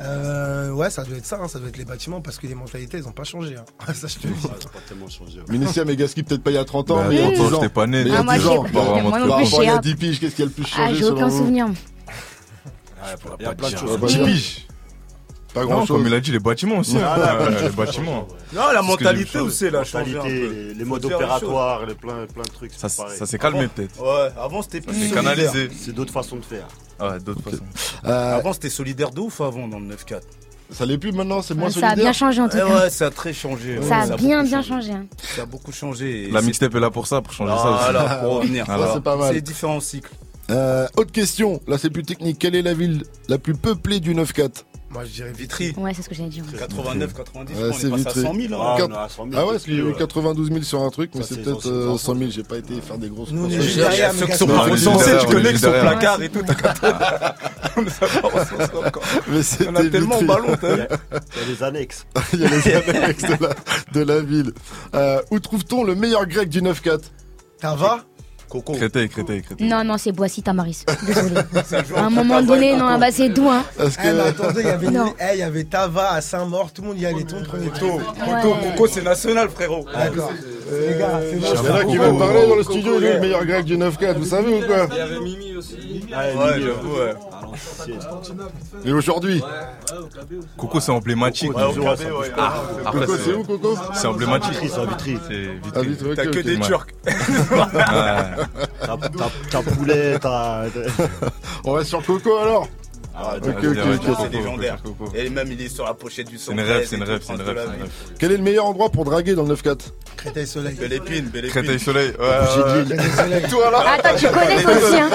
Euh, 0.00 0.70
ouais, 0.72 0.90
ça 0.90 1.04
doit 1.04 1.16
être 1.18 1.26
ça, 1.26 1.38
hein, 1.40 1.46
ça 1.46 1.58
doit 1.60 1.68
être 1.68 1.76
les 1.76 1.84
bâtiments 1.84 2.20
parce 2.20 2.38
que 2.38 2.46
les 2.48 2.54
mentalités, 2.56 2.96
elles 2.96 3.06
ont 3.06 3.12
pas 3.12 3.22
changé. 3.24 3.56
hein. 3.56 3.64
Ça, 3.94 4.08
je 4.08 4.16
te 4.18 4.26
le 4.26 4.32
dis. 4.32 4.40
Ça 4.42 4.48
a 4.48 4.68
pas 4.70 4.80
tellement 4.88 5.08
changé. 5.08 5.38
ouais. 5.38 5.44
Minessia 5.48 5.84
Megaski, 5.84 6.22
peut-être 6.24 6.42
pas 6.42 6.50
il 6.50 6.54
y 6.54 6.58
a 6.58 6.64
30 6.64 6.90
ans, 6.90 6.96
Bah, 6.96 7.06
mais 7.08 7.16
il 7.16 7.20
y 7.20 7.24
a 7.24 7.30
30 7.32 7.38
ans, 7.38 7.48
10 7.50 7.54
ans. 7.54 7.60
j'étais 7.60 7.72
pas 7.72 7.86
né. 7.86 8.02
Mais 8.04 8.10
il 8.10 8.12
y 8.12 8.16
a 8.16 8.20
Ah, 8.20 8.22
moi, 8.24 8.34
10 8.38 8.42
j'ai- 8.42 8.48
ans. 8.48 8.64
Par 8.64 8.86
rapport 8.88 9.44
j'ai 9.44 9.56
il 9.58 9.64
y 9.64 9.68
a 9.68 9.74
hâte. 9.74 9.82
10 9.84 9.94
piges, 9.94 10.18
qu'est-ce 10.18 10.34
qui 10.34 10.42
a 10.42 10.46
le 10.46 10.50
plus 10.50 10.64
Ah, 10.72 10.76
changé 10.76 10.94
j'ai 10.96 11.02
selon 11.04 11.16
aucun 11.16 11.28
vous? 11.28 11.38
souvenir. 11.38 11.66
Il 13.38 13.42
y 13.44 13.46
a 13.46 13.54
plein 13.54 13.70
de 13.70 13.74
Ah, 13.76 13.78
choses. 13.78 14.24
piges. 14.24 14.66
Pas 15.54 15.60
Non, 15.64 15.66
grand 15.66 15.80
chose. 15.86 15.98
comme 15.98 16.06
il 16.06 16.14
a 16.14 16.20
dit, 16.20 16.32
les 16.32 16.38
bâtiments 16.38 16.78
aussi. 16.78 16.96
Ah, 16.98 17.14
hein. 17.14 17.50
là, 17.50 17.60
les 17.62 17.68
bâtiments. 17.68 18.26
Non, 18.54 18.72
la 18.72 18.80
mentalité 18.80 19.38
aussi, 19.38 19.66
elle 19.66 19.76
a 19.76 19.84
changé 19.84 20.12
un 20.12 20.14
Mentalité, 20.16 20.74
les, 20.74 20.84
modes 20.86 21.04
opératoires, 21.04 21.84
les 21.84 21.94
plein, 21.94 22.26
plein 22.32 22.42
de 22.42 22.48
trucs, 22.48 22.72
Ça, 22.74 22.88
s'est 22.88 23.38
calmé 23.38 23.58
Avant- 23.60 23.68
peut-être. 23.68 24.00
Ouais, 24.02 24.32
avant 24.40 24.62
c'était 24.62 24.80
plus 24.80 24.94
C'est 24.94 25.08
solidaire. 25.10 25.22
canalisé. 25.22 25.68
C'est 25.78 25.92
d'autres 25.92 26.12
façons 26.12 26.36
de 26.36 26.44
faire. 26.44 26.66
Ouais, 27.00 27.20
d'autres 27.20 27.42
façons. 27.42 27.64
Euh, 28.06 28.36
Avant 28.38 28.52
c'était 28.54 28.70
solidaire 28.70 29.10
de 29.10 29.20
ouf 29.20 29.40
avant 29.42 29.68
dans 29.68 29.78
le 29.78 29.84
9-4. 29.86 30.22
ça 30.70 30.86
l'est 30.86 30.96
plus 30.96 31.12
maintenant, 31.12 31.42
c'est 31.42 31.52
moins 31.54 31.66
Ouais, 31.66 31.70
Ça 31.72 31.78
a 31.80 31.82
solidaire. 31.90 32.04
bien 32.04 32.12
changé 32.14 32.40
en 32.40 32.48
tout 32.48 32.56
Eh 32.56 32.60
cas. 32.60 32.84
ouais, 32.84 32.90
ça 32.90 33.06
a 33.06 33.10
très 33.10 33.34
changé. 33.34 33.78
Ça 33.82 33.98
a 33.98 34.16
bien 34.16 34.42
bien 34.42 34.62
changé. 34.62 34.68
changé. 34.68 34.92
hein. 34.92 35.06
Ça 35.36 35.42
a 35.42 35.46
beaucoup 35.46 35.70
changé. 35.72 36.30
La 36.32 36.40
mixtape 36.40 36.74
est 36.74 36.80
là 36.80 36.90
pour 36.90 37.06
ça, 37.06 37.20
pour 37.20 37.34
changer 37.34 37.52
ça 37.54 37.70
aussi. 37.72 37.82
Voilà, 37.92 38.14
pour 38.22 38.32
revenir. 38.36 38.64
C'est 39.32 39.40
différents 39.42 39.80
cycles. 39.80 40.10
Euh, 40.52 40.86
autre 40.96 41.12
question, 41.12 41.60
là 41.66 41.78
c'est 41.78 41.90
plus 41.90 42.02
technique. 42.04 42.38
Quelle 42.38 42.54
est 42.54 42.62
la 42.62 42.74
ville 42.74 43.04
la 43.28 43.38
plus 43.38 43.54
peuplée 43.54 44.00
du 44.00 44.14
9-4 44.14 44.64
Moi, 44.90 45.04
je 45.06 45.10
dirais 45.12 45.32
Vitry. 45.36 45.72
Ouais, 45.78 45.94
c'est 45.94 46.02
ce 46.02 46.08
que 46.08 46.14
j'allais 46.14 46.28
dire. 46.28 46.44
89, 46.58 47.14
90, 47.14 47.52
Ouais, 47.54 47.68
on 47.70 47.72
c'est 47.72 47.86
est 47.86 47.90
passé 47.90 48.02
à 48.06 48.08
Vitry. 48.10 48.22
100 48.22 48.34
000. 48.50 48.54
hein. 48.54 48.58
Ah, 48.62 48.74
Quatre- 48.78 48.90
on 48.90 48.94
est 48.94 49.04
à 49.04 49.08
100 49.08 49.24
000 49.30 49.36
Ah 49.40 49.46
ouais, 49.46 49.52
parce 49.52 49.64
qu'il 49.64 49.74
y 49.74 49.76
a 49.78 49.80
eu 49.80 49.86
ouais. 49.86 49.94
92 49.96 50.48
000 50.50 50.62
sur 50.62 50.82
un 50.82 50.90
truc, 50.90 51.10
mais 51.14 51.22
Ça, 51.22 51.28
c'est 51.28 51.34
c'est 51.36 51.40
peut-être 51.42 51.64
les 51.64 51.70
euh, 51.70 51.88
anciens 51.90 52.12
100 52.14 52.18
000. 52.18 52.30
J'ai 52.32 52.42
pas 52.42 52.58
été 52.58 52.80
faire 52.82 52.98
des 52.98 53.08
grosses 53.08 53.30
Nous, 53.32 53.44
on 53.46 53.48
est 53.48 53.60
juste 53.62 53.76
derrière, 53.78 54.12
Ceux 54.12 54.26
qui 54.26 54.36
sont 54.36 54.46
pas 54.46 54.66
est 54.66 54.70
recensés, 54.72 55.04
derrière, 55.06 55.20
tu 55.20 55.26
on 55.26 55.30
est 55.30 55.32
connais, 55.32 55.44
qui 55.44 55.50
juste 55.52 55.64
sont 55.64 55.70
au 55.70 55.72
derrière. 55.72 55.92
placard 55.98 56.22
et 56.22 56.28
tout. 56.28 56.40
On 57.74 57.80
est 57.86 58.00
pas 58.00 58.28
recensés 58.28 58.76
encore. 58.84 59.02
Mais 59.28 59.40
On 59.68 59.74
a 59.76 59.84
tellement 59.88 60.18
Vitry. 60.18 60.26
ballon, 60.26 60.56
Il 60.62 60.68
y 60.68 60.80
a 60.82 60.88
les 61.48 61.62
annexes. 61.62 62.06
Il 62.34 62.40
y 62.40 62.44
a 62.44 62.50
les 62.50 62.72
annexes 62.96 63.22
de 63.22 63.36
la, 63.46 63.54
de 63.94 64.00
la 64.02 64.20
ville. 64.20 64.52
Euh, 64.94 65.22
où 65.30 65.38
trouve-t-on 65.40 65.84
le 65.84 65.94
meilleur 65.94 66.26
grec 66.26 66.50
du 66.50 66.60
9-4 66.60 67.00
Tava 67.60 68.04
Coco. 68.52 68.74
Créteil, 68.74 69.08
Créteil, 69.08 69.40
Créteil. 69.40 69.66
Non, 69.66 69.82
non, 69.82 69.96
c'est 69.96 70.12
Boissy 70.12 70.42
Tamaris. 70.42 70.84
Désolé. 71.06 71.40
À 71.96 72.02
un 72.04 72.10
moment 72.10 72.42
donné, 72.42 72.76
non, 72.76 72.98
bah 72.98 73.06
c'est 73.10 73.30
doux, 73.30 73.48
hein. 73.48 73.64
Parce 73.78 73.96
mais 73.96 74.12
que 74.12 74.20
attendez, 74.28 74.60
il 74.60 74.66
y 74.66 74.70
avait, 74.70 74.90
Non. 74.90 75.14
eh, 75.18 75.32
il 75.32 75.38
y 75.38 75.42
avait 75.42 75.64
Tava 75.64 76.10
à 76.12 76.20
Saint-Maur, 76.20 76.70
tout 76.70 76.82
le 76.82 76.88
monde 76.88 76.98
y 77.00 77.06
allait, 77.06 77.22
tout 77.24 77.36
le 77.36 77.40
monde 77.40 77.48
prenait. 77.48 77.70
Coco, 78.42 78.86
c'est 78.88 79.02
national, 79.02 79.48
frérot. 79.48 79.86
D'accord. 79.90 80.32
Les 80.70 80.98
gars, 80.98 81.20
c'est 81.30 81.36
bon. 81.38 81.46
il 81.62 81.66
y 81.66 81.70
en 81.70 81.74
a 81.76 81.84
qui 81.84 81.96
veulent 81.96 82.18
parler 82.18 82.46
dans 82.46 82.56
le 82.56 82.62
studio, 82.62 83.00
est 83.00 83.14
le 83.14 83.20
meilleur 83.20 83.44
grec 83.46 83.64
du 83.64 83.78
9-4, 83.78 84.18
vous 84.18 84.24
savez 84.26 84.54
ou 84.62 84.66
quoi? 84.66 84.86
Il 84.90 84.96
y 84.96 85.00
avait 85.00 85.20
Mimi 85.20 85.56
aussi. 85.56 86.04
Ouais, 86.10 86.60
j'avoue, 86.60 86.96
ouais. 86.96 87.14
Et 88.84 88.92
aujourd'hui? 88.92 89.42
Coco, 90.58 90.80
c'est 90.80 90.92
emblématique. 90.92 91.56
Ouais, 91.56 91.64
au 91.64 91.72
KB, 91.72 91.84
ouais. 91.84 92.32
Ah, 92.36 92.62
après, 92.84 93.06
Coco, 93.06 93.18
c'est 93.24 93.32
où 93.34 93.44
Coco? 93.44 93.76
C'est 93.94 94.06
emblématique. 94.06 94.58
C'est 94.60 94.78
à 94.80 94.84
Vitry. 94.84 95.18
C'est 95.28 95.48
Ah, 95.74 95.80
vite, 95.82 96.02
ok, 96.02 96.14
T'as 96.16 96.26
que 96.26 96.38
des 96.40 96.56
Ouais. 96.56 96.66
Turcs. 96.66 96.86
T'as- 99.50 99.62
poulet, 99.62 100.18
t'as. 100.18 100.64
On 101.64 101.72
reste 101.72 101.88
sur 101.90 102.04
Coco 102.04 102.36
alors 102.38 102.68
Ah, 103.14 103.34
Ok, 103.36 103.46
ok, 103.48 103.54
c'est 103.60 103.68
ok, 103.68 103.74
légendaire, 103.74 103.98
Coco, 103.98 104.16
c'est 104.22 104.36
légendaire. 104.36 104.78
Et 105.14 105.30
même, 105.30 105.52
il 105.52 105.60
est 105.60 105.68
sur 105.68 105.84
la 105.84 105.94
pochette 105.94 106.28
du 106.28 106.38
son. 106.38 106.52
C'est 106.52 106.52
une 106.52 106.60
rêve, 106.60 106.86
c'est 106.88 106.96
une 106.96 107.02
rêve, 107.02 107.20
c'est 107.22 107.34
une 107.34 107.42
rêve. 107.42 107.68
Quel 108.18 108.32
est 108.32 108.36
le 108.38 108.42
meilleur 108.42 108.64
endroit 108.66 108.88
pour 108.90 109.04
draguer 109.04 109.34
dans 109.34 109.42
le 109.44 109.54
9-4 109.54 109.78
Créteil 110.16 110.46
Soleil. 110.46 110.74
Belle 110.74 110.92
épine, 110.92 111.24
belle 111.26 111.46
épine. 111.46 111.62
Créteil 111.62 111.80
Soleil. 111.80 112.12
Ouais, 112.18 112.24
ouais, 112.24 112.72
ouais. 112.72 112.84
Créteil 112.84 113.10
Soleil. 113.10 113.42
Toi 113.50 113.70
là 113.70 113.84
Attends, 113.94 114.16
tu 114.16 114.26
connais 114.28 114.62
toi 114.62 114.72
aussi, 114.72 114.96
hein. 115.00 115.10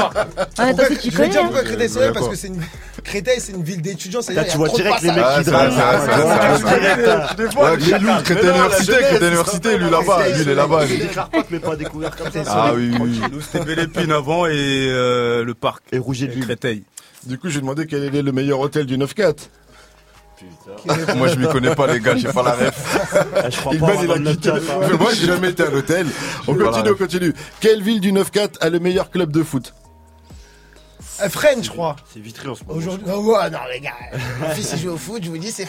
Toi 0.76 0.86
aussi, 0.90 0.98
tu 0.98 1.12
Je 1.12 1.12
vais 1.12 1.18
connais. 1.18 1.30
dire 1.30 1.42
hein. 1.42 1.44
pourquoi 1.46 1.64
Créteil 1.64 1.90
Soleil 1.90 2.12
parce 2.14 2.28
que 2.30 2.36
c'est 2.36 2.48
une, 2.48 2.62
Créteil, 3.08 3.40
c'est 3.40 3.54
une 3.54 3.64
ville 3.64 3.82
d'étudiants. 3.82 4.22
c'est-à-dire, 4.22 4.44
Là, 4.44 4.48
il 4.48 4.50
y 4.50 4.52
tu 4.52 4.58
vois 4.58 4.70
direct 4.70 5.02
les 5.02 5.08
mecs 5.12 5.18
qui 5.18 5.24
Ah, 5.24 5.44
draguent. 5.44 5.72
lui, 7.82 8.24
Créteil 8.24 8.50
Université, 8.50 8.94
Créteil 8.94 9.28
Université, 9.30 9.78
lui 9.78 9.90
là-bas, 9.90 10.28
lui 10.30 10.42
il 10.42 10.50
est 10.50 10.56
là-bas. 10.56 10.86
Il 10.90 11.00
déclare 11.00 11.30
pas, 11.30 11.44
mais 11.50 11.60
pas 11.60 11.76
découvert 11.76 12.16
comme 12.16 12.32
ça. 12.32 12.44
Ah 12.48 12.72
oui, 12.76 12.92
oui. 13.00 13.22
Nous, 13.32 13.42
c'était 13.42 13.88
Belle 13.88 14.12
avant 14.12 14.46
et 14.46 14.52
euh, 14.56 15.44
le 15.46 15.54
parc. 15.54 15.84
Et 15.92 15.98
Rouget 15.98 16.28
de. 16.28 16.44
Créteil. 16.44 16.84
Du 17.26 17.38
coup, 17.38 17.50
j'ai 17.50 17.62
demandé 17.62 17.88
quel 17.88 18.04
est 18.14 18.22
le 18.22 18.32
meilleur 18.32 18.60
hôtel 18.60 18.86
du 18.86 18.98
9-4. 18.98 19.36
Moi 21.16 21.30
je 21.30 21.36
m'y 21.36 21.48
connais 21.48 21.74
pas 21.74 21.88
les 21.92 22.00
gars, 22.00 22.16
j'ai 22.16 22.28
pas 22.28 22.44
la 22.44 22.52
ref. 22.52 23.10
Ah, 23.36 23.50
Je 23.50 23.58
crois 23.58 23.74
pas 23.74 23.94
il 24.04 24.12
a 24.12 24.20
quitté. 24.20 24.50
hein. 24.50 24.60
Moi, 25.00 25.10
j'ai 25.16 25.26
jamais 25.26 25.50
été 25.50 25.64
à 25.64 25.70
l'hôtel. 25.72 26.06
On 26.48 26.54
continue, 26.54 26.92
on 26.92 26.96
continue. 26.96 27.34
Quelle 27.60 27.82
ville 27.82 28.00
du 28.00 28.12
9-4 28.12 28.50
a 28.62 28.70
le 28.70 28.78
meilleur 28.80 29.10
club 29.10 29.32
de 29.32 29.42
foot? 29.42 29.74
Euh, 31.22 31.30
Fresnes, 31.30 31.64
je 31.64 31.70
crois. 31.70 31.96
C'est 32.14 32.20
Vitry 32.20 32.48
en 32.48 32.56
ce 32.56 32.64
moment. 32.64 32.78
Aujourd'hui. 32.78 33.08
Oh, 33.12 33.20
ouais, 33.36 33.50
non, 33.50 33.60
les 33.74 33.80
gars. 33.80 33.92
Mon 34.40 34.50
fils, 34.50 34.72
il 34.74 34.80
joue 34.80 34.92
au 34.92 34.98
foot, 34.98 35.24
je 35.24 35.30
vous 35.30 35.38
dis, 35.38 35.52
c'est 35.52 35.64
hein. 35.64 35.68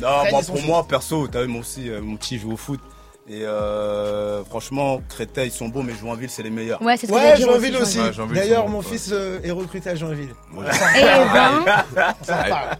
Non, 0.00 0.08
Fresnes, 0.20 0.30
moi, 0.30 0.40
ils 0.40 0.44
sont 0.44 0.52
pour 0.52 0.60
chauds. 0.60 0.66
moi, 0.66 0.86
perso, 0.86 1.28
t'as 1.28 1.42
vu, 1.42 1.48
moi 1.48 1.60
aussi, 1.60 1.88
euh, 1.88 2.00
mon 2.02 2.16
petit 2.16 2.38
joue 2.38 2.52
au 2.52 2.56
foot. 2.56 2.80
Et 3.28 3.42
euh, 3.44 4.44
franchement, 4.44 5.00
Créteil, 5.08 5.48
ils 5.48 5.52
sont 5.52 5.66
beaux, 5.68 5.82
mais 5.82 5.94
Joinville, 6.00 6.30
c'est 6.30 6.44
les 6.44 6.50
meilleurs. 6.50 6.80
Ouais, 6.80 6.96
c'est 6.96 7.08
ce 7.08 7.12
que 7.12 7.16
Ouais, 7.16 7.22
j'allais 7.22 7.36
dire 7.38 7.46
Joinville 7.48 7.76
aussi. 7.78 7.98
Ouais, 8.00 8.12
Joinville, 8.12 8.36
D'ailleurs, 8.36 8.62
c'est 8.66 8.70
mon 8.70 8.82
bon, 8.82 8.88
fils 8.88 9.08
euh, 9.12 9.40
est 9.42 9.50
recruté 9.50 9.90
à 9.90 9.94
Joinville. 9.96 10.28
Et 10.56 11.02
ben, 11.02 12.14
parle. 12.24 12.76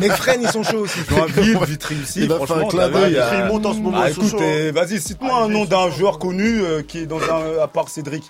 Mais 0.00 0.08
Fresnes, 0.08 0.40
ils 0.42 0.50
sont 0.50 0.64
chauds 0.64 0.78
aussi. 0.80 0.98
Joinville, 1.08 1.56
Vitry 1.64 1.96
aussi, 2.02 2.22
Il 2.24 2.28
franchement. 2.28 2.56
un 2.56 2.64
clin 2.68 2.78
t'as 2.80 2.88
vu, 2.88 2.94
d'œil. 2.94 3.10
il 3.12 3.14
y 3.14 3.18
a- 3.18 3.24
Vitry, 3.30 3.38
il 3.38 3.44
monte 3.52 3.66
en 3.66 3.72
ce 3.72 3.78
moment, 3.78 3.98
Ah, 4.02 4.10
écoute, 4.10 4.34
vas-y, 4.72 5.00
cite-moi 5.00 5.36
un 5.44 5.48
nom 5.48 5.64
d'un 5.64 5.88
joueur 5.90 6.18
connu 6.18 6.60
euh, 6.62 6.82
qui 6.82 6.98
est 6.98 7.06
dans 7.06 7.20
un. 7.22 7.62
à 7.62 7.68
part 7.68 7.88
Cédric. 7.88 8.24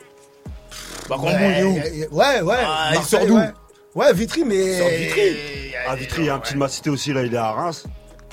Par 1.09 1.19
contre, 1.19 1.35
Ouais, 1.35 1.61
il 1.61 2.09
ouais, 2.15 2.41
ouais. 2.43 2.55
Ah, 2.67 2.89
il 2.91 2.95
Marseille, 2.97 3.19
sort 3.21 3.27
d'où 3.29 3.37
ouais. 3.37 3.51
Ouais, 3.95 4.13
Vitry, 4.13 4.45
mais. 4.45 4.79
sort 4.79 4.89
de 4.89 4.95
Vitry. 4.97 5.21
À 5.89 5.95
Vitry, 5.97 6.23
il 6.23 6.27
y 6.27 6.31
a 6.31 6.35
un 6.35 6.39
petit 6.39 6.55
de 6.55 6.59
ma 6.59 6.69
cité 6.69 6.91
aussi, 6.91 7.13
là, 7.13 7.23
il 7.23 7.33
est 7.35 7.37
à 7.39 7.53
Reims. 7.53 7.85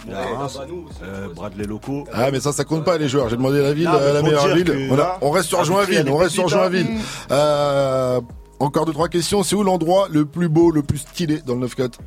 Il 0.08 0.14
est 0.14 0.16
à 0.16 0.22
Reims. 0.24 0.60
Euh, 1.04 1.28
Bradley 1.36 1.66
Locaux. 1.66 2.06
Ah, 2.14 2.32
mais 2.32 2.40
ça, 2.40 2.52
ça 2.54 2.64
compte 2.64 2.84
pas, 2.84 2.98
les 2.98 3.08
joueurs. 3.10 3.30
J'ai 3.30 3.36
demandé 3.38 3.62
la 3.62 3.74
ville, 3.74 3.86
Non, 3.86 3.96
euh, 3.96 4.14
la 4.14 4.22
meilleure 4.24 4.48
ville. 4.56 4.88
On, 4.90 4.94
a- 4.96 4.98
là, 4.98 5.18
on 5.22 5.30
reste 5.32 5.50
sur 5.50 5.64
Joinville. 5.64 6.06
On 6.10 6.18
reste 6.18 6.32
sur. 6.34 6.48
Joinville. 6.48 6.88
Euh, 7.30 8.20
encore 8.60 8.86
deux, 8.86 8.94
trois 8.94 9.10
questions. 9.10 9.44
C'est 9.44 9.56
où 9.56 9.64
l'endroit 9.64 10.08
le 10.10 10.26
plus 10.26 10.50
beau, 10.50 10.72
le 10.72 10.82
plus 10.84 11.00
stylé 11.00 11.42
dans 11.46 11.56
le 11.56 11.68
9-4 11.68 12.00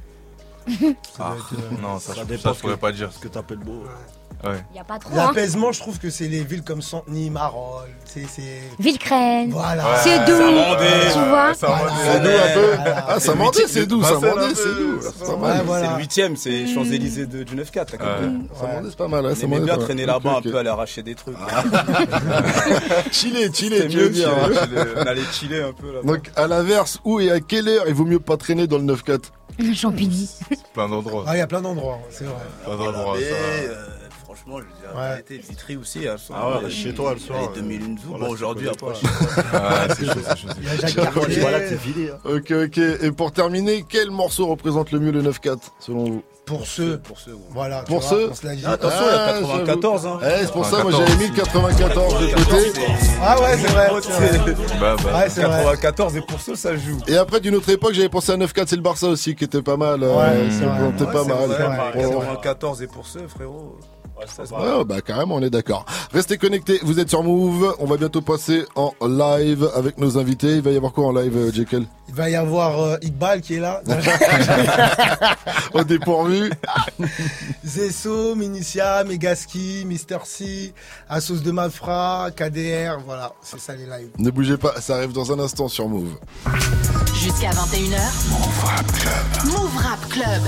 Ah, 1.20 1.34
non, 1.82 1.98
ça, 1.98 2.14
Ça 2.14 2.22
je- 2.28 2.36
ça, 2.36 2.52
je 2.54 2.60
pourrais 2.60 2.76
pas 2.76 2.90
dire. 2.92 3.10
Ce 3.12 3.18
que 3.18 3.28
t'appelles 3.28 3.58
beau. 3.58 3.82
Ouais. 4.44 4.64
y 4.74 4.78
a 4.78 4.84
pas 4.84 4.98
trop. 4.98 5.10
Hein. 5.14 5.26
L'apaisement, 5.28 5.72
je 5.72 5.80
trouve 5.80 5.98
que 5.98 6.10
c'est 6.10 6.28
les 6.28 6.44
villes 6.44 6.62
comme 6.62 6.82
Santeny, 6.82 7.30
Marolles. 7.30 7.88
C'est. 8.04 8.26
c'est- 8.28 8.62
Villecrène. 8.78 9.50
Voilà. 9.50 9.96
C'est 10.02 10.18
doux. 10.20 10.52
Tu 11.12 11.18
vois. 11.28 11.54
C'est 11.54 11.66
doux 11.66 12.28
un 12.28 12.54
peu. 12.54 12.74
Voilà. 12.76 13.04
Ah, 13.08 13.20
ça 13.20 13.32
c'est 13.66 13.86
doux. 13.86 14.02
Ça 14.02 14.08
c'est 14.20 14.34
doux. 14.34 15.00
C'est 15.02 15.88
le 15.88 15.98
huitième, 15.98 16.36
c'est 16.36 16.66
Champs-Élysées 16.66 17.26
de, 17.26 17.42
du 17.42 17.56
9-4. 17.56 17.64
t'as 17.70 17.82
compris 17.84 18.04
Ouais. 18.26 18.32
Ça 18.60 18.66
c'est 18.88 18.96
pas 18.96 19.08
mal. 19.08 19.26
hein, 19.26 19.30
On 19.32 19.34
ça 19.34 19.42
aimait 19.44 19.60
bien 19.60 19.76
traîner 19.76 20.06
là-bas 20.06 20.36
un 20.38 20.42
peu, 20.42 20.56
aller 20.56 20.68
arracher 20.68 21.02
des 21.02 21.14
trucs. 21.14 21.36
Chiller, 23.10 23.50
chiller, 23.52 23.80
veux 23.80 23.88
mieux, 23.88 24.08
dire. 24.10 24.28
chiller, 24.28 24.58
hein. 24.58 24.64
chiller. 24.66 24.82
on 24.96 25.00
allait 25.02 25.22
chiller 25.32 25.62
un 25.62 25.72
peu 25.72 25.92
là 25.92 26.00
Donc, 26.04 26.30
à 26.36 26.46
l'inverse, 26.46 26.98
où 27.04 27.20
et 27.20 27.30
à 27.30 27.40
quelle 27.40 27.68
heure 27.68 27.84
il 27.88 27.94
vaut 27.94 28.04
mieux 28.04 28.20
pas 28.20 28.36
traîner 28.36 28.66
dans 28.66 28.78
le 28.78 28.84
9-4 28.84 29.20
Champigny. 29.74 30.28
Plein 30.72 30.88
d'endroits. 30.88 31.24
Ah, 31.28 31.36
il 31.36 31.38
y 31.38 31.42
a 31.42 31.46
plein 31.46 31.62
d'endroits, 31.62 31.98
c'est 32.10 32.24
vrai. 32.24 32.34
Plein 32.64 32.76
d'endroits. 32.76 33.16
Ça. 33.18 33.74
Euh, 34.46 34.50
franchement, 34.50 34.58
je 34.58 34.64
veux 34.64 34.80
dire, 34.88 34.96
Ouais. 34.96 35.02
la 35.02 35.08
vérité, 35.14 35.38
Vitry 35.38 35.76
aussi. 35.76 36.02
Sont, 36.18 36.34
Ah 36.36 36.48
ouais, 36.58 36.64
euh, 36.64 36.70
chez 36.70 36.92
toi, 36.94 37.14
le 37.14 37.20
soir, 37.20 37.50
Les 37.54 37.60
2001 37.60 37.96
Zoo. 37.98 38.02
voilà, 38.10 38.24
Bon, 38.26 38.30
aujourd'hui, 38.32 38.68
après, 38.68 38.92
pas. 38.92 39.42
Ah, 39.52 39.86
c'est 39.94 40.06
chaud, 40.06 40.12
c'est 40.26 40.36
chaud. 40.38 40.48
Il 40.60 40.64
y 40.64 40.68
a 40.68 40.76
Jacques 40.76 40.94
Quand 40.96 41.10
tu 41.12 41.18
Cartier. 41.20 41.40
vas 41.42 41.50
là, 41.50 41.58
c'est 41.68 41.78
filé. 41.78 42.10
hein. 42.10 42.18
Ok, 42.24 42.50
ok. 42.50 42.78
Et 42.78 43.10
pour 43.12 43.32
terminer, 43.32 43.84
quel 43.88 44.10
morceau 44.10 44.46
représente 44.46 44.92
le 44.92 45.00
mieux 45.00 45.12
le 45.12 45.22
9-4 45.22 45.58
selon 45.80 46.04
vous? 46.04 46.22
Pour 46.46 46.66
ceux. 46.66 46.98
pour 46.98 47.18
ceux. 47.18 47.32
ouais. 47.32 47.40
Voilà. 47.52 47.82
Pour 47.84 48.00
vois, 48.00 48.10
ceux 48.10 48.28
On 48.30 48.34
se 48.34 48.46
l'a 48.46 48.54
dit. 48.54 48.66
Attention, 48.66 49.00
il 49.00 49.14
y 49.14 49.16
a 49.16 49.24
Ah, 49.28 49.40
94. 49.40 50.06
Hein. 50.06 50.18
Eh, 50.22 50.44
c'est 50.44 50.52
pour 50.52 50.66
ça, 50.66 50.82
moi 50.82 50.92
j'avais 50.92 51.16
mis 51.16 51.28
le 51.28 51.34
94 51.34 52.20
de 52.20 52.34
côté. 52.34 52.80
Ah 53.22 53.40
ouais, 53.40 53.56
c'est 53.56 53.68
vrai. 53.68 53.88
Bah, 54.78 54.94
bah. 55.02 55.18
Ouais, 55.20 55.28
c'est 55.30 55.42
vrai. 55.42 55.62
94 55.64 56.16
et 56.18 56.20
pour 56.20 56.38
ceux, 56.38 56.54
ça 56.54 56.76
joue. 56.76 56.98
Et 57.08 57.16
après, 57.16 57.40
d'une 57.40 57.54
autre 57.54 57.70
époque, 57.70 57.94
j'avais 57.94 58.10
pensé 58.10 58.32
à 58.32 58.36
9-4, 58.36 58.64
c'est 58.66 58.76
le 58.76 58.82
Barça 58.82 59.06
aussi, 59.06 59.34
qui 59.34 59.44
était 59.44 59.62
pas 59.62 59.78
mal. 59.78 60.02
euh, 60.02 60.14
Ouais, 60.14 60.50
ça 60.50 60.58
c'est 60.98 61.04
Ouais, 61.06 61.12
pas 61.12 61.24
mal. 61.24 61.48
vrai, 61.48 61.66
Ouais, 61.96 62.12
Bon, 62.12 62.20
94 62.20 62.82
et 62.82 62.86
pour 62.88 63.06
ceux, 63.06 63.26
frérot. 63.26 63.78
Ça, 64.26 64.42
Ouais, 64.44 64.84
bah 64.84 65.00
carrément, 65.00 65.34
on 65.36 65.42
est 65.42 65.50
d'accord. 65.50 65.84
Restez 66.12 66.38
connectés, 66.38 66.78
vous 66.82 66.98
êtes 66.98 67.10
sur 67.10 67.22
Move. 67.22 67.74
On 67.78 67.86
va 67.86 67.96
bientôt 67.96 68.22
passer 68.22 68.64
en 68.74 68.92
live 69.06 69.68
avec 69.74 69.98
nos 69.98 70.16
invités. 70.18 70.56
Il 70.56 70.62
va 70.62 70.70
y 70.70 70.76
avoir 70.76 70.92
quoi 70.92 71.06
en 71.06 71.12
live, 71.12 71.36
euh, 71.36 71.52
Jekyll? 71.52 71.86
Il 72.08 72.14
va 72.14 72.30
y 72.30 72.36
avoir 72.36 72.80
euh, 72.80 72.96
Iqbal 73.02 73.40
qui 73.42 73.54
est 73.56 73.60
là. 73.60 73.82
Au 75.74 75.84
dépourvu. 75.84 76.50
Zesso, 77.64 78.34
Minicia, 78.34 79.04
Megaski, 79.04 79.84
Mister 79.86 80.18
C, 80.24 80.72
Assos 81.08 81.38
de 81.42 81.50
Mafra, 81.50 82.28
KDR. 82.34 83.00
Voilà, 83.04 83.32
c'est 83.42 83.60
ça 83.60 83.74
les 83.74 83.84
lives. 83.86 84.10
ne 84.18 84.30
bougez 84.30 84.56
pas, 84.56 84.80
ça 84.80 84.96
arrive 84.96 85.12
dans 85.12 85.32
un 85.32 85.38
instant 85.38 85.68
sur 85.68 85.88
Move. 85.88 86.14
Jusqu'à 87.14 87.50
21h. 87.50 88.30
Move 88.30 88.64
Rap 88.64 88.92
Club. 88.92 89.52
Move 89.52 89.76
Rap 89.76 90.08
Club. 90.08 90.42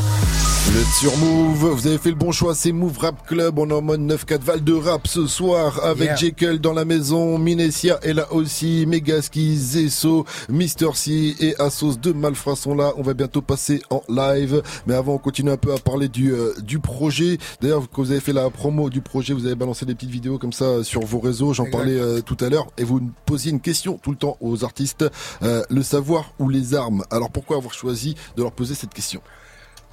Vous 0.68 0.80
êtes 0.80 0.88
sur 0.98 1.16
Move, 1.18 1.68
vous 1.74 1.86
avez 1.86 1.96
fait 1.98 2.08
le 2.08 2.16
bon 2.16 2.32
choix, 2.32 2.52
c'est 2.54 2.72
Move 2.72 2.98
Rap 2.98 3.24
Club, 3.26 3.55
on 3.58 3.70
est 3.70 3.72
en 3.72 3.82
mode 3.82 4.00
9-4 4.00 4.40
Val 4.40 4.64
de 4.64 4.72
Rap 4.72 5.06
ce 5.06 5.26
soir 5.26 5.84
avec 5.84 6.06
Yeah. 6.06 6.16
Jekyll 6.16 6.60
dans 6.60 6.72
la 6.72 6.84
maison, 6.84 7.38
Minesia 7.38 7.98
est 8.02 8.12
là 8.12 8.32
aussi, 8.32 8.84
Megaski, 8.86 9.56
Zesso, 9.56 10.24
Mister 10.48 10.88
C 10.94 11.34
et 11.40 11.56
Assos 11.58 11.96
de 11.96 12.12
Malfra 12.12 12.54
sont 12.54 12.74
là, 12.74 12.92
on 12.96 13.02
va 13.02 13.14
bientôt 13.14 13.42
passer 13.42 13.82
en 13.90 14.02
live, 14.08 14.62
mais 14.86 14.94
avant 14.94 15.14
on 15.14 15.18
continue 15.18 15.50
un 15.50 15.56
peu 15.56 15.72
à 15.72 15.78
parler 15.78 16.08
du, 16.08 16.32
euh, 16.32 16.52
du 16.62 16.78
projet, 16.78 17.38
d'ailleurs 17.60 17.82
quand 17.90 18.02
vous 18.02 18.10
avez 18.12 18.20
fait 18.20 18.32
la 18.32 18.48
promo 18.50 18.90
du 18.90 19.00
projet, 19.00 19.32
vous 19.32 19.46
avez 19.46 19.54
balancé 19.56 19.84
des 19.86 19.94
petites 19.94 20.10
vidéos 20.10 20.38
comme 20.38 20.52
ça 20.52 20.84
sur 20.84 21.00
vos 21.00 21.18
réseaux, 21.18 21.52
j'en 21.52 21.68
parlais 21.70 21.98
euh, 21.98 22.20
tout 22.20 22.36
à 22.40 22.48
l'heure, 22.48 22.66
et 22.78 22.84
vous 22.84 23.00
posiez 23.24 23.50
une 23.50 23.60
question 23.60 23.98
tout 24.00 24.10
le 24.10 24.16
temps 24.16 24.36
aux 24.40 24.64
artistes, 24.64 25.04
euh, 25.42 25.62
le 25.70 25.82
savoir 25.82 26.32
ou 26.38 26.48
les 26.48 26.74
armes, 26.74 27.04
alors 27.10 27.30
pourquoi 27.30 27.56
avoir 27.56 27.72
choisi 27.74 28.14
de 28.36 28.42
leur 28.42 28.52
poser 28.52 28.74
cette 28.74 28.94
question? 28.94 29.22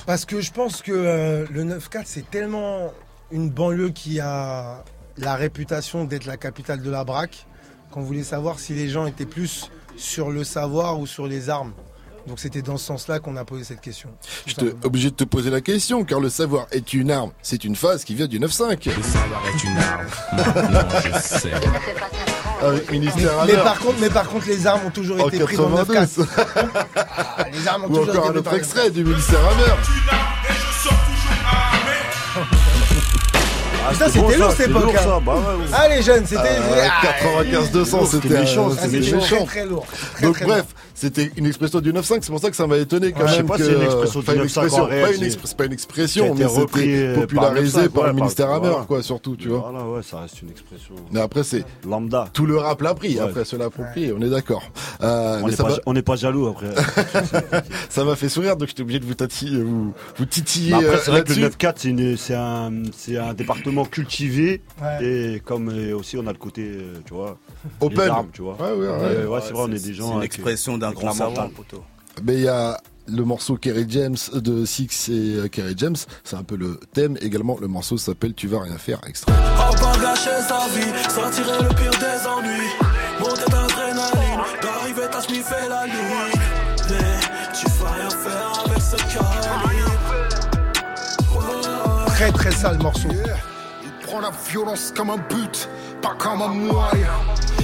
Parce 0.06 0.26
que 0.26 0.42
je 0.42 0.52
pense 0.52 0.82
que 0.82 0.92
euh, 0.92 1.46
le 1.50 1.64
9-4, 1.64 2.02
c'est 2.06 2.30
tellement 2.30 2.92
une 3.34 3.50
banlieue 3.50 3.90
qui 3.90 4.20
a 4.20 4.84
la 5.18 5.36
réputation 5.36 6.06
d'être 6.06 6.26
la 6.26 6.38
capitale 6.38 6.82
de 6.82 6.90
la 6.90 7.04
braque 7.04 7.46
qu'on 7.92 8.02
voulait 8.02 8.24
savoir 8.24 8.60
si 8.60 8.74
les 8.74 8.90
gens 8.90 9.06
étaient 9.08 9.26
plus 9.26 9.72
sur 9.98 10.30
le 10.32 10.44
savoir 10.44 11.00
ou 11.00 11.08
sur 11.08 11.28
les 11.28 11.50
armes. 11.50 11.74
Donc 12.28 12.40
c'était 12.40 12.62
dans 12.62 12.78
ce 12.78 12.86
sens-là 12.86 13.20
qu'on 13.20 13.36
a 13.36 13.44
posé 13.44 13.64
cette 13.66 13.82
question. 13.82 14.10
Je 14.46 14.54
suis 14.54 14.62
obligé 14.84 15.10
de 15.10 15.16
te 15.16 15.24
poser 15.26 15.50
la 15.50 15.62
question, 15.62 16.06
car 16.06 16.20
le 16.20 16.30
savoir 16.30 16.68
est 16.72 16.94
une 16.94 17.12
arme. 17.12 17.32
C'est 17.42 17.64
une 17.66 17.76
phase 17.76 18.04
qui 18.06 18.16
vient 18.16 18.28
du 18.28 18.40
9-5. 18.40 18.86
Le 18.86 19.04
savoir 19.04 19.42
est 19.54 19.64
une 19.64 19.78
arme. 19.78 20.08
Maintenant 20.32 21.00
je 21.04 21.20
sais. 21.20 21.52
Avec 22.62 22.86
Mais, 22.86 23.00
ministère 23.00 23.40
à 23.40 23.46
mais 23.46 23.54
l'heure. 23.54 23.64
par 23.66 23.80
contre, 23.80 23.96
mais 24.00 24.10
par 24.10 24.30
contre, 24.30 24.48
les 24.48 24.66
armes 24.68 24.86
ont 24.88 24.92
toujours 24.92 25.22
En 25.22 25.28
été 25.28 25.40
prises 25.40 25.58
dans 25.58 25.68
le 25.70 25.76
9-4. 25.76 25.86
92. 25.86 26.28
Ah, 26.96 27.46
les 27.52 27.68
armes 27.68 27.84
ont 27.84 27.90
Ou 27.90 28.06
toujours 28.06 28.10
encore 28.26 28.30
été 28.30 28.30
un 28.30 28.32
prises 28.32 28.38
autre 28.38 28.44
dans 28.44 28.52
le 28.52 28.58
extrait 28.58 28.90
du 28.92 29.04
ministère 29.04 29.40
Hammer. 33.86 33.94
Putain, 33.94 34.06
c'était 34.10 34.20
lourd 34.20 34.32
ça, 34.32 34.50
cette 34.50 34.58
c'était 34.58 34.70
époque. 34.72 34.84
lourd, 34.84 34.94
ça, 35.02 35.16
hein. 35.16 35.22
bah 35.26 35.34
ouais, 35.34 35.40
ouais. 35.64 35.72
Ah, 35.74 35.88
les 35.88 36.02
jeunes, 36.02 36.26
c'était. 36.26 36.42
Euh, 36.42 36.88
ah, 36.90 37.08
95-200, 37.74 38.06
c'était 38.12 38.30
méchant, 38.40 38.70
euh, 38.70 38.76
c'était 38.76 39.02
c'était 39.02 39.16
méchant. 39.16 39.36
Très, 39.46 39.46
très 39.46 39.66
lourd. 39.66 39.86
Très, 40.16 40.26
Donc 40.26 40.36
très 40.36 40.46
bref, 40.46 40.66
c'était 40.94 41.32
une 41.38 41.46
expression 41.46 41.82
du 41.82 41.92
9-5, 41.92 42.20
c'est 42.22 42.28
pour 42.32 42.40
ça 42.40 42.50
que 42.50 42.56
ça 42.56 42.68
m'a 42.68 42.78
étonné 42.78 43.12
quand 43.12 43.22
Ouais, 43.22 43.28
je 43.28 43.32
sais 43.32 43.38
même 43.38 43.48
pas 43.48 43.58
que... 43.58 43.64
si 43.64 43.70
c'est 43.70 43.76
une 43.76 43.84
expression 43.84 44.20
du 44.22 44.26
une 44.28 44.34
9-5 44.34 44.40
en 44.40 44.44
expression, 44.44 44.86
réel, 44.86 45.02
pas 45.02 45.12
une 45.12 45.18
pas 45.58 45.66
expression, 45.74 46.36
mais 46.36 46.48
c'était 46.48 46.98
euh, 47.04 47.14
par 47.14 47.22
popularisé 47.24 47.82
le 47.82 47.88
9-5, 47.88 47.90
par 47.90 48.08
le 48.08 48.14
ministère 48.14 48.50
Hammer, 48.52 48.76
quoi, 48.88 49.02
surtout, 49.04 49.36
tu 49.36 49.48
vois. 49.50 49.70
Voilà, 49.72 49.88
ouais, 49.90 50.02
ça 50.04 50.20
reste 50.22 50.42
une 50.42 50.50
expression. 50.50 50.96
Mais 51.12 51.20
après, 51.22 51.44
c'est 51.44 51.66
Lambda. 51.88 52.30
tout 52.34 52.46
le 52.46 52.58
rap 52.58 52.82
l'a 52.82 52.94
pris, 52.94 53.16
Ouais. 53.16 53.20
après 53.22 53.46
cela 53.46 53.66
approprie, 53.66 54.12
on 54.14 54.22
est 54.22 54.30
d'accord. 54.30 54.64
Euh, 55.02 55.40
On 55.42 55.46
mais 55.46 55.52
n'est 55.52 55.58
pas, 55.58 55.70
m'a- 55.70 55.76
on 55.86 55.94
n'est 55.94 56.02
pas 56.02 56.16
jaloux 56.16 56.48
après. 56.48 56.70
ça 57.90 58.04
m'a 58.04 58.16
fait 58.16 58.30
sourire, 58.30 58.56
donc 58.56 58.68
j'étais 58.70 58.82
obligé 58.84 59.00
de 59.00 59.06
vous 59.06 59.14
tatiller, 59.16 59.62
vous, 59.62 59.94
vous 60.18 60.26
titiller 60.26 60.72
Mais 60.72 60.86
après, 60.86 60.96
euh, 60.96 61.00
c'est 61.04 61.12
vrai 61.12 61.24
que 61.24 61.34
le 61.34 61.42
là-dessus. 61.42 61.58
9-4, 61.58 62.18
c'est, 62.18 62.36
un, 62.36 62.72
c'est 62.96 63.18
un 63.18 63.34
département 63.34 63.86
cultivé. 63.86 64.62
Et 65.02 65.42
comme 65.44 65.70
euh, 65.70 65.96
aussi, 65.98 66.18
on 66.18 66.28
a 66.28 66.32
le 66.32 66.38
côté, 66.38 66.62
euh, 66.64 66.94
tu 67.06 67.14
vois, 67.14 67.38
Open. 67.82 68.12
tu 68.32 68.42
vois. 68.42 68.56
Ouais, 68.60 68.72
ouais, 68.72 68.88
ouais. 68.88 68.94
Euh, 69.02 69.28
ouais, 69.28 69.40
c'est 69.44 69.54
vrai, 69.54 69.64
on 69.68 69.72
est 69.72 69.84
des 69.86 69.94
gens. 69.94 70.08
C'est 70.08 70.12
une 70.14 70.18
avec- 70.20 70.34
expression 70.34 70.78
d'un 70.84 70.92
grand 70.92 71.14
savant. 71.14 71.50
Mais 72.24 72.36
il 72.36 72.42
y 72.42 72.48
a 72.48 72.78
le 73.08 73.24
morceau 73.24 73.56
Kerry 73.56 73.86
James 73.88 74.18
de 74.34 74.66
Six 74.66 75.10
et 75.10 75.36
euh, 75.36 75.48
Kerry 75.48 75.74
James, 75.78 75.96
c'est 76.24 76.36
un 76.36 76.44
peu 76.44 76.56
le 76.56 76.80
thème 76.94 77.18
également. 77.22 77.58
Le 77.60 77.68
morceau 77.68 77.98
s'appelle 77.98 78.34
Tu 78.34 78.48
vas 78.48 78.62
rien 78.62 78.78
faire, 78.78 79.00
extrait. 79.08 79.34
Encore 79.58 79.98
gâcher 80.00 80.42
sa 80.48 80.68
vie, 80.76 80.92
s'en 81.10 81.30
tirer 81.32 81.64
le 81.64 81.70
pire 81.70 81.92
des 81.92 82.28
ennuis. 82.28 82.70
Monter 83.20 83.50
d'adrénaline, 83.50 84.42
d'arriver 84.62 85.08
t'as 85.12 85.22
fait 85.22 85.70
la 85.70 85.86
nuit. 85.86 86.34
Mais 86.90 87.20
tu 87.58 87.66
vas 87.80 87.92
rien 87.92 88.10
faire 88.10 88.64
avec 88.66 88.82
ce 88.82 88.98
calibre. 88.98 89.94
Très 92.08 92.32
très 92.32 92.52
sale 92.52 92.78
morceau. 92.80 93.10
Il 93.84 93.92
prend 94.06 94.20
la 94.20 94.32
violence 94.50 94.94
comme 94.96 95.10
un 95.10 95.18
but, 95.18 95.70
pas 96.02 96.16
comme 96.18 96.42
un 96.42 96.48
moyen. 96.50 97.08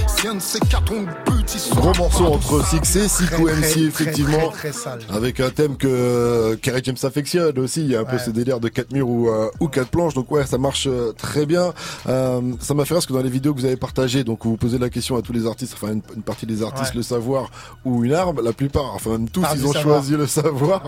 Si 0.08 0.26
un 0.26 0.34
de 0.34 0.40
ces 0.40 0.60
quatre 0.60 0.92
on 0.92 1.04
ce 1.04 1.39
Gros 1.74 1.92
morceau 1.98 2.26
entre 2.26 2.64
6 2.64 3.08
Siku 3.08 3.46
Très, 3.46 3.54
MC, 3.56 3.78
effectivement. 3.88 4.48
très, 4.50 4.70
très 4.70 4.72
sale. 4.72 5.00
Avec 5.12 5.40
un 5.40 5.50
thème 5.50 5.76
que 5.76 6.54
Kerry 6.62 6.80
James 6.84 6.96
affectionne 7.02 7.58
aussi. 7.58 7.80
Il 7.80 7.90
y 7.90 7.96
a 7.96 8.00
un 8.00 8.04
peu 8.04 8.18
ce 8.18 8.30
délire 8.30 8.60
de 8.60 8.68
4 8.68 8.92
murs 8.92 9.08
ou, 9.08 9.28
euh, 9.30 9.48
ou 9.58 9.66
4 9.68 9.88
planches. 9.88 10.14
Donc 10.14 10.30
ouais, 10.30 10.46
ça 10.46 10.58
marche 10.58 10.86
euh, 10.86 11.12
très 11.12 11.46
bien. 11.46 11.72
Euh, 12.08 12.40
ça 12.60 12.74
m'a 12.74 12.84
fait 12.84 12.94
rire 12.94 12.98
parce 12.98 13.06
que 13.06 13.12
dans 13.12 13.22
les 13.22 13.30
vidéos 13.30 13.52
que 13.54 13.58
vous 13.60 13.64
avez 13.66 13.76
partagées, 13.76 14.22
donc 14.22 14.44
vous 14.44 14.56
posez 14.56 14.78
la 14.78 14.90
question 14.90 15.16
à 15.16 15.22
tous 15.22 15.32
les 15.32 15.46
artistes, 15.46 15.74
enfin 15.74 15.92
une, 15.94 16.02
une 16.14 16.22
partie 16.22 16.46
des 16.46 16.62
artistes, 16.62 16.94
le 16.94 17.02
savoir 17.02 17.50
ou 17.84 18.04
une 18.04 18.14
arme, 18.14 18.40
la 18.44 18.52
plupart, 18.52 18.92
enfin 18.94 19.10
même 19.10 19.28
tous, 19.28 19.40
Par 19.40 19.56
ils 19.56 19.66
ont 19.66 19.72
savoir. 19.72 19.96
choisi 19.98 20.16
le 20.16 20.26
savoir. 20.28 20.82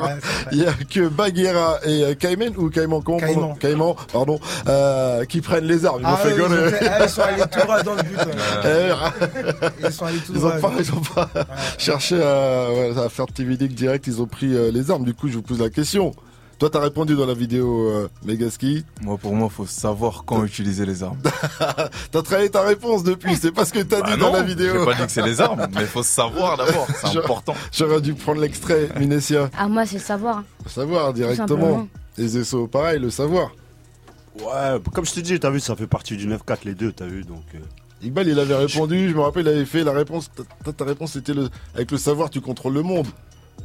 Il 0.52 0.58
y 0.58 0.66
a 0.66 0.72
que 0.72 1.08
Bagheera 1.08 1.78
et 1.84 2.04
euh, 2.04 2.14
Cayman 2.14 2.52
ou 2.56 2.70
Caïman, 2.70 3.00
comment 3.02 3.18
Caïman. 3.58 3.96
pardon 4.12 4.38
euh, 4.68 5.24
qui 5.24 5.40
prennent 5.40 5.64
les 5.64 5.84
armes. 5.86 5.98
Ils 6.00 6.06
m'ont 6.06 6.12
Ah 6.12 6.16
fait 6.18 6.34
ils, 6.36 6.70
fait- 6.70 6.88
ah, 6.88 7.04
ils 7.04 7.08
sont 7.10 7.22
allés 7.22 7.42
tout 7.50 7.60
droit 7.60 7.82
dans 7.82 7.94
le 7.94 8.02
but. 8.02 8.18
Eh, 8.64 9.86
Ils 9.86 9.92
sont 9.92 10.04
allés 10.04 10.18
tout 10.18 10.32
Ils 10.34 10.46
pas, 10.60 10.72
ils 10.78 10.92
ont 10.92 11.00
pas 11.00 11.30
cherché 11.78 12.22
à, 12.22 12.70
ouais, 12.72 12.98
à 12.98 13.08
faire 13.08 13.26
TV 13.26 13.56
Dick 13.56 13.74
direct, 13.74 14.06
ils 14.06 14.20
ont 14.22 14.26
pris 14.26 14.54
euh, 14.54 14.70
les 14.70 14.90
armes. 14.90 15.04
Du 15.04 15.14
coup, 15.14 15.28
je 15.28 15.34
vous 15.34 15.42
pose 15.42 15.60
la 15.60 15.70
question. 15.70 16.12
Toi, 16.58 16.70
t'as 16.70 16.80
répondu 16.80 17.16
dans 17.16 17.26
la 17.26 17.34
vidéo 17.34 17.88
euh, 17.88 18.08
Megaski. 18.24 18.84
Moi, 19.00 19.18
pour 19.18 19.34
moi, 19.34 19.48
faut 19.48 19.66
savoir 19.66 20.22
quand 20.24 20.44
utiliser 20.44 20.86
les 20.86 21.02
armes. 21.02 21.18
T'as 22.12 22.22
travaillé 22.22 22.50
ta 22.50 22.62
réponse 22.62 23.02
depuis, 23.02 23.34
c'est 23.36 23.50
pas 23.50 23.64
ce 23.64 23.72
que 23.72 23.80
t'as 23.80 24.00
Bah 24.00 24.12
dit 24.14 24.20
non, 24.20 24.30
dans 24.30 24.36
la 24.36 24.42
vidéo. 24.42 24.74
J'ai 24.78 24.84
pas 24.84 24.94
dit 24.94 25.02
que 25.06 25.10
c'est 25.10 25.22
les 25.26 25.40
armes, 25.40 25.66
mais 25.74 25.86
faut 25.86 26.04
savoir 26.04 26.56
d'abord, 26.56 26.86
c'est 27.00 27.08
J'aurais- 27.12 27.24
important. 27.24 27.54
J'aurais 27.72 28.00
dû 28.00 28.14
prendre 28.14 28.40
l'extrait, 28.40 28.88
Minesia. 28.96 29.50
Ah, 29.58 29.66
moi, 29.66 29.86
c'est 29.86 29.96
le 29.96 30.02
savoir. 30.02 30.44
Savoir 30.66 31.12
directement. 31.12 31.88
Et 32.16 32.28
Zesso, 32.28 32.68
pareil, 32.68 33.00
le 33.00 33.10
savoir. 33.10 33.50
Ouais, 34.38 34.78
comme 34.94 35.04
je 35.04 35.12
te 35.14 35.20
dis, 35.20 35.40
t'as 35.40 35.50
vu, 35.50 35.58
ça 35.58 35.74
fait 35.74 35.88
partie 35.88 36.16
du 36.16 36.28
9-4 36.28 36.58
les 36.64 36.74
deux, 36.74 36.92
t'as 36.92 37.06
vu, 37.06 37.22
donc. 37.24 37.42
euh, 37.56 37.58
Iqbal, 38.02 38.28
il 38.28 38.38
avait 38.38 38.56
répondu, 38.56 39.08
je 39.10 39.14
me 39.14 39.20
rappelle, 39.20 39.46
il 39.46 39.48
avait 39.50 39.64
fait 39.64 39.84
la 39.84 39.92
réponse. 39.92 40.30
Ta, 40.64 40.72
ta 40.72 40.84
réponse, 40.84 41.12
c'était 41.12 41.34
le, 41.34 41.48
avec 41.74 41.90
le 41.90 41.98
savoir, 41.98 42.30
tu 42.30 42.40
contrôles 42.40 42.74
le 42.74 42.82
monde. 42.82 43.06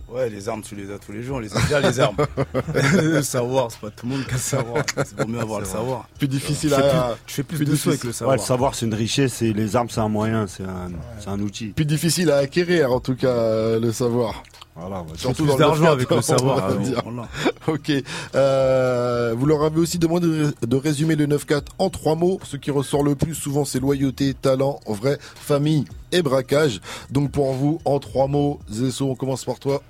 Ouais, 0.09 0.29
les 0.29 0.47
armes, 0.47 0.61
tu 0.61 0.73
les 0.75 0.89
as 0.91 0.99
tous 0.99 1.11
les 1.11 1.21
jours, 1.21 1.35
on 1.37 1.39
les 1.39 1.53
a 1.53 1.59
déjà 1.61 1.81
les 1.81 1.99
armes. 1.99 2.15
le 3.03 3.21
savoir, 3.21 3.69
c'est 3.71 3.81
pas 3.81 3.89
tout 3.89 4.05
le 4.05 4.13
monde 4.13 4.23
qui 4.25 4.29
a 4.31 4.33
le 4.35 4.39
savoir. 4.39 4.83
C'est 4.95 5.19
vaut 5.19 5.27
mieux 5.27 5.39
avoir 5.39 5.59
le 5.59 5.65
savoir. 5.65 6.07
Plus 6.17 6.29
difficile 6.29 6.69
Tu 6.69 6.75
fais 6.75 6.81
à. 6.81 7.09
plus- 7.09 7.21
Tu 7.25 7.33
fais 7.33 7.43
plus 7.43 7.57
plus 7.57 7.65
de 7.65 7.75
sous 7.75 7.89
avec 7.89 8.03
le 8.03 8.09
Ouais, 8.09 8.13
savoir. 8.13 8.35
le 8.37 8.41
savoir, 8.41 8.75
c'est 8.75 8.85
une 8.85 8.93
richesse 8.93 9.41
et 9.41 9.51
les 9.51 9.75
armes, 9.75 9.89
c'est 9.89 9.99
un 9.99 10.07
moyen, 10.07 10.47
c'est 10.47 10.63
un, 10.63 10.91
c'est 11.19 11.27
un 11.29 11.39
outil. 11.41 11.67
Plus 11.67 11.85
difficile 11.85 12.31
à 12.31 12.37
acquérir, 12.37 12.93
en 12.93 13.01
tout 13.01 13.15
cas, 13.15 13.27
euh, 13.27 13.79
le 13.81 13.91
savoir. 13.91 14.43
Voilà, 14.79 15.01
ouais. 15.01 15.07
Surtout 15.15 15.45
plus 15.45 15.55
d'argent 15.57 15.85
9-4, 15.85 15.91
avec 15.91 16.09
le 16.09 16.17
on 16.17 16.21
savoir, 16.21 16.57
va 16.69 16.75
ah, 16.79 16.83
dire. 16.83 17.01
voilà. 17.03 17.27
Ok. 17.67 17.91
Euh, 18.35 19.33
vous 19.37 19.45
leur 19.45 19.63
avez 19.63 19.79
aussi 19.79 19.97
demandé 19.99 20.27
de- 20.61 20.75
résumer 20.75 21.15
le 21.15 21.25
9-4 21.27 21.63
en 21.79 21.89
trois 21.89 22.15
mots. 22.15 22.39
Ce 22.43 22.55
qui 22.57 22.71
ressort 22.71 23.03
le 23.03 23.15
plus 23.15 23.33
souvent, 23.35 23.65
c'est 23.65 23.79
loyauté, 23.79 24.33
talent, 24.33 24.79
vrai, 24.87 25.17
famille 25.21 25.85
et 26.11 26.21
braquage. 26.21 26.79
Donc 27.09 27.31
pour 27.31 27.53
vous, 27.53 27.79
en 27.85 27.99
trois 27.99 28.27
mots, 28.27 28.59
Zesso, 28.71 29.09
on 29.09 29.15
commence 29.15 29.43
par 29.45 29.59
toi. 29.59 29.81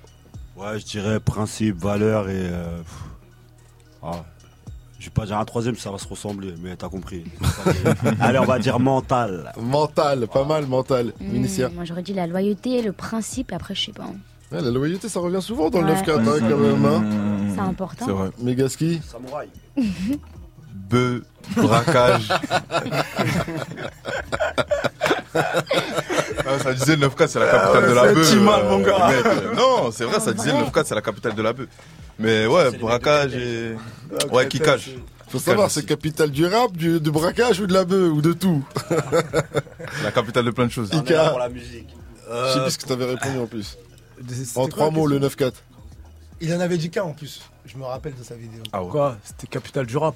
Ouais, 0.56 0.78
je 0.80 0.84
dirais 0.86 1.20
principe, 1.20 1.76
valeur 1.76 2.28
et. 2.28 2.32
euh, 2.36 2.80
ah, 4.02 4.24
je 4.98 5.04
vais 5.04 5.10
pas 5.10 5.26
dire 5.26 5.38
un 5.38 5.44
troisième, 5.44 5.76
ça 5.76 5.92
va 5.92 5.98
se 5.98 6.08
ressembler, 6.08 6.54
mais 6.60 6.74
t'as 6.74 6.88
compris. 6.88 7.22
Allez, 8.20 8.40
on 8.40 8.44
va 8.44 8.58
dire 8.58 8.80
mental. 8.80 9.52
Mental, 9.60 10.26
pas 10.26 10.44
mal 10.44 10.66
mental. 10.66 11.12
Hmm, 11.20 11.46
moi, 11.74 11.84
j'aurais 11.84 12.02
dit 12.02 12.14
la 12.14 12.26
loyauté, 12.26 12.82
le 12.82 12.90
principe, 12.92 13.52
et 13.52 13.54
après, 13.54 13.76
je 13.76 13.84
sais 13.86 13.92
pas. 13.92 14.04
hein. 14.04 14.16
Ouais, 14.50 14.62
la 14.62 14.70
loyauté, 14.70 15.08
ça 15.08 15.20
revient 15.20 15.42
souvent 15.42 15.68
dans 15.70 15.80
le 15.82 15.92
Ouais. 15.92 16.00
9-4, 16.02 16.10
hein, 16.20 16.38
quand 16.48 16.56
même. 16.56 16.84
Hein. 16.86 17.52
C'est 17.54 17.60
important. 17.60 18.04
C'est 18.06 18.12
vrai. 18.12 18.30
Megaski. 18.40 19.00
Samouraï. 19.06 19.48
Bœuf, 20.90 21.22
braquage. 21.56 22.28
Ah, 26.50 26.58
ça 26.62 26.72
disait 26.72 26.96
le 26.96 27.06
9-4, 27.08 27.26
c'est 27.28 27.38
la 27.38 27.46
capitale 27.48 27.88
de 27.88 27.94
la 27.94 28.08
c'est 28.08 28.14
bœuf. 28.14 28.34
Euh, 28.34 28.68
mon 28.70 28.78
gars. 28.80 29.08
mec. 29.08 29.56
Non, 29.56 29.90
c'est 29.92 30.04
vrai, 30.04 30.18
ça 30.20 30.32
disait 30.32 30.52
le 30.52 30.64
9-4, 30.64 30.84
c'est 30.86 30.94
la 30.94 31.02
capitale 31.02 31.34
de 31.34 31.42
la 31.42 31.52
bœuf. 31.52 31.68
Mais 32.18 32.46
ouais, 32.46 32.70
braquage 32.78 33.34
et. 33.36 33.76
Ouais, 34.32 34.48
kickage. 34.48 34.92
Faut 35.28 35.38
savoir, 35.38 35.70
c'est 35.70 35.84
capitale 35.84 36.30
du 36.30 36.46
rap, 36.46 36.72
du, 36.72 37.00
du 37.00 37.10
braquage 37.10 37.60
ou 37.60 37.66
de 37.66 37.74
la 37.74 37.84
bœuf 37.84 38.10
ou 38.12 38.22
de 38.22 38.32
tout. 38.32 38.64
La 40.02 40.10
capitale 40.10 40.46
de 40.46 40.50
plein 40.50 40.66
de 40.66 40.70
choses. 40.72 40.88
Ika. 40.92 41.28
pour 41.30 41.38
la 41.38 41.50
musique. 41.50 41.88
Je 42.30 42.52
sais 42.54 42.60
plus 42.62 42.70
ce 42.72 42.78
que 42.78 42.86
t'avais 42.86 43.04
répondu 43.04 43.38
en 43.38 43.46
plus. 43.46 43.76
En 44.56 44.68
trois 44.68 44.90
mots, 44.90 45.06
le 45.06 45.18
question 45.18 45.46
9-4. 45.48 45.52
Il 46.40 46.54
en 46.54 46.60
avait 46.60 46.78
dit 46.78 46.90
qu'un 46.90 47.02
en 47.04 47.12
plus. 47.14 47.42
Je 47.66 47.76
me 47.76 47.84
rappelle 47.84 48.14
de 48.14 48.22
sa 48.22 48.34
vidéo. 48.36 48.62
Ah 48.72 48.82
ouais. 48.82 48.90
Quoi 48.90 49.18
C'était 49.24 49.46
capitale 49.48 49.86
du 49.86 49.96
rap. 49.96 50.14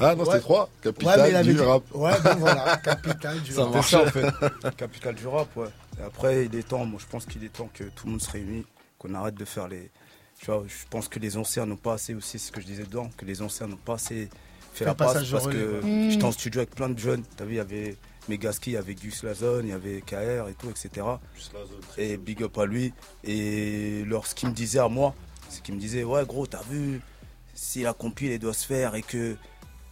Ah 0.00 0.14
non, 0.14 0.24
c'était 0.24 0.36
Ouais. 0.36 0.40
3. 0.40 0.60
Ouais, 0.62 0.68
mais 0.84 0.90
il 0.90 0.92
Capitale 0.94 1.36
avait 1.36 1.44
du 1.44 1.54
dit. 1.54 1.60
rap. 1.62 1.82
Ouais, 1.94 2.20
donc 2.22 2.38
voilà, 2.38 2.76
capitale 2.84 3.40
du 3.42 3.52
Ça 3.52 3.64
rap. 3.64 3.74
marche. 3.74 3.90
C'est 3.90 3.96
ça 3.96 4.02
en 4.02 4.06
fait. 4.06 4.76
Capitale 4.76 5.14
du 5.14 5.26
rap, 5.26 5.56
ouais. 5.56 5.66
Et 5.98 6.02
après, 6.02 6.46
il 6.46 6.54
est 6.56 6.66
temps, 6.66 6.84
moi 6.86 6.98
je 7.00 7.06
pense 7.06 7.26
qu'il 7.26 7.44
est 7.44 7.52
temps 7.52 7.68
que 7.72 7.84
tout 7.84 8.06
le 8.06 8.12
monde 8.12 8.22
se 8.22 8.30
réunisse, 8.30 8.64
qu'on 8.98 9.14
arrête 9.14 9.34
de 9.34 9.44
faire 9.44 9.68
les. 9.68 9.90
Tu 10.38 10.46
vois, 10.46 10.64
je 10.66 10.74
pense 10.88 11.06
que 11.08 11.18
les 11.18 11.36
anciens 11.36 11.66
n'ont 11.66 11.76
pas 11.76 11.92
assez 11.94 12.14
aussi, 12.14 12.38
c'est 12.38 12.46
ce 12.48 12.52
que 12.52 12.60
je 12.62 12.66
disais 12.66 12.84
dedans, 12.84 13.10
que 13.18 13.26
les 13.26 13.42
anciens 13.42 13.66
n'ont 13.66 13.76
pas 13.76 13.94
assez 13.94 14.30
fait 14.72 14.86
la 14.86 14.92
le 14.92 14.96
passe 14.96 15.28
parce 15.30 15.46
que 15.48 15.80
ouais. 15.82 16.10
j'étais 16.10 16.24
en 16.24 16.28
Mm. 16.30 16.32
studio 16.32 16.60
avec 16.60 16.74
plein 16.74 16.88
de 16.88 16.98
jeunes. 16.98 17.22
T'as 17.36 17.44
vu, 17.44 17.52
il 17.54 17.56
y 17.56 17.60
avait 17.60 17.96
Megaski, 18.30 18.70
il 18.70 18.74
y 18.74 18.76
avait 18.76 18.94
Gus 18.94 19.22
Lazone, 19.22 19.66
il 19.66 19.70
y 19.70 19.72
avait 19.72 20.00
KR 20.00 20.48
et 20.48 20.54
tout, 20.58 20.70
etc. 20.70 21.06
Et 21.98 22.16
big 22.16 22.42
up 22.42 22.56
à 22.58 22.66
lui. 22.66 22.92
Et 23.24 24.04
lorsqu'il 24.06 24.48
me 24.48 24.54
disait 24.54 24.78
à 24.78 24.88
moi, 24.88 25.14
c'est 25.48 25.62
qu'il 25.62 25.74
me 25.74 25.80
disait 25.80 26.04
Ouais, 26.04 26.24
gros, 26.24 26.46
t'as 26.46 26.62
vu, 26.62 27.00
si 27.54 27.82
la 27.82 27.92
compil 27.92 28.30
elle 28.30 28.38
doit 28.38 28.54
se 28.54 28.66
faire 28.66 28.94
et 28.94 29.02
que 29.02 29.36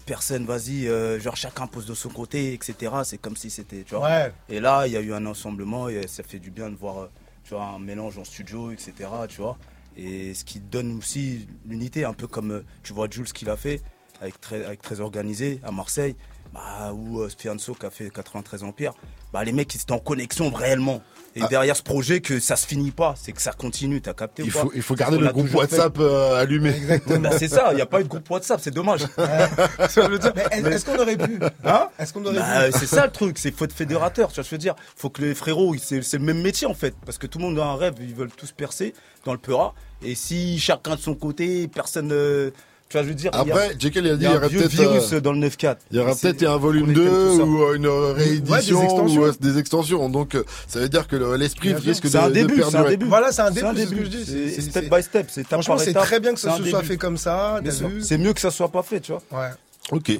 personne, 0.06 0.46
vas-y, 0.46 0.86
euh, 0.86 1.20
genre 1.20 1.36
chacun 1.36 1.66
pose 1.66 1.86
de 1.86 1.94
son 1.94 2.08
côté, 2.08 2.54
etc. 2.54 2.92
C'est 3.04 3.18
comme 3.18 3.36
si 3.36 3.50
c'était, 3.50 3.82
tu 3.82 3.94
vois. 3.94 4.08
Ouais. 4.08 4.32
Et 4.48 4.60
là, 4.60 4.86
il 4.86 4.92
y 4.92 4.96
a 4.96 5.00
eu 5.00 5.12
un 5.12 5.26
ensemblement 5.26 5.88
et 5.88 6.06
ça 6.06 6.22
fait 6.22 6.38
du 6.38 6.50
bien 6.50 6.70
de 6.70 6.76
voir 6.76 6.98
euh, 6.98 7.10
tu 7.44 7.54
vois, 7.54 7.64
un 7.64 7.78
mélange 7.78 8.18
en 8.18 8.24
studio, 8.24 8.70
etc. 8.70 8.92
Tu 9.28 9.40
vois. 9.40 9.58
Et 9.96 10.32
ce 10.32 10.44
qui 10.44 10.60
donne 10.60 10.96
aussi 10.96 11.48
l'unité, 11.66 12.04
un 12.04 12.14
peu 12.14 12.26
comme 12.26 12.52
euh, 12.52 12.64
tu 12.82 12.92
vois 12.92 13.08
Jules 13.10 13.32
qu'il 13.32 13.50
a 13.50 13.56
fait 13.56 13.82
avec 14.20 14.40
très, 14.40 14.64
avec 14.64 14.82
très 14.82 15.00
organisé 15.00 15.60
à 15.62 15.70
Marseille, 15.70 16.16
bah, 16.52 16.92
ou 16.94 17.20
euh, 17.20 17.28
Spianzo 17.28 17.74
qui 17.74 17.86
a 17.86 17.90
fait 17.90 18.10
93 18.10 18.62
Empire. 18.64 18.92
Bah, 19.32 19.44
les 19.44 19.52
mecs, 19.52 19.74
ils 19.74 19.80
étaient 19.80 19.92
en 19.92 19.98
connexion 19.98 20.50
réellement. 20.50 21.02
Et 21.36 21.42
derrière 21.50 21.76
ce 21.76 21.82
projet, 21.84 22.20
que 22.20 22.40
ça 22.40 22.56
se 22.56 22.66
finit 22.66 22.90
pas, 22.90 23.14
c'est 23.16 23.30
que 23.32 23.40
ça 23.40 23.52
continue, 23.52 24.00
t'as 24.00 24.14
capté 24.14 24.42
Il 24.42 24.48
ou 24.48 24.52
pas 24.52 24.60
faut, 24.62 24.72
il 24.74 24.82
faut 24.82 24.94
garder 24.96 25.18
le 25.18 25.28
groupe 25.28 25.54
WhatsApp 25.54 25.96
euh, 26.00 26.34
allumé. 26.40 26.74
Bah, 27.20 27.30
c'est 27.38 27.46
ça, 27.48 27.68
il 27.72 27.76
n'y 27.76 27.80
a 27.82 27.86
pas 27.86 28.00
eu 28.00 28.04
de 28.04 28.08
groupe 28.08 28.28
WhatsApp, 28.28 28.60
c'est 28.60 28.72
dommage. 28.72 29.02
Est-ce 29.78 30.84
qu'on 30.84 30.98
aurait 30.98 31.16
pu 31.16 31.38
Hein 31.64 31.88
Est-ce 31.98 32.12
qu'on 32.12 32.24
aurait 32.24 32.38
Bah, 32.38 32.66
pu 32.70 32.78
c'est 32.78 32.86
ça 32.86 33.06
le 33.06 33.12
truc, 33.12 33.38
c'est 33.38 33.50
faut 33.54 33.64
être 33.64 33.72
fédérateur, 33.72 34.28
tu 34.30 34.36
vois 34.36 34.44
ce 34.44 34.48
que 34.48 34.50
je 34.50 34.54
veux 34.56 34.58
dire. 34.58 34.74
Faut 34.96 35.10
que 35.10 35.22
les 35.22 35.34
frérots, 35.34 35.74
ils- 35.74 35.80
c'est 35.80 36.02
c'est 36.02 36.18
le 36.18 36.24
même 36.24 36.40
métier 36.40 36.66
en 36.66 36.74
fait, 36.74 36.94
parce 37.04 37.18
que 37.18 37.26
tout 37.26 37.38
le 37.38 37.44
monde 37.44 37.58
a 37.58 37.64
un 37.66 37.76
rêve, 37.76 37.94
ils 38.00 38.14
veulent 38.14 38.30
tous 38.30 38.52
percer 38.52 38.94
dans 39.24 39.32
le 39.32 39.38
Peura. 39.38 39.74
Et 40.02 40.14
si 40.14 40.58
chacun 40.58 40.94
de 40.96 41.00
son 41.00 41.14
côté, 41.14 41.68
personne, 41.68 42.10
euh, 42.12 42.50
tu 42.88 42.96
vois, 42.96 43.02
je 43.02 43.08
veux 43.08 43.14
dire. 43.14 43.30
il 43.34 43.36
y 43.48 43.50
a- 43.50 43.54
Après, 43.54 43.76
Jekyll, 43.78 44.04
il 44.06 44.10
a 44.12 44.16
dit, 44.16 44.20
il 44.20 44.24
y 44.24 44.26
a 44.26 44.30
il 44.30 44.32
y 44.32 44.34
un 44.34 44.36
aurait 44.38 44.48
vieux 44.48 44.58
peut-être, 44.60 44.72
virus 44.72 45.12
euh, 45.12 45.20
dans 45.20 45.32
le 45.32 45.38
9-4. 45.38 45.76
Il 45.90 45.96
y 45.96 46.00
aura 46.00 46.14
peut-être 46.14 46.42
un 46.44 46.56
volume 46.56 46.86
on 46.88 46.90
était 46.90 47.00
2 47.00 47.08
tout 47.10 47.36
ça. 47.36 47.42
ou 47.44 47.62
euh, 47.62 47.74
une 47.74 47.86
réédition 47.86 48.54
Ouais, 48.54 48.60
des 48.60 48.84
extensions. 48.84 49.20
ou 49.20 49.24
euh, 49.24 49.32
des 49.40 49.58
extensions. 49.58 50.08
Donc 50.08 50.34
euh, 50.34 50.44
ça 50.66 50.80
veut 50.80 50.88
dire 50.88 51.06
que 51.06 51.16
le- 51.16 51.36
l'esprit 51.36 51.74
risque 51.74 52.04
de, 52.04 52.08
C'est 52.08 52.18
un 52.18 52.28
de 52.28 52.34
début, 52.34 52.54
c'est 52.56 52.62
un 52.64 52.70
perdurer. 52.70 52.90
début. 52.96 53.06
Voilà, 53.06 53.30
c'est 53.32 53.42
un 53.42 53.50
début, 53.50 53.66
c'est 53.76 53.84
ce 53.84 53.90
que 53.90 53.94
début. 53.94 54.04
je 54.04 54.10
dis. 54.10 54.24
C'est 54.24 54.60
C'est- 54.62 54.70
step 54.70 54.94
by 54.94 55.02
step, 55.02 55.26
c'est 55.30 55.46
Franchement, 55.46 55.78
c'est 55.78 55.92
très 55.92 56.20
bien 56.20 56.32
que 56.34 56.40
ça 56.40 56.56
se 56.56 56.64
soit 56.64 56.82
fait 56.82 56.96
comme 56.96 57.16
ça. 57.18 57.60
C'est 58.00 58.18
mieux 58.18 58.32
que 58.32 58.40
ça 58.40 58.50
soit 58.50 58.68
pas 58.68 58.82
fait, 58.82 59.00
tu 59.00 59.12
vois. 59.12 59.22
Ouais. 59.32 59.48
Ok, 59.90 60.10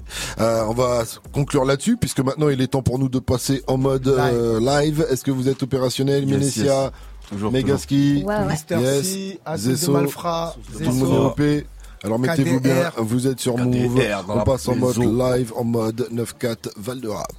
Euh, 0.40 0.64
on 0.66 0.72
va 0.72 1.04
conclure 1.32 1.66
là-dessus 1.66 1.98
puisque 1.98 2.20
maintenant 2.20 2.48
il 2.48 2.58
est 2.62 2.68
temps 2.68 2.80
pour 2.80 2.98
nous 2.98 3.10
de 3.10 3.18
passer 3.18 3.62
en 3.66 3.76
mode 3.76 4.08
euh, 4.08 4.58
live. 4.60 5.06
Est-ce 5.10 5.22
que 5.22 5.30
vous 5.30 5.46
êtes 5.46 5.62
opérationnel, 5.62 6.24
Yes, 6.26 6.38
Minesia, 6.38 6.90
yes. 7.32 7.40
Megaski, 7.52 8.24
Ouais, 8.26 8.34
ouais. 8.34 8.44
Mister 8.46 8.76
Yes, 8.78 9.02
C, 9.06 9.40
Azul 9.44 9.72
de 9.72 9.76
Zesso, 9.76 9.92
Malfra, 9.92 10.54
tout 10.72 10.78
le 10.78 10.90
monde 10.90 11.40
est. 11.40 11.66
Alors 12.04 12.18
mettez-vous 12.18 12.60
bien, 12.60 12.92
vous 12.96 13.26
êtes 13.26 13.40
sur 13.40 13.56
Move. 13.58 14.00
On 14.28 14.40
passe 14.44 14.68
en 14.68 14.76
mode 14.76 14.98
live, 14.98 15.52
en 15.56 15.64
mode 15.64 16.08
9-4 16.12 16.70
Val 16.76 17.00
de 17.00 17.08
Rap. 17.08 17.32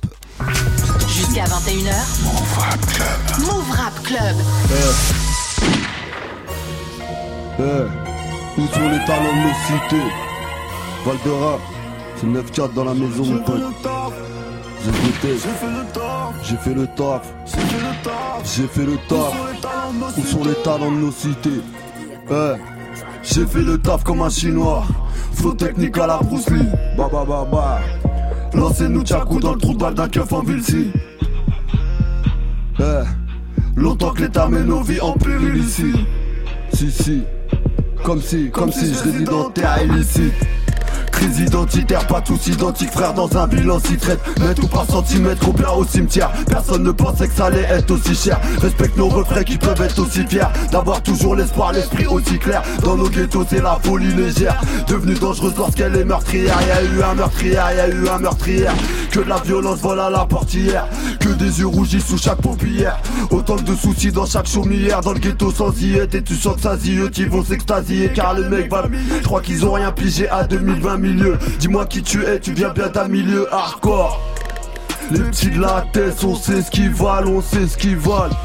Jusqu'à 1.08 1.46
21h. 1.46 1.94
Move 3.40 3.72
Rap 3.72 4.04
Club. 4.04 4.36
Eh, 7.62 8.62
où 8.62 8.68
sont 8.68 8.90
les 8.90 9.06
talents 9.06 9.34
de 9.34 9.42
nos 9.48 9.54
cités? 9.66 10.10
Val 11.06 11.18
de 11.26 11.32
Rap, 11.32 11.62
c'est 12.18 12.28
9-4 12.28 12.74
dans 12.74 12.86
la 12.86 12.94
maison, 12.94 13.26
mon 13.26 13.40
pote. 13.44 13.62
ZBT, 14.82 15.24
j'ai 15.24 15.38
fait 16.58 16.74
le 16.74 16.88
taf. 16.88 17.26
J'ai 18.44 18.68
fait 18.68 18.86
le 18.86 18.98
taf. 19.08 19.34
Où 20.18 20.22
sont 20.26 20.44
les 20.46 20.56
talents 20.64 20.92
de 20.92 20.98
nos 20.98 21.12
cités? 21.12 21.62
Eh, 22.32 22.54
J'ai 23.24 23.46
fait 23.46 23.62
le 23.62 23.78
taf 23.78 24.04
comme 24.04 24.22
un 24.22 24.30
chinois. 24.30 24.84
Flow 25.34 25.54
technique 25.54 25.98
à 25.98 26.08
la 26.08 26.18
Bruce 26.18 26.50
Lee. 26.50 26.66
Bah. 26.98 27.80
Lancez-nous 28.54 29.04
Tchakou 29.04 29.40
dans 29.40 29.54
le 29.54 29.60
trou 29.60 29.74
de 29.74 29.80
balle 29.80 29.94
d'un 29.94 30.08
keuf 30.10 30.32
en 30.34 30.42
ville 30.42 30.64
si. 30.64 30.92
Eh, 32.80 32.84
Longtemps 33.76 34.12
que 34.12 34.24
l'État 34.24 34.48
met 34.48 34.64
nos 34.64 34.82
vies 34.82 35.02
en 35.02 35.14
péril 35.14 35.58
ici. 35.58 35.94
Si 36.74 36.92
si. 36.92 37.24
Comme 38.04 38.22
si, 38.22 38.50
comme 38.50 38.72
si 38.72 38.94
je 38.94 39.04
réside 39.04 39.30
en 39.30 39.50
terre 39.50 39.84
illicite. 39.84 40.34
Crise 41.20 41.40
identitaire, 41.42 42.08
pas 42.08 42.22
tous 42.22 42.48
identiques, 42.48 42.92
frère, 42.92 43.14
dans 43.14 43.30
un 43.36 43.46
bilan 43.46 43.78
si 43.80 43.98
traite. 43.98 44.22
Mètre 44.40 44.64
ou 44.64 44.68
par 44.68 44.86
centimètre, 44.86 45.50
ou 45.50 45.52
bien 45.52 45.70
au 45.70 45.84
cimetière. 45.84 46.32
Personne 46.48 46.84
ne 46.84 46.92
pensait 46.92 47.28
que 47.28 47.34
ça 47.34 47.48
allait 47.48 47.68
être 47.70 47.92
aussi 47.92 48.16
cher. 48.16 48.40
Respecte 48.62 48.96
nos 48.96 49.10
refrains 49.10 49.44
qui 49.44 49.58
peuvent 49.58 49.82
être 49.82 50.00
aussi 50.00 50.26
fiers. 50.26 50.48
D'avoir 50.72 51.04
toujours 51.04 51.36
l'espoir, 51.36 51.74
l'esprit 51.74 52.08
aussi 52.08 52.40
clair. 52.40 52.64
Dans 52.86 52.96
nos 52.96 53.10
ghettos, 53.10 53.46
c'est 53.50 53.62
la 53.62 53.78
folie 53.84 54.14
légère. 54.14 54.62
Devenue 54.88 55.16
dangereuse 55.16 55.56
lorsqu'elle 55.58 55.94
est 55.98 56.06
meurtrière. 56.06 56.58
Y'a 56.66 56.84
eu 56.84 57.04
un 57.04 57.16
meurtrière, 57.16 57.70
y'a 57.76 57.90
eu 57.90 58.08
un 58.08 58.20
meurtrière. 58.20 58.74
Que 59.12 59.20
de 59.20 59.28
la 59.28 59.40
violence 59.40 59.80
vole 59.80 60.00
à 60.00 60.10
la 60.10 60.24
portière. 60.24 60.88
Que 61.20 61.30
des 61.30 61.60
yeux 61.60 61.68
rougis 61.68 62.00
sous 62.00 62.18
chaque 62.18 62.42
paupière. 62.42 62.98
Autant 63.30 63.58
de 63.58 63.76
soucis 63.76 64.14
dans 64.14 64.26
chaque 64.26 64.48
chaumière. 64.48 65.02
Dans 65.02 65.12
le 65.12 65.20
ghetto 65.20 65.52
sans 65.52 65.78
y 65.82 65.96
être, 65.96 66.16
et 66.16 66.24
tu 66.24 66.36
sens 66.36 66.56
que 66.56 66.62
ça 66.62 66.76
eux 66.76 67.10
qui 67.10 67.26
vont 67.26 67.44
s'extasier. 67.44 68.10
Car 68.16 68.36
les 68.36 68.48
mecs 68.48 68.72
va. 68.72 68.86
Je 69.18 69.26
crois 69.26 69.42
qu'ils 69.42 69.66
ont 69.66 69.74
rien 69.74 69.92
pigé 69.92 70.30
à 70.30 70.46
2020 70.46 71.09
Dis-moi 71.60 71.86
qui 71.86 72.04
tu 72.04 72.24
es, 72.24 72.40
tu 72.40 72.54
viens 72.54 72.70
bien 72.70 72.88
d'un 72.88 73.08
milieu 73.08 73.52
hardcore. 73.54 74.20
Les 75.12 75.20
petits 75.20 75.50
de 75.50 75.60
la 75.60 75.84
tête, 75.92 76.24
on 76.24 76.36
sait 76.36 76.62
ce 76.62 76.70
qu'ils 76.70 76.94
valent, 76.94 77.30
on 77.32 77.42
sait 77.42 77.68
ce 77.68 77.78
qu'ils 77.78 77.98
valent. 77.98 78.36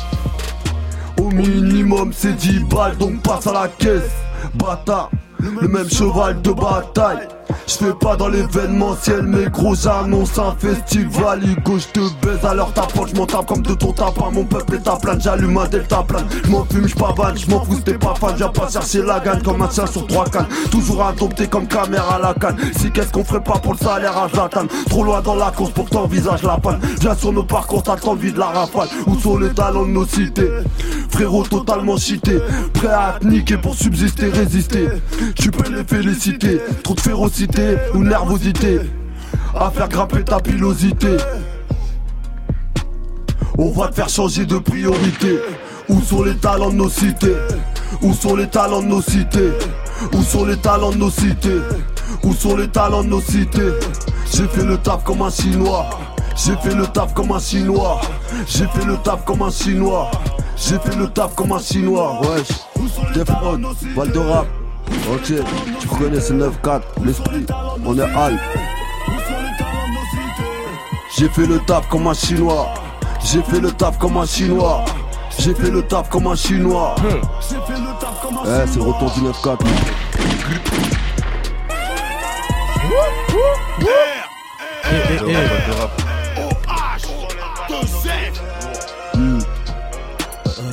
Au 1.21 1.29
minimum, 1.29 2.13
c'est 2.15 2.33
10 2.33 2.61
balles, 2.61 2.97
donc 2.97 3.23
passe 3.23 3.47
à 3.47 3.53
la 3.53 3.69
caisse. 3.69 4.11
Bâtard, 4.55 5.11
le 5.39 5.69
même 5.69 5.91
cheval 5.91 6.41
de 6.41 6.53
bataille. 6.53 7.29
Je 7.67 7.75
fais 7.77 7.95
pas 7.95 8.15
dans 8.17 8.29
l'événementiel, 8.29 9.23
mais 9.23 9.49
gros, 9.51 9.75
j'annonce 9.75 10.39
un 10.39 10.55
festival. 10.59 11.43
Hugo, 11.43 11.79
je 11.79 11.87
te 11.89 12.01
baise 12.25 12.39
l'heure 12.55 12.73
ta 12.75 12.83
poche, 12.83 13.11
je 13.15 13.25
tape 13.25 13.47
comme 13.47 13.63
de 13.63 13.75
ton 13.75 13.93
tapin. 13.93 14.31
Mon 14.33 14.45
peuple 14.45 14.75
est 14.75 14.87
à 14.87 14.97
plein, 14.97 15.19
j'allume 15.19 15.57
un 15.57 15.67
delta 15.67 16.03
plein. 16.03 16.25
Je 16.45 16.51
m'en 16.51 16.65
fume, 16.67 16.87
je 16.87 16.95
pavane, 16.95 17.39
je 17.39 17.51
m'en 17.51 17.65
fous, 17.65 17.81
t'es 17.81 17.95
pas 17.95 18.15
fan. 18.15 18.35
Viens 18.37 18.49
pas 18.49 18.69
chercher 18.69 19.03
la 19.03 19.19
gagne 19.19 19.43
comme 19.43 19.63
un 19.63 19.71
chien 19.71 19.87
sur 19.87 20.07
trois 20.07 20.27
cannes. 20.27 20.47
Toujours 20.71 21.05
adopté 21.07 21.47
comme 21.47 21.67
caméra 21.67 22.17
à 22.17 22.19
la 22.21 22.35
canne. 22.35 22.57
Si 22.77 22.91
qu'est-ce 22.91 23.13
qu'on 23.13 23.25
ferait 23.25 23.43
pas 23.43 23.59
pour 23.59 23.73
le 23.73 23.79
salaire 23.79 24.17
à 24.17 24.29
Zlatan? 24.29 24.67
Trop 24.91 25.05
loin 25.05 25.23
dans 25.23 25.35
la 25.35 25.51
course 25.51 25.71
pour 25.71 25.87
que 25.87 25.91
t'envisages 25.91 26.43
la 26.43 26.59
panne. 26.59 26.81
Viens 27.01 27.15
sur 27.15 27.33
nos 27.33 27.45
parcours, 27.45 27.83
t'as 27.83 27.97
envie 28.07 28.33
de 28.33 28.39
la 28.39 28.47
rafale. 28.47 28.89
Où 29.07 29.19
sont 29.19 29.39
les 29.39 29.51
talents 29.51 29.87
de 29.87 29.91
nos 29.91 30.07
cités? 30.07 30.51
Frérot 31.09 31.45
totalement 31.45 31.97
cheaté, 31.97 32.41
prêt 32.73 32.89
à 32.89 33.19
te 33.21 33.27
niquer 33.27 33.57
pour 33.57 33.77
subsister, 33.77 34.31
résister. 34.31 34.89
Tu 35.37 35.53
peux 35.53 35.73
les 35.73 35.85
féliciter, 35.85 36.61
trop 36.83 36.95
de 36.95 37.01
férocité 37.01 37.54
ou 37.95 38.03
nervosité 38.03 38.81
à 39.55 39.71
faire 39.71 39.89
grimper 39.89 40.25
ta 40.25 40.41
pilosité. 40.41 41.17
On 43.57 43.71
va 43.71 43.89
te 43.89 43.95
faire 43.95 44.09
changer 44.09 44.47
de 44.47 44.59
priorité. 44.59 45.39
Où 45.89 46.01
sont 46.01 46.23
les 46.23 46.37
talents 46.37 46.71
de 46.71 46.77
nos 46.77 46.89
cités? 46.89 47.37
Où 48.03 48.13
sont 48.13 48.37
les 48.37 48.49
talents 48.49 48.83
de 48.83 48.87
nos 48.89 49.03
cités? 49.03 49.53
Où 50.13 50.23
sont 50.23 50.45
les 50.45 50.57
talents 50.57 50.91
de 50.91 50.97
nos 50.97 51.11
cités? 51.11 51.61
Où 52.25 52.33
sont 52.33 52.57
les 52.57 52.69
talents 52.69 53.05
de 53.05 53.09
nos 53.09 53.21
cités? 53.21 53.73
J'ai 54.33 54.49
fait 54.49 54.65
le 54.65 54.79
taf 54.79 55.05
comme 55.05 55.23
un 55.23 55.31
chinois. 55.31 55.91
J'ai 56.37 56.57
fait 56.57 56.75
le 56.75 56.87
taf 56.87 57.15
comme 57.15 57.33
un 57.33 57.39
chinois. 57.39 58.01
J'ai 58.49 58.67
fait 58.67 58.85
le 58.87 58.97
taf 58.97 59.25
comme 59.25 59.43
un 59.43 59.51
chinois. 59.51 60.11
J'ai 60.57 60.79
fait 60.79 60.97
le 60.97 61.07
taf 61.09 61.35
comme 61.35 61.53
un 61.53 61.61
chinois. 61.61 62.21
Wesh. 62.23 62.49
Defron, 63.15 63.61
Val 63.95 64.11
de 64.11 64.19
Rap. 64.19 64.47
Ok, 65.13 65.33
tu 65.81 65.89
connais 65.89 66.21
ce 66.21 66.33
9-4, 66.33 66.81
l'esprit, 67.05 67.47
on 67.85 67.99
est 67.99 68.03
hype. 68.03 68.41
J'ai 71.17 71.29
fait 71.29 71.47
le 71.47 71.59
taf 71.61 71.89
comme 71.89 72.07
un 72.09 72.15
chinois. 72.15 72.75
J'ai 73.25 73.43
fait 73.43 73.61
le 73.61 73.71
taf 73.71 73.99
comme 73.99 74.17
un 74.17 74.27
chinois. 74.27 74.85
J'ai 75.39 75.55
fait 75.55 75.71
le 75.71 75.83
taf 75.83 76.09
comme 76.09 76.27
un 76.27 76.35
chinois. 76.35 76.95
Eh, 77.03 77.21
c'est 78.67 78.77
le 78.77 78.83
retour 78.83 79.11
du 79.13 79.21
9-4. 79.21 79.59
Eh, 83.81 84.95
eh, 85.11 85.19
eh. 85.27 85.35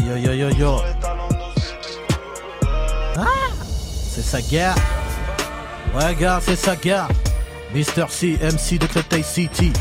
Yo, 0.04 0.16
yo, 0.18 0.34
yo, 0.34 0.50
yo. 0.50 1.01
C'est 4.14 4.22
sa 4.22 4.42
guerre. 4.42 4.76
Ouais, 5.96 6.14
gars, 6.16 6.40
c'est 6.44 6.58
sa 6.58 6.76
guerre. 6.76 7.08
Mister 7.74 8.06
C, 8.10 8.38
MC 8.42 8.78
de 8.78 8.86
Créteil 8.86 9.24
City. 9.24 9.72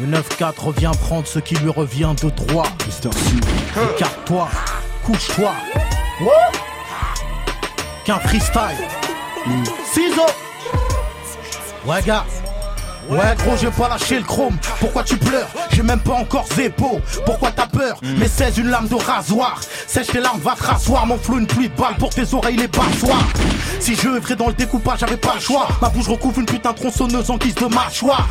Le 0.00 0.06
9-4 0.06 0.60
revient 0.60 0.90
prendre 1.02 1.26
ce 1.26 1.38
qui 1.40 1.56
lui 1.56 1.68
revient 1.68 2.14
de 2.22 2.30
droit. 2.30 2.66
Mister 2.86 3.10
C. 3.12 3.36
Écarte-toi, 3.96 4.48
couche-toi. 5.04 5.52
Qu'un 8.04 8.18
freestyle. 8.20 8.88
Ciseaux. 9.92 10.34
Ouais, 11.84 12.00
gars. 12.02 12.24
Ouais 13.10 13.34
gros 13.38 13.56
j'ai 13.60 13.70
pas 13.70 13.88
lâché 13.88 14.18
le 14.18 14.24
chrome. 14.24 14.56
Pourquoi 14.78 15.02
tu 15.02 15.16
pleures 15.16 15.48
J'ai 15.72 15.82
même 15.82 15.98
pas 15.98 16.14
encore 16.14 16.46
zépo 16.54 17.00
Pourquoi 17.26 17.50
t'as 17.50 17.66
peur 17.66 17.98
Mais 18.02 18.28
c'est 18.28 18.56
une 18.56 18.68
lame 18.68 18.86
de 18.86 18.94
rasoir. 18.94 19.60
Sèche 19.88 20.06
tes 20.06 20.20
larmes 20.20 20.40
va 20.40 20.54
te 20.54 20.62
rasseoir. 20.62 21.06
Mon 21.06 21.18
flou 21.18 21.38
une 21.38 21.46
pluie 21.46 21.68
de 21.68 21.74
balles 21.74 21.96
pour 21.98 22.10
tes 22.10 22.32
oreilles 22.32 22.56
les 22.56 22.68
passoires 22.68 23.26
Si 23.80 23.96
je 23.96 24.08
œuvrais 24.08 24.36
dans 24.36 24.46
le 24.46 24.52
découpage 24.52 25.00
j'avais 25.00 25.16
pas 25.16 25.34
le 25.34 25.40
choix. 25.40 25.66
Ma 25.82 25.88
bouche 25.88 26.06
recouvre 26.06 26.38
une 26.38 26.46
putain 26.46 26.70
de 26.70 26.76
tronçonneuse 26.76 27.30
en 27.30 27.36
guise 27.36 27.56
de 27.56 27.66
mâchoire. 27.66 28.28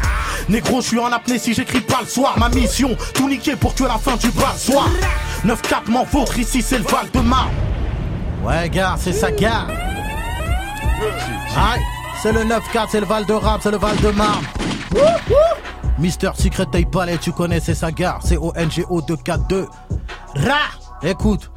Négro 0.47 0.79
je 0.79 0.87
suis 0.87 0.99
en 0.99 1.11
apnée 1.11 1.39
si 1.39 1.53
j'écris 1.53 1.81
pas 1.81 1.99
le 2.01 2.07
soir. 2.07 2.35
Ma 2.37 2.47
mission 2.47 2.95
tout 3.13 3.27
niquer 3.27 3.57
pour 3.57 3.75
tuer 3.75 3.87
la 3.87 3.97
fin 3.97 4.15
du 4.15 4.29
bas 4.31 4.55
soir 4.57 4.87
9-4 5.45 5.89
m'en 5.91 6.05
vôtre 6.05 6.39
ici 6.39 6.61
c'est 6.61 6.77
le 6.77 6.85
Val 6.85 7.07
de 7.13 7.19
Marne. 7.19 7.49
Ouais 8.43 8.69
gars 8.69 8.95
c'est 8.97 9.13
sa 9.13 9.29
gare. 9.29 9.67
Aïe 11.57 11.81
c'est 12.21 12.33
le 12.33 12.41
9-4, 12.41 12.87
c'est 12.89 12.99
le 12.99 13.05
Val 13.05 13.25
de 13.25 13.33
Rap, 13.33 13.61
c'est 13.63 13.71
le 13.71 13.77
Val 13.77 13.95
de 13.97 14.09
Marne. 14.09 14.43
Mister 15.97 16.31
Secret 16.35 16.65
Tape 16.71 16.91
Palais, 16.91 17.17
tu 17.17 17.31
connais, 17.31 17.59
c'est 17.59 17.75
sa 17.75 17.91
gare, 17.91 18.19
c'est 18.23 18.37
ONGO 18.37 19.01
242. 19.01 19.67
Ra 20.35 20.55
Écoute, 21.01 21.49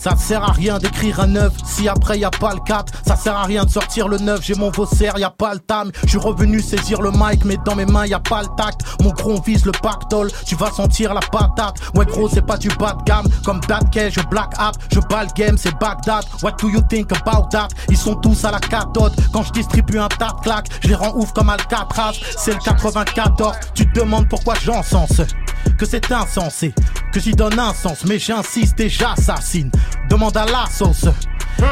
ça 0.00 0.16
sert 0.16 0.42
à 0.42 0.52
rien 0.52 0.78
d'écrire 0.78 1.20
un 1.20 1.26
9 1.26 1.52
si 1.64 1.86
après 1.88 2.18
y 2.18 2.24
a 2.24 2.30
pas 2.30 2.54
le 2.54 2.60
4. 2.60 2.92
Ça 3.06 3.16
sert 3.16 3.36
à 3.36 3.44
rien 3.44 3.64
de 3.64 3.70
sortir 3.70 4.08
le 4.08 4.18
9, 4.18 4.40
j'ai 4.42 4.54
mon 4.54 4.70
vaussaire, 4.70 5.18
y 5.18 5.24
a 5.24 5.30
pas 5.30 5.52
le 5.52 5.60
tam. 5.60 5.90
Je 6.04 6.08
suis 6.08 6.18
revenu 6.18 6.60
saisir 6.60 7.02
le 7.02 7.10
mic, 7.12 7.44
mais 7.44 7.58
dans 7.64 7.74
mes 7.74 7.84
mains 7.84 8.06
y 8.06 8.14
a 8.14 8.20
pas 8.20 8.42
le 8.42 8.48
tact. 8.56 8.80
Mon 9.02 9.10
gros 9.10 9.40
vise 9.42 9.66
le 9.66 9.72
pactole, 9.72 10.30
tu 10.46 10.56
vas 10.56 10.70
sentir 10.70 11.12
la 11.12 11.20
patate. 11.20 11.76
Ouais 11.94 12.06
gros, 12.06 12.28
c'est 12.28 12.46
pas 12.46 12.56
du 12.56 12.68
bas 12.68 12.94
de 12.94 13.04
gamme, 13.04 13.26
comme 13.44 13.60
Datke, 13.68 14.10
je 14.10 14.20
black 14.28 14.52
up, 14.58 14.74
je 14.92 15.00
bats 15.00 15.24
le 15.24 15.30
game, 15.34 15.58
c'est 15.58 15.78
Bagdad. 15.78 16.24
What 16.42 16.52
do 16.60 16.68
you 16.68 16.80
think 16.88 17.12
about 17.12 17.48
that? 17.50 17.68
Ils 17.88 17.96
sont 17.96 18.14
tous 18.14 18.44
à 18.44 18.50
la 18.50 18.60
cathode. 18.60 19.12
Quand 19.32 19.42
je 19.42 19.52
distribue 19.52 19.98
un 19.98 20.08
tas 20.08 20.32
de 20.36 20.40
claques, 20.42 20.68
je 20.82 20.88
les 20.88 20.94
rends 20.94 21.14
ouf 21.14 21.32
comme 21.32 21.50
Alcatraz. 21.50 22.14
C'est 22.38 22.52
le 22.52 22.60
94, 22.60 23.56
tu 23.74 23.90
te 23.90 24.00
demandes 24.00 24.28
pourquoi 24.28 24.54
j'encense? 24.62 25.20
Que 25.78 25.86
c'est 25.86 26.10
insensé, 26.10 26.74
que 27.12 27.20
j'y 27.20 27.32
donne 27.32 27.58
un 27.58 27.74
sens, 27.74 28.04
mais 28.06 28.18
j'insiste 28.18 28.80
et 28.80 28.88
j'assassine. 28.88 29.70
Demande 30.08 30.36
à 30.36 30.46
la 30.46 30.66
sauce. 30.66 31.06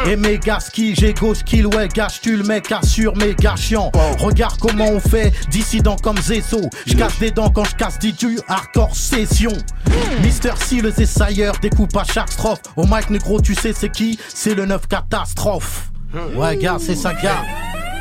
Et 0.06 0.16
méga 0.16 0.60
ski, 0.60 0.94
j'ai 0.94 1.14
go 1.14 1.34
skill, 1.34 1.66
ouais, 1.68 1.88
gâche 1.88 2.20
tu 2.20 2.36
le 2.36 2.44
mec, 2.44 2.70
assure 2.70 3.16
méga 3.16 3.56
chiant. 3.56 3.90
Regarde 4.18 4.58
comment 4.60 4.84
on 4.84 5.00
fait, 5.00 5.32
dissident 5.50 5.96
comme 5.96 6.18
Zesso. 6.18 6.60
Je 6.86 6.94
casse 6.94 7.18
des 7.18 7.30
dents 7.30 7.48
quand 7.48 7.64
je 7.64 7.74
casse 7.74 7.98
des 7.98 8.12
du 8.12 8.38
hardcore 8.48 8.94
session. 8.94 9.52
Mister 10.22 10.52
C, 10.56 10.82
le 10.82 10.90
Zessailleur, 10.90 11.54
découpe 11.62 11.96
à 11.96 12.04
chaque 12.04 12.30
strophe. 12.30 12.60
Au 12.76 12.84
mic 12.84 13.08
négro, 13.08 13.40
tu 13.40 13.54
sais 13.54 13.72
c'est 13.72 13.88
qui? 13.88 14.18
C'est 14.28 14.54
le 14.54 14.66
9 14.66 14.86
catastrophe. 14.88 15.90
Ouais, 16.34 16.56
gars, 16.58 16.76
c'est 16.78 16.96
ça, 16.96 17.14
gars. 17.14 17.42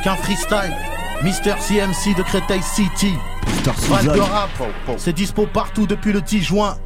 Qu'un 0.04 0.16
freestyle. 0.18 0.76
Mister 1.24 1.54
CMC 1.58 2.16
de 2.18 2.24
Créteil 2.24 2.62
City. 2.64 3.14
Val 3.90 4.06
de 4.06 4.20
rap, 4.20 4.50
c'est 4.98 5.14
dispo 5.14 5.48
partout 5.48 5.88
depuis 5.88 6.12
le 6.12 6.22
10 6.22 6.42
juin. 6.42 6.78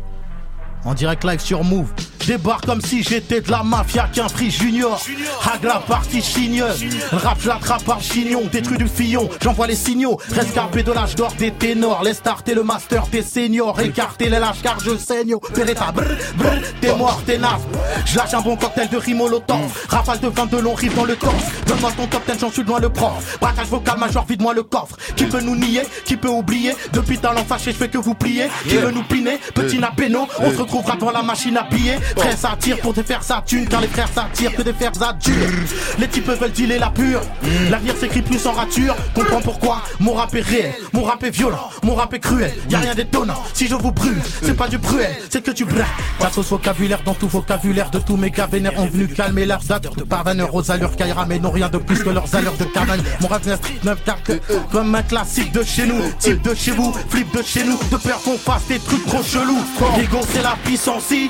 En 0.85 0.93
direct 0.93 1.23
live 1.23 1.39
sur 1.39 1.63
Move. 1.63 1.91
Débarque 2.27 2.65
comme 2.65 2.81
si 2.81 3.03
j'étais 3.03 3.41
de 3.41 3.51
la 3.51 3.63
mafia 3.63 4.07
qu'un 4.13 4.27
prix 4.27 4.51
junior. 4.51 5.01
Hag 5.43 5.63
la 5.63 5.79
partie 5.79 6.21
chigneuse. 6.21 6.83
Le 7.11 7.17
rap, 7.17 7.43
l'attrape 7.43 7.83
par 7.83 8.01
chignon. 8.01 8.43
Détruit 8.51 8.77
du 8.77 8.87
fillon, 8.87 9.29
j'envoie 9.41 9.67
les 9.67 9.75
signaux. 9.75 10.17
Rescapé 10.31 10.83
de 10.83 10.91
l'âge 10.91 11.15
d'or 11.15 11.33
des 11.37 11.51
ténors. 11.51 12.03
Les 12.03 12.13
starter 12.13 12.53
le 12.53 12.63
master 12.63 13.07
des 13.07 13.21
seniors. 13.23 13.79
Écarter 13.79 14.29
les 14.29 14.39
lâches 14.39 14.61
car 14.61 14.79
je 14.79 14.95
saigne. 14.97 15.35
Peretta, 15.53 15.91
brr, 15.91 16.03
brr, 16.35 16.61
t'es 16.79 16.95
mort, 16.95 17.21
t'es 17.25 17.37
naze. 17.37 17.61
Je 18.05 18.17
lâche 18.17 18.33
un 18.33 18.41
bon 18.41 18.55
cocktail 18.55 18.89
de 18.89 18.97
rime 18.97 19.17
molotov. 19.17 19.85
Rafale 19.89 20.19
de 20.19 20.27
22 20.27 20.61
longs 20.61 20.73
rives 20.73 20.95
dans 20.95 21.05
le 21.05 21.15
torse. 21.15 21.33
Donne-moi 21.67 21.91
ton 21.97 22.07
top 22.07 22.23
10, 22.29 22.39
j'en 22.39 22.51
suis 22.51 22.63
loin 22.63 22.79
le 22.79 22.89
prof. 22.89 23.37
Braquage 23.39 23.67
vocal 23.67 23.97
major, 23.97 24.25
vide-moi 24.27 24.53
le 24.53 24.63
coffre. 24.63 24.95
Qui 25.15 25.25
peut 25.25 25.41
nous 25.41 25.55
nier 25.55 25.81
Qui 26.05 26.17
peut 26.17 26.29
oublier 26.29 26.75
Depuis 26.93 27.17
talent 27.17 27.43
fâché, 27.43 27.71
je 27.71 27.77
fais 27.77 27.89
que 27.89 27.97
vous 27.97 28.13
plier. 28.13 28.45
Qui 28.67 28.77
veut 28.77 28.91
nous 28.91 29.03
piner 29.03 29.37
Petit 29.53 29.79
napéno, 29.79 30.27
on 30.39 30.51
se 30.51 30.57
retrouvera 30.57 30.95
devant 30.95 31.11
la 31.11 31.23
machine 31.23 31.57
à 31.57 31.63
piller. 31.63 31.95
Frère 32.17 32.37
s'attire 32.37 32.77
pour 32.79 32.93
te 32.93 33.03
faire 33.03 33.23
sa 33.23 33.41
thune, 33.45 33.67
car 33.67 33.81
les 33.81 33.87
frères 33.87 34.09
s'attirent 34.13 34.55
que 34.55 34.61
des 34.61 34.73
frères 34.73 34.91
adultes. 35.01 35.75
Les 35.99 36.07
types 36.07 36.27
veulent 36.27 36.51
dealer 36.51 36.79
la 36.79 36.89
pure. 36.89 37.21
L'avenir 37.69 37.95
s'écrit 37.95 38.21
plus 38.21 38.45
en 38.45 38.51
rature. 38.51 38.95
Comprends 39.13 39.41
pourquoi 39.41 39.81
mon 39.99 40.13
rap 40.13 40.33
est 40.35 40.41
réel, 40.41 40.73
mon 40.93 41.03
rap 41.03 41.23
est 41.23 41.29
violent, 41.29 41.69
mon 41.83 41.95
rap 41.95 42.13
est 42.13 42.19
cruel. 42.19 42.53
Y 42.69 42.75
a 42.75 42.79
rien 42.79 42.95
d'étonnant. 42.95 43.41
Si 43.53 43.67
je 43.67 43.75
vous 43.75 43.91
brûle, 43.91 44.21
c'est 44.41 44.55
pas 44.55 44.67
du 44.67 44.77
bruel, 44.77 45.15
c'est 45.29 45.43
que 45.43 45.51
tu 45.51 45.65
braques. 45.65 45.87
Ta 46.19 46.29
sauce 46.29 46.49
vocabulaire 46.49 47.01
dans 47.05 47.13
tout 47.13 47.27
vocabulaire 47.27 47.89
de 47.91 47.99
tous 47.99 48.17
mes 48.17 48.31
gars 48.31 48.47
vénères 48.47 48.77
ont 48.79 48.85
venu 48.85 49.07
calmer 49.07 49.45
leurs 49.45 49.71
ardeurs 49.71 49.95
de 49.95 50.03
parveneurs 50.03 50.53
aux 50.53 50.71
allures 50.71 50.95
Kaira, 50.95 51.25
mais 51.25 51.39
n'ont 51.39 51.51
rien 51.51 51.69
de 51.69 51.77
plus 51.77 52.03
que 52.03 52.09
leurs 52.09 52.33
allures 52.35 52.57
de 52.57 52.65
caverne. 52.65 53.01
Mon 53.21 53.27
rap 53.27 53.43
vient 53.43 53.57
street 53.57 53.79
9 53.83 54.05
dark 54.05 54.31
comme 54.71 54.93
un 54.95 55.03
classique 55.03 55.51
de 55.51 55.63
chez 55.63 55.85
nous, 55.85 56.01
type 56.19 56.41
de 56.41 56.53
chez 56.53 56.71
vous, 56.71 56.93
flip 57.09 57.35
de 57.35 57.43
chez 57.43 57.63
nous, 57.63 57.77
de 57.91 57.97
peur 57.97 58.21
qu'on 58.23 58.37
fasse 58.37 58.67
des 58.67 58.79
trucs 58.79 59.05
trop 59.05 59.23
chelous. 59.23 59.63
Ego 59.99 60.19
c'est 60.31 60.41
la 60.41 60.55
puissance, 60.63 61.03
oui, 61.11 61.29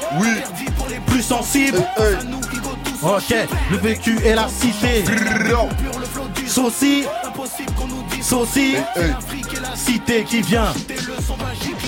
pour 0.81 0.89
les 0.89 0.99
plus 0.99 1.21
sensibles. 1.21 1.79
Ok, 3.03 3.35
le 3.71 3.77
vécu 3.77 4.17
et 4.23 4.33
la 4.33 4.47
cité. 4.47 5.03
Saucy, 6.47 7.03
saucy, 8.21 8.75
cité 9.75 10.23
qui 10.23 10.41
vient. 10.41 10.73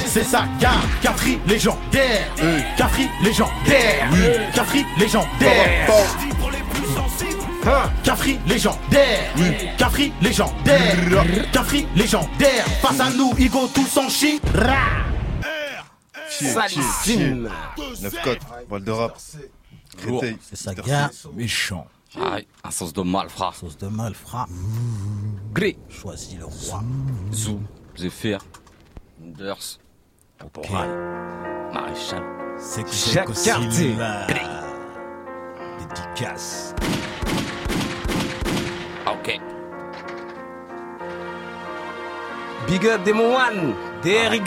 C'est 0.05 0.23
ça, 0.23 0.45
gare, 0.59 0.83
Cafri 1.01 1.39
légendaire. 1.47 2.27
Cafri 2.77 3.07
légendaire. 3.23 4.09
Cafri 4.53 4.85
légendaire. 4.99 5.89
Hein, 7.65 7.89
Cafri 8.03 8.39
légendaire. 8.45 9.33
Cafri 9.77 10.11
légendaire. 10.21 10.97
Cafri 11.51 11.87
légendaire. 11.95 12.65
Face 12.81 12.99
à 12.99 13.09
nous, 13.11 13.33
Igo 13.39 13.69
tous 13.73 13.97
en 13.97 14.09
chi. 14.09 14.39
Salissime. 16.39 17.49
9-4, 17.77 18.37
Val 18.69 18.83
de 18.83 18.91
rap. 18.91 19.17
Créteil. 19.97 20.37
C'est 20.41 20.55
ça, 20.55 20.73
gars, 20.73 21.09
méchant. 21.33 21.87
Aïe, 22.15 22.47
un 22.63 22.71
sauce 22.71 22.93
de 22.93 23.01
malfrat. 23.01 23.53
Sauce 23.53 23.77
de 23.77 23.87
malfrat. 23.87 24.47
Gris. 25.53 25.77
Choisis 25.89 26.37
le 26.37 26.45
roi. 26.45 26.83
Zou. 27.31 27.59
Zephyr. 27.97 28.39
Nders. 29.19 29.79
Poporal. 30.37 30.89
Maréchal. 31.73 32.23
C'est 32.57 32.83
que 32.83 32.91
Jacques 32.91 33.29
c'est 33.33 33.49
Cartier. 33.49 33.95
Gris. 34.27 34.39
Dédicace. 35.79 36.75
Ok. 39.07 39.39
Big 42.67 42.85
up 42.85 43.03
Demon 43.03 43.35
One, 43.35 43.73
DRY, 44.03 44.39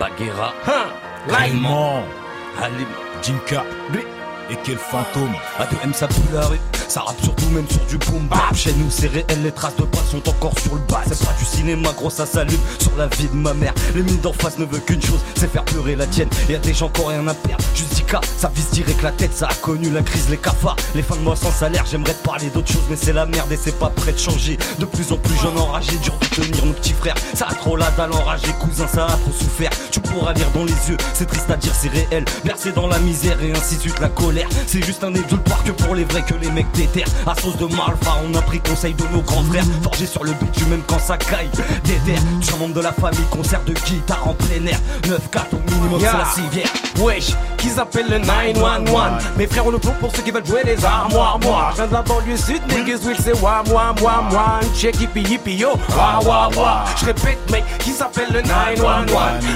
Baguera. 0.00 0.54
Hein, 0.66 0.86
Lime. 1.28 1.66
Halim. 2.60 2.86
Jinka. 3.22 3.64
Et 4.50 4.56
quel 4.62 4.76
fantôme 4.76 5.32
A2M 5.58 5.94
ça 5.94 6.06
la 6.32 6.46
rue, 6.46 6.60
ça 6.88 7.00
rappe 7.00 7.20
surtout 7.22 7.48
même 7.50 7.66
sur 7.68 7.84
du 7.86 7.98
boom 7.98 8.26
bap. 8.28 8.54
Chez 8.54 8.72
nous 8.74 8.90
c'est 8.90 9.08
réel, 9.08 9.42
les 9.42 9.52
traces 9.52 9.76
de 9.76 9.84
pas 9.84 10.02
sont 10.10 10.28
encore 10.28 10.58
sur 10.60 10.74
le 10.74 10.80
bas. 10.88 11.02
C'est 11.06 11.24
pas 11.24 11.34
du 11.38 11.44
cinéma 11.44 11.92
gros 11.96 12.10
ça 12.10 12.26
s'allume 12.26 12.60
sur 12.78 12.96
la 12.96 13.06
vie 13.08 13.28
de 13.28 13.36
ma 13.36 13.54
mère. 13.54 13.74
Les 13.94 14.02
mines 14.02 14.20
d'en 14.20 14.32
face 14.32 14.58
ne 14.58 14.64
veut 14.64 14.80
qu'une 14.80 15.02
chose, 15.02 15.20
c'est 15.36 15.50
faire 15.50 15.64
pleurer 15.64 15.96
la 15.96 16.06
tienne. 16.06 16.28
Y'a 16.48 16.58
des 16.58 16.74
gens 16.74 16.88
qui 16.88 17.00
ont 17.00 17.06
rien 17.06 17.26
à 17.26 17.34
perdre, 17.34 17.64
Justica 17.74 18.20
ça 18.36 18.50
vise 18.54 18.70
direct 18.70 19.02
la 19.02 19.12
tête 19.12 19.34
Ça 19.34 19.48
a 19.48 19.54
connu 19.54 19.90
la 19.90 20.02
crise, 20.02 20.28
les 20.28 20.36
cafards, 20.36 20.76
les 20.94 21.02
fins 21.02 21.16
de 21.16 21.20
mois 21.20 21.36
sans 21.36 21.50
salaire 21.50 21.84
J'aimerais 21.90 22.14
te 22.14 22.24
parler 22.24 22.50
d'autre 22.50 22.70
chose 22.70 22.84
mais 22.90 22.96
c'est 22.96 23.12
la 23.12 23.26
merde 23.26 23.50
et 23.52 23.56
c'est 23.56 23.78
pas 23.78 23.90
prêt 23.90 24.12
de 24.12 24.18
changer. 24.18 24.58
De 24.78 24.84
plus 24.84 25.12
en 25.12 25.16
plus 25.16 25.34
jeune 25.36 25.56
enragé, 25.58 25.96
dur 26.02 26.14
de 26.20 26.26
tenir 26.26 26.64
mon 26.64 26.72
petit 26.72 26.92
frère. 26.92 27.14
Ça 27.34 27.46
a 27.48 27.54
trop 27.54 27.76
la 27.76 27.90
dalle 27.92 28.12
enragé, 28.12 28.48
cousin 28.60 28.86
ça 28.86 29.06
a 29.06 29.16
trop 29.16 29.32
souffert. 29.32 29.70
Tu 29.90 30.00
pourras 30.00 30.32
lire 30.32 30.50
dans 30.54 30.64
les 30.64 30.72
yeux, 30.88 30.96
c'est 31.14 31.26
triste 31.26 31.50
à 31.50 31.56
dire 31.56 31.72
c'est 31.74 31.88
réel. 31.88 32.24
Bercé 32.44 32.72
dans 32.72 32.86
la 32.86 32.98
misère 32.98 33.40
et 33.42 33.52
ainsi 33.52 33.76
de 33.76 33.80
suite 33.80 34.00
la 34.00 34.08
colère. 34.08 34.48
C'est 34.66 34.84
juste 34.84 35.04
un 35.04 35.14
édule 35.14 35.40
que 35.64 35.70
pour 35.70 35.94
les 35.94 36.04
vrais 36.04 36.22
que 36.22 36.34
les 36.34 36.50
mecs 36.50 36.70
déterrent 36.74 37.08
À 37.26 37.34
sauce 37.40 37.56
de 37.56 37.66
malfa 37.66 38.16
on 38.28 38.34
a 38.34 38.42
pris 38.42 38.60
conseil 38.60 38.94
de 38.94 39.04
nos 39.12 39.22
grands 39.22 39.42
frères. 39.44 39.64
Forgé 39.82 40.06
sur 40.06 40.24
le 40.24 40.32
bitume 40.32 40.68
même 40.68 40.82
quand 40.86 40.98
ça 40.98 41.16
caille 41.16 41.50
Déter, 41.84 42.20
tu 42.40 42.50
es 42.50 42.54
un 42.54 42.58
membre 42.58 42.74
de 42.74 42.80
la 42.80 42.92
famille 42.92 43.24
Concert 43.30 43.62
de 43.64 43.72
guitare 43.72 44.26
en 44.26 44.34
plein 44.34 44.66
air. 44.66 44.78
9-4 45.04 45.54
au 45.54 45.70
minimum 45.70 46.00
c'est 46.00 46.16
la 46.16 46.24
civière. 46.24 46.68
Wesh, 46.98 47.32
qu'ils 47.58 47.78
appellent 47.80 48.08
le 48.08 48.18
911 48.18 48.94
Mes 49.36 49.46
frères 49.46 49.66
ont 49.66 49.70
le 49.70 49.78
plomb 49.78 49.94
pour 50.00 50.14
ceux 50.14 50.22
qui 50.22 50.30
veulent 50.30 50.46
jouer 50.46 50.62
les 50.64 50.84
armoires. 50.84 51.38
Moi, 51.42 51.68
je 51.72 51.76
viens 51.76 51.86
de 51.86 51.92
la 51.92 52.02
banlieue 52.02 52.36
sud, 52.36 52.62
niggas 52.68 53.04
will 53.06 53.16
say 53.16 53.32
wa 53.42 53.62
moi 53.68 53.94
moi 54.00 54.24
moi 54.30 54.60
Check 54.76 55.00
hippie 55.00 55.22
hippie 55.22 55.56
yo, 55.56 55.70
wa 55.96 56.20
wa 56.24 56.48
wa 56.56 56.84
Je 57.00 57.06
répète 57.06 57.50
mec, 57.50 57.64
qui 57.78 57.90
s'appelle 57.90 58.28
le 58.32 58.42
911 58.42 59.10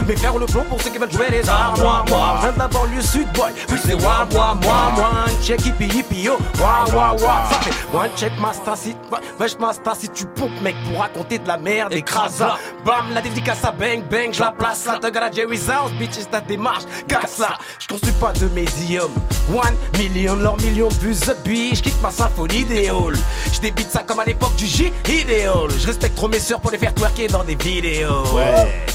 Mes 0.07 0.17
frères 0.17 0.35
ont 0.35 0.39
le 0.39 0.47
plomb 0.47 0.65
pour 0.69 0.81
ceux 0.83 0.91
qui 0.91 0.99
veulent 0.99 1.13
jouer 1.13 1.31
les 1.31 1.49
armoires. 1.49 2.05
Moi, 2.09 2.37
je 2.37 2.43
viens 2.43 2.53
de 2.53 2.59
la 2.59 2.69
banlieue 2.69 3.03
sud 3.03 3.29
boy, 3.35 3.51
will 3.69 3.79
say 3.79 3.95
wa 3.95 4.27
moi 4.33 4.57
moi 4.63 4.93
moi 4.97 5.11
Check 5.43 5.61
hippie 5.65 5.87
hippie 5.89 6.23
yo, 6.23 6.39
wa 6.61 6.85
wa 6.95 7.08
wa 7.13 7.45
Ça 7.51 7.61
fait 7.61 7.97
one 7.97 8.11
check 8.17 8.33
master 8.41 8.77
si, 8.77 8.95
wesh 9.39 9.59
master 9.59 9.95
si 9.97 10.09
tu 10.09 10.27
pompes 10.27 10.61
mec 10.63 10.77
pour 10.89 11.01
raconter 11.01 11.39
de 11.39 11.49
la 11.49 11.57
merde 11.57 11.93
Écrase 11.93 12.41
la, 12.41 12.57
bam 12.85 13.13
la 13.13 13.21
dédicace 13.21 13.65
à 13.65 13.73
bang 13.73 14.03
bang 14.11 14.33
Je 14.33 14.41
la 14.41 14.53
place 14.53 14.87
là, 14.87 14.99
te 14.99 15.09
gars 15.09 15.31
Jerry's 15.31 15.69
house 15.69 15.93
bitches 15.93 16.29
ta 16.31 16.41
démarche 16.41 16.85
Casse 17.07 17.39
là, 17.39 17.59
je 17.79 17.87
construis 17.87 18.13
pas 18.13 18.33
de 18.33 18.47
médium. 18.49 19.11
One 19.53 19.77
million, 19.99 20.37
leur 20.37 20.57
million 20.59 20.89
plus 20.89 21.21
the 21.21 21.37
bitch 21.45 21.77
Je 21.77 21.83
quitte 21.83 22.03
ma 22.03 22.11
symphonie 22.11 22.65
des 22.65 22.89
halls. 22.89 23.19
Je 23.53 23.61
débite 23.61 23.91
ça 23.91 24.03
comme 24.03 24.21
à 24.21 24.25
l'époque 24.25 24.55
du 24.57 24.67
J 24.67 24.93
idéal 25.09 25.71
Je 25.79 25.87
respecte 25.87 26.17
trop 26.17 26.29
mes 26.29 26.39
sœurs 26.39 26.61
pour 26.61 26.71
les 26.71 26.79
faire 26.79 26.95
twerker 26.95 27.29
dans 27.29 27.45
des 27.45 27.55
vidéos. 27.55 28.25
Ouais. 28.35 28.87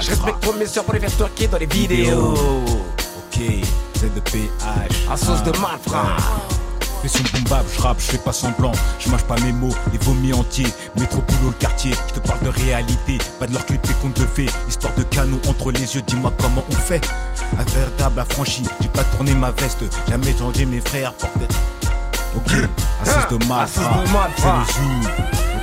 Je 0.00 0.10
respecte 0.10 0.40
trop 0.40 0.52
mes 0.52 0.66
sœurs 0.66 0.84
pour 0.84 0.94
les 0.94 1.00
faire 1.00 1.16
twerker 1.16 1.48
dans 1.48 1.58
des 1.58 1.66
vidéos. 1.66 2.34
Ok, 2.34 3.40
ZPH. 3.98 5.10
À 5.10 5.16
sauce 5.16 5.42
de 5.42 5.50
malfrat. 5.58 6.16
Fais 7.02 7.08
son 7.08 7.22
boom 7.32 7.58
je 7.74 7.80
rappe, 7.80 8.00
je 8.00 8.04
fais 8.12 8.18
pas 8.18 8.32
semblant, 8.32 8.72
je 8.98 9.08
mâche 9.08 9.22
pas 9.22 9.38
mes 9.40 9.52
mots, 9.52 9.74
les 9.92 9.98
vomis 9.98 10.32
entiers, 10.32 10.66
métropole 10.96 11.36
le 11.44 11.50
quartier, 11.52 11.92
qui 11.92 12.12
te 12.14 12.20
parle 12.20 12.40
de 12.40 12.48
réalité, 12.48 13.18
pas 13.38 13.46
de 13.46 13.52
leur 13.52 13.64
clip 13.66 13.80
et 13.88 13.94
contes 14.02 14.18
de 14.20 14.26
fées, 14.26 14.48
histoire 14.68 14.92
de 14.94 15.04
canon 15.04 15.38
entre 15.48 15.70
les 15.70 15.94
yeux, 15.94 16.02
dis-moi 16.02 16.32
comment 16.38 16.64
on 16.68 16.74
fait. 16.74 17.00
Un 17.58 17.62
véritable 17.64 18.18
affranchi, 18.20 18.64
j'ai 18.80 18.88
pas 18.88 19.04
tourné 19.04 19.32
ma 19.34 19.52
veste, 19.52 19.84
jamais 20.08 20.34
changé 20.36 20.64
mes 20.66 20.80
frères, 20.80 21.12
portent. 21.12 21.54
Ok, 22.36 22.52
à 23.02 23.04
sauce 23.04 23.28
de 23.30 23.36
de 23.36 23.46
malfrat. 23.46 23.92
c'est 23.96 24.00
le 24.00 24.06
jour. 24.06 25.10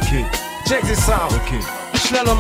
Ok, 0.01 0.25
Check 0.67 0.81
this 0.83 1.07
out. 1.09 1.31
ok. 1.31 1.84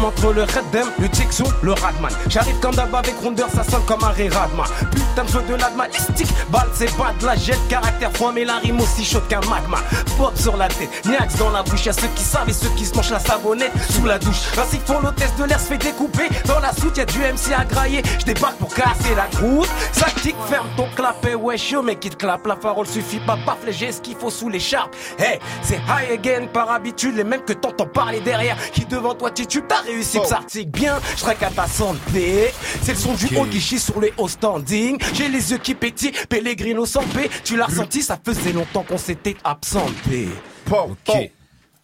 Entre 0.05 0.33
le 0.33 0.43
Redem, 0.43 0.87
le 0.99 1.07
Jigsaw, 1.11 1.45
le 1.63 1.73
Radman. 1.73 2.11
J'arrive 2.27 2.59
comme 2.59 2.75
d'hab 2.75 2.93
avec 2.93 3.15
rondeur, 3.21 3.49
ça 3.49 3.63
sonne 3.63 3.83
comme 3.85 4.03
un 4.03 4.09
Radma. 4.09 4.63
Putain 4.91 5.25
jeu 5.27 5.41
de 5.49 5.55
l'adma, 5.55 5.87
listique. 5.87 6.29
Balle, 6.49 6.67
c'est 6.73 6.95
pas 6.95 7.13
de 7.19 7.25
la 7.25 7.35
jette, 7.35 7.59
caractère 7.67 8.11
froid, 8.13 8.31
mais 8.33 8.45
la 8.45 8.57
rime 8.57 8.79
aussi 8.79 9.03
chaude 9.03 9.27
qu'un 9.27 9.39
magma. 9.41 9.77
Pop 10.17 10.37
sur 10.37 10.55
la 10.57 10.67
tête, 10.67 10.89
niax 11.05 11.37
dans 11.37 11.49
la 11.49 11.63
bouche. 11.63 11.85
Y'a 11.85 11.93
ceux 11.93 12.07
qui 12.15 12.23
savent 12.23 12.49
et 12.49 12.53
ceux 12.53 12.69
qui 12.77 12.85
se 12.85 12.93
mangent 12.95 13.11
la 13.11 13.19
savonnette 13.19 13.71
sous 13.89 14.05
la 14.05 14.19
douche. 14.19 14.41
Ainsi 14.57 14.79
que 14.79 14.85
font 14.85 14.99
l'hôtesse 14.99 15.35
de 15.35 15.45
l'air 15.45 15.59
se 15.59 15.65
fait 15.65 15.77
découper. 15.77 16.29
Dans 16.45 16.59
la 16.59 16.73
soute, 16.73 16.97
y'a 16.97 17.05
du 17.05 17.19
MC 17.19 17.53
à 17.57 17.65
grailler. 17.65 18.03
Je 18.19 18.33
pour 18.59 18.73
casser 18.73 19.15
la 19.15 19.25
croûte. 19.25 19.69
Ça 19.91 20.07
tic, 20.21 20.35
ferme 20.47 20.67
ton 20.77 20.87
clapet, 20.95 21.35
wesh 21.35 21.71
yo, 21.71 21.81
mec, 21.81 22.03
il 22.03 22.11
te 22.11 22.17
clappe. 22.17 22.45
La 22.45 22.55
parole 22.55 22.87
suffit 22.87 23.19
pas, 23.19 23.37
paf, 23.45 23.57
les 23.65 23.73
gestes 23.73 24.03
qu'il 24.03 24.15
faut 24.15 24.29
sous 24.29 24.49
l'écharpe. 24.49 24.95
Hey, 25.17 25.39
c'est 25.61 25.79
high 25.87 26.11
again 26.13 26.47
par 26.51 26.71
habitude, 26.71 27.15
les 27.15 27.23
mêmes 27.23 27.43
que 27.43 27.53
t'entends 27.53 27.87
parler 27.87 28.19
derrière. 28.19 28.57
Qui 28.73 28.85
devant 28.85 29.13
toi 29.13 29.31
titube, 29.45 29.65
t'as 29.67 29.81
réussi 29.81 30.19
que 30.19 30.27
ça 30.27 30.37
article 30.37 30.71
bien. 30.71 30.99
Je 31.15 31.21
traque 31.21 31.43
à 31.43 31.49
ta 31.49 31.67
santé. 31.67 32.51
C'est 32.81 32.93
le 32.93 32.97
son 32.97 33.13
du 33.13 33.37
haut 33.37 33.45
qui 33.45 33.59
chie 33.61 33.79
sur 33.79 33.99
les 33.99 34.13
hauts 34.17 34.27
standing. 34.27 34.97
J'ai 35.13 35.29
les 35.29 35.51
yeux 35.51 35.57
qui 35.57 35.75
pétillent, 35.75 36.13
Pellegrino 36.29 36.85
sans 36.85 37.03
paix. 37.03 37.29
Tu 37.43 37.55
l'as 37.55 37.65
ressenti, 37.65 38.01
ça 38.01 38.19
faisait 38.23 38.53
longtemps 38.53 38.83
qu'on 38.83 38.97
s'était 38.97 39.37
absenté. 39.43 40.29
Ok. 40.71 41.31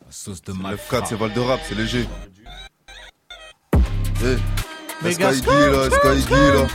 Sauce 0.09 0.41
de 0.41 0.53
mal. 0.53 0.77
9-4, 0.91 1.05
c'est 1.07 1.15
Val 1.15 1.33
de 1.33 1.39
rap, 1.39 1.59
c'est 1.67 1.75
léger. 1.75 2.07
Eh, 4.23 5.03
Méga 5.03 5.33
Sky 5.33 5.47
là, 5.47 5.89
Sky 6.19 6.33
là. 6.33 6.67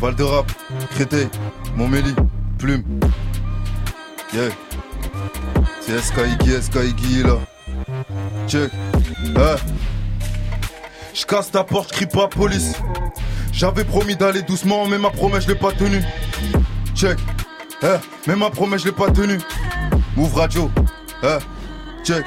Val 0.00 0.14
de 0.14 0.22
rap, 0.22 0.50
Montmélie, 1.76 2.14
Plume. 2.58 2.82
Yeah. 4.32 4.50
C'est 5.80 6.00
Sky 6.00 6.62
Sky 6.62 7.22
là. 7.22 7.38
Check. 8.48 8.70
Eh. 9.36 9.93
Je 11.14 11.24
casse 11.24 11.52
ta 11.52 11.62
porte, 11.62 11.92
crie 11.92 12.06
pas 12.06 12.26
police. 12.26 12.72
J'avais 13.52 13.84
promis 13.84 14.16
d'aller 14.16 14.42
doucement, 14.42 14.86
mais 14.86 14.98
ma 14.98 15.10
promesse 15.10 15.44
je 15.44 15.48
l'ai 15.48 15.54
pas 15.54 15.70
tenue. 15.70 16.02
Check. 16.94 17.18
Eh, 17.82 17.86
mais 18.26 18.34
ma 18.34 18.50
promesse 18.50 18.82
je 18.82 18.86
l'ai 18.86 18.92
pas 18.92 19.10
tenue. 19.10 19.40
Move 20.16 20.34
radio. 20.34 20.70
Eh, 21.22 21.38
check. 22.04 22.24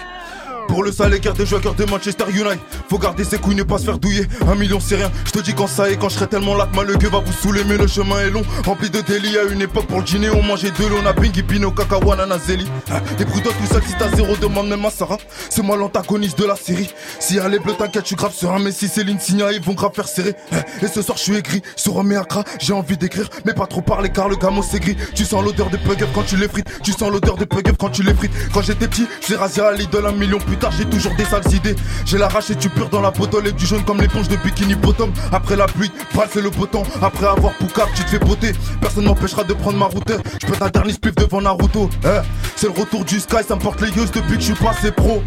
Pour 0.78 0.84
le 0.84 0.92
sale 0.92 1.16
écart 1.16 1.34
des 1.34 1.48
joueurs 1.48 1.74
de 1.74 1.86
Manchester 1.86 2.26
United. 2.30 2.60
Faut 2.88 3.00
garder 3.00 3.24
ses 3.24 3.40
couilles, 3.40 3.56
ne 3.56 3.64
pas 3.64 3.80
se 3.80 3.86
faire 3.86 3.98
douiller. 3.98 4.28
Un 4.48 4.54
million 4.54 4.80
c'est 4.80 4.96
rien. 4.96 5.12
Je 5.26 5.32
te 5.32 5.40
dis 5.40 5.56
quand 5.56 5.66
ça 5.66 5.90
est, 5.90 5.98
quand 5.98 6.08
je 6.08 6.14
serai 6.14 6.28
tellement 6.28 6.54
là 6.54 6.70
que 6.72 6.80
le 6.82 6.96
gueux 6.98 7.10
va 7.10 7.18
vous 7.18 7.34
saouler. 7.34 7.64
Mais 7.68 7.78
le 7.78 7.88
chemin 7.88 8.20
est 8.20 8.30
long, 8.30 8.44
rempli 8.64 8.92
de 8.92 9.02
délits. 9.02 9.40
À 9.40 9.52
une 9.52 9.64
époque 9.64 9.88
pour 9.88 9.98
le 9.98 10.04
dîner, 10.04 10.30
on 10.30 10.44
mangeait 10.44 10.70
de 10.70 10.86
l'eau. 10.86 10.98
On 11.02 11.06
a 11.08 11.14
bingy, 11.14 11.42
pino, 11.42 11.72
cacahuan, 11.72 12.20
ananazeli. 12.20 12.68
Hein, 12.92 13.02
Les 13.18 13.26
prudents, 13.26 13.50
tout 13.60 13.74
seul, 13.74 13.82
si 13.88 13.96
t'as 13.98 14.16
zéro, 14.16 14.38
demande 14.38 14.68
même 14.68 14.86
à 14.86 14.92
Sarah. 14.92 15.18
C'est 15.50 15.64
moi 15.64 15.78
l'antagoniste 15.78 16.38
de 16.38 16.46
la 16.46 16.56
série. 16.56 16.92
Si 17.20 17.38
y 17.38 17.40
a 17.40 17.50
les 17.50 17.58
bleus, 17.58 17.74
t'inquiète, 17.74 18.04
tu 18.04 18.14
graves 18.14 18.36
sur 18.36 18.52
un 18.52 18.60
Messi, 18.60 18.88
Céline 18.88 19.20
Signa, 19.20 19.52
ils 19.54 19.62
vont 19.62 19.74
grave 19.74 19.94
faire 19.96 20.08
serrer. 20.08 20.36
Hein, 20.52 20.62
Et 20.84 20.88
ce 20.88 21.02
soir, 21.02 21.18
je 21.18 21.24
suis 21.24 21.38
écrit 21.38 21.64
sur 21.76 22.00
un 22.00 22.04
méacra. 22.04 22.44
J'ai 22.60 22.74
envie 22.74 22.98
d'écrire, 22.98 23.30
mais 23.46 23.56
pas 23.56 23.66
trop 23.66 23.82
parler 23.82 24.10
car 24.10 24.30
le 24.30 24.36
gamo 24.36 24.62
c'est 24.62 24.80
gris. 24.80 24.96
Tu 25.16 25.26
sens 25.26 25.44
l'odeur 25.44 25.72
des 25.72 25.80
pug 25.80 26.06
quand 26.14 26.22
tu 26.22 26.38
les 26.38 26.48
frites. 26.48 26.70
Tu 26.84 26.92
sens 26.92 27.10
l'odeur 27.12 27.36
des 27.36 27.48
pug 27.48 27.68
quand 27.80 27.90
tu 27.90 28.04
les 28.04 28.14
frites. 28.14 28.32
Quand 28.54 28.62
j'étais 28.62 28.88
petit, 28.88 29.08
j'ai 29.28 29.36
rasé 29.36 29.62
à 29.62 29.72
l'idole 29.72 30.06
un 30.06 30.12
million 30.12 30.38
plus 30.38 30.58
tard, 30.58 30.67
j'ai 30.78 30.86
toujours 30.86 31.14
des 31.16 31.26
sales 31.26 31.54
idées. 31.54 31.76
J'ai 32.06 32.18
l'arraché, 32.18 32.56
tu 32.56 32.70
pures 32.70 32.90
dans 32.90 33.02
la 33.02 33.12
bottle 33.12 33.48
et 33.48 33.52
du 33.52 33.66
jaune 33.66 33.84
comme 33.84 34.02
l'éponge 34.02 34.28
de 34.28 34.36
bikini 34.38 34.76
bottom. 34.76 35.12
Après 35.32 35.56
la 35.56 35.68
pluie, 35.68 35.92
pral 36.14 36.28
le 36.36 36.50
beau 36.50 36.66
temps. 36.66 36.84
Après 37.02 37.26
avoir 37.26 37.54
poucap, 37.58 37.88
tu 37.96 38.04
te 38.04 38.10
fais 38.10 38.20
botter. 38.20 38.54
Personne 38.82 39.06
m'empêchera 39.06 39.44
de 39.44 39.54
prendre 39.54 39.78
ma 39.78 39.86
route. 39.86 40.12
Je 40.42 40.48
peux 40.48 40.64
un 40.64 40.70
dernier 40.70 40.94
spliff 40.94 41.16
devant 41.16 41.42
Naruto. 41.42 41.90
Eh, 42.04 42.08
c'est 42.56 42.68
le 42.68 42.80
retour 42.80 43.06
du 43.06 43.20
sky, 43.20 43.38
ça 43.48 43.56
me 43.56 43.62
porte 43.62 43.82
les 43.82 43.90
yeux 43.90 44.06
depuis 44.06 44.36
que 44.36 44.42
je 44.42 44.54
suis 44.54 44.54
passé 44.54 44.92
pro. 44.92 45.24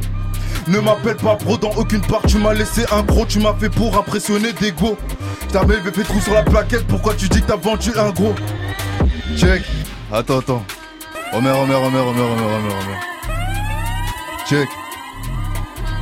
Ne 0.66 0.78
m'appelle 0.80 1.16
pas 1.16 1.36
pro 1.36 1.56
dans 1.56 1.70
aucune 1.76 2.00
part, 2.02 2.22
tu 2.26 2.38
m'as 2.38 2.52
laissé 2.52 2.84
un 2.92 3.02
gros, 3.02 3.24
tu 3.24 3.38
m'as 3.38 3.54
fait 3.54 3.70
pour 3.70 3.96
impressionner 3.96 4.52
des 4.52 4.72
go. 4.72 4.96
T'as 5.52 5.64
même 5.64 5.82
fait 5.82 6.02
trou 6.02 6.20
sur 6.20 6.34
la 6.34 6.42
plaquette, 6.42 6.86
pourquoi 6.86 7.14
tu 7.14 7.28
dis 7.28 7.40
que 7.40 7.46
t'as 7.46 7.56
vendu 7.56 7.90
un 7.96 8.10
gros? 8.10 8.34
Check, 9.36 9.62
attends, 10.12 10.38
attends. 10.38 10.62
Romer, 11.32 11.50
Romer, 11.50 11.74
Romer, 11.74 12.00
Romer, 12.00 12.20
Romer, 12.20 12.42
Romer, 12.42 12.74
Romer. 12.74 12.98
Check. 14.48 14.68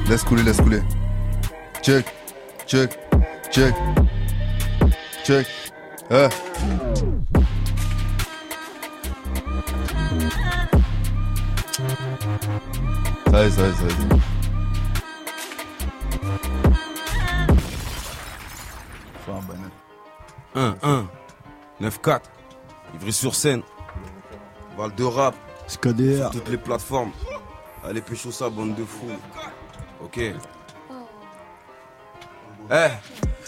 Laisse 0.09 0.25
couler, 0.25 0.43
laisse 0.43 0.57
couler. 0.57 0.81
Check, 1.83 2.07
check, 2.67 2.99
check. 3.51 3.75
Check. 5.23 5.47
Eh. 6.11 6.29
Ça 13.31 13.43
y 13.43 13.47
est, 13.47 13.51
ça 13.51 13.67
y 13.67 13.69
est, 13.69 13.73
ça 13.75 13.85
y 13.85 14.15
est. 14.15 14.19
1, 20.55 20.77
1, 20.83 21.07
9, 21.81 22.01
4, 22.01 22.31
Ivry-sur-Seine, 22.95 23.63
Val 24.77 24.95
de 24.95 25.05
Rap, 25.05 25.35
SKDR. 25.67 26.17
sur 26.17 26.31
toutes 26.31 26.49
les 26.49 26.57
plateformes. 26.57 27.13
Allez, 27.85 28.01
pécho 28.01 28.33
ça, 28.33 28.49
bande 28.49 28.75
de 28.75 28.85
fous. 28.85 29.07
Ok. 30.05 30.21
Eh, 32.71 32.75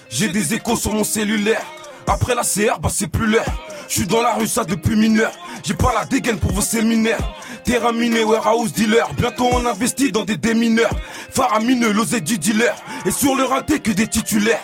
j'ai 0.09 0.29
des 0.29 0.55
échos 0.55 0.77
sur 0.77 0.93
mon 0.93 1.05
cellulaire. 1.05 1.63
Après 2.07 2.35
la 2.35 2.43
CR, 2.43 2.81
bah 2.81 2.89
c'est 2.93 3.07
plus 3.07 3.27
l'heure. 3.27 3.45
Je 3.89 3.95
suis 3.95 4.07
dans 4.07 4.23
la 4.23 4.35
rue, 4.35 4.47
ça 4.47 4.65
depuis 4.65 4.97
mineur. 4.97 5.33
J'ai 5.63 5.75
pas 5.75 5.93
la 5.95 6.05
dégaine 6.05 6.39
pour 6.39 6.53
vos 6.53 6.61
séminaires. 6.61 7.19
Terrain 7.65 7.93
miné, 7.93 8.25
warehouse 8.25 8.73
dealer. 8.73 9.09
Bientôt 9.17 9.49
on 9.53 9.65
investit 9.67 10.11
dans 10.11 10.25
des 10.25 10.37
démineurs. 10.37 10.91
Faramineux, 11.31 11.93
l'osé 11.93 12.21
du 12.21 12.39
dealer. 12.39 12.75
Et 13.07 13.11
sur 13.11 13.37
le 13.37 13.45
raté 13.45 13.79
que 13.79 13.91
des 13.91 14.07
titulaires. 14.07 14.63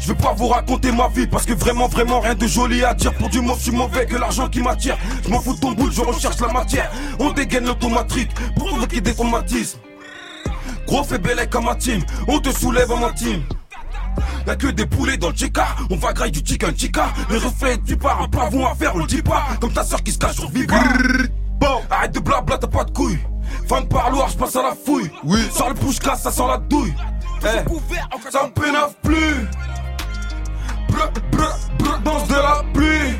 Je 0.00 0.08
veux 0.08 0.14
pas 0.14 0.34
vous 0.34 0.48
raconter 0.48 0.92
ma 0.92 1.08
vie 1.08 1.26
parce 1.26 1.46
que 1.46 1.52
vraiment, 1.52 1.88
vraiment 1.88 2.20
rien 2.20 2.34
de 2.34 2.46
joli 2.46 2.84
à 2.84 2.94
dire. 2.94 3.14
Pour 3.14 3.28
du 3.28 3.40
mauve, 3.40 3.58
je 3.58 3.64
suis 3.64 3.72
mauvais 3.72 4.06
que 4.06 4.16
l'argent 4.16 4.48
qui 4.48 4.60
m'attire. 4.60 4.96
Je 5.24 5.30
m'en 5.30 5.40
fous 5.40 5.54
de 5.54 5.60
ton 5.60 5.72
boule, 5.72 5.92
je 5.92 6.00
recherche 6.00 6.40
la 6.40 6.48
matière. 6.48 6.90
On 7.18 7.32
dégaine 7.32 7.66
l'automatique 7.66 8.30
pour 8.54 8.68
provoquer 8.68 9.00
des 9.00 9.14
traumatismes. 9.14 9.78
Gros 10.86 11.04
fait 11.04 11.18
bel 11.18 11.48
comme 11.48 11.64
ma 11.64 11.74
team, 11.74 12.00
on 12.28 12.38
te 12.38 12.50
soulève 12.50 12.90
en 12.92 13.12
team. 13.12 13.42
Y'a 14.46 14.56
que 14.56 14.68
des 14.68 14.86
poulets 14.86 15.16
dans 15.16 15.30
le 15.30 15.36
chica, 15.36 15.66
on 15.90 15.96
va 15.96 16.12
grailler 16.12 16.32
du 16.32 16.48
chicken 16.48 16.76
chica. 16.76 17.12
Les 17.28 17.38
reflets 17.38 17.76
du 17.78 17.96
bar, 17.96 18.22
un 18.22 18.28
plafond 18.28 18.66
à 18.66 18.74
faire, 18.74 18.94
on 18.94 18.98
le 18.98 19.06
dit 19.06 19.22
pas. 19.22 19.44
Comme 19.60 19.72
ta 19.72 19.84
soeur 19.84 20.02
qui 20.02 20.12
se 20.12 20.18
cache 20.18 20.36
sur 20.36 20.48
Viva. 20.50 20.76
Bon, 21.58 21.80
arrête 21.90 22.12
de 22.12 22.20
blabla, 22.20 22.58
t'as 22.58 22.66
pas 22.66 22.84
de 22.84 22.90
couilles. 22.92 23.18
Fin 23.68 23.80
de 23.80 23.86
parloir, 23.86 24.28
je 24.28 24.36
passe 24.36 24.56
à 24.56 24.62
la 24.62 24.74
fouille. 24.74 25.10
Oui, 25.24 25.40
sur 25.52 25.68
le 25.68 25.74
push 25.74 25.98
class, 25.98 26.22
ça 26.22 26.30
sent 26.30 26.46
la 26.46 26.58
douille. 26.58 26.94
Eh, 27.42 28.30
ça 28.30 28.44
me 28.44 28.50
pénave 28.52 28.94
plus. 29.02 29.48
Brr, 30.88 31.10
brr, 31.32 31.58
brr, 31.78 31.98
danse 32.04 32.28
de 32.28 32.34
la 32.34 32.62
pluie. 32.72 33.16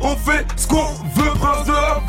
On 0.00 0.16
fait 0.16 0.46
ce 0.56 0.66
qu'on 0.66 0.92
veut, 1.16 1.30
prince 1.38 1.66
de 1.66 1.72
la 1.72 2.00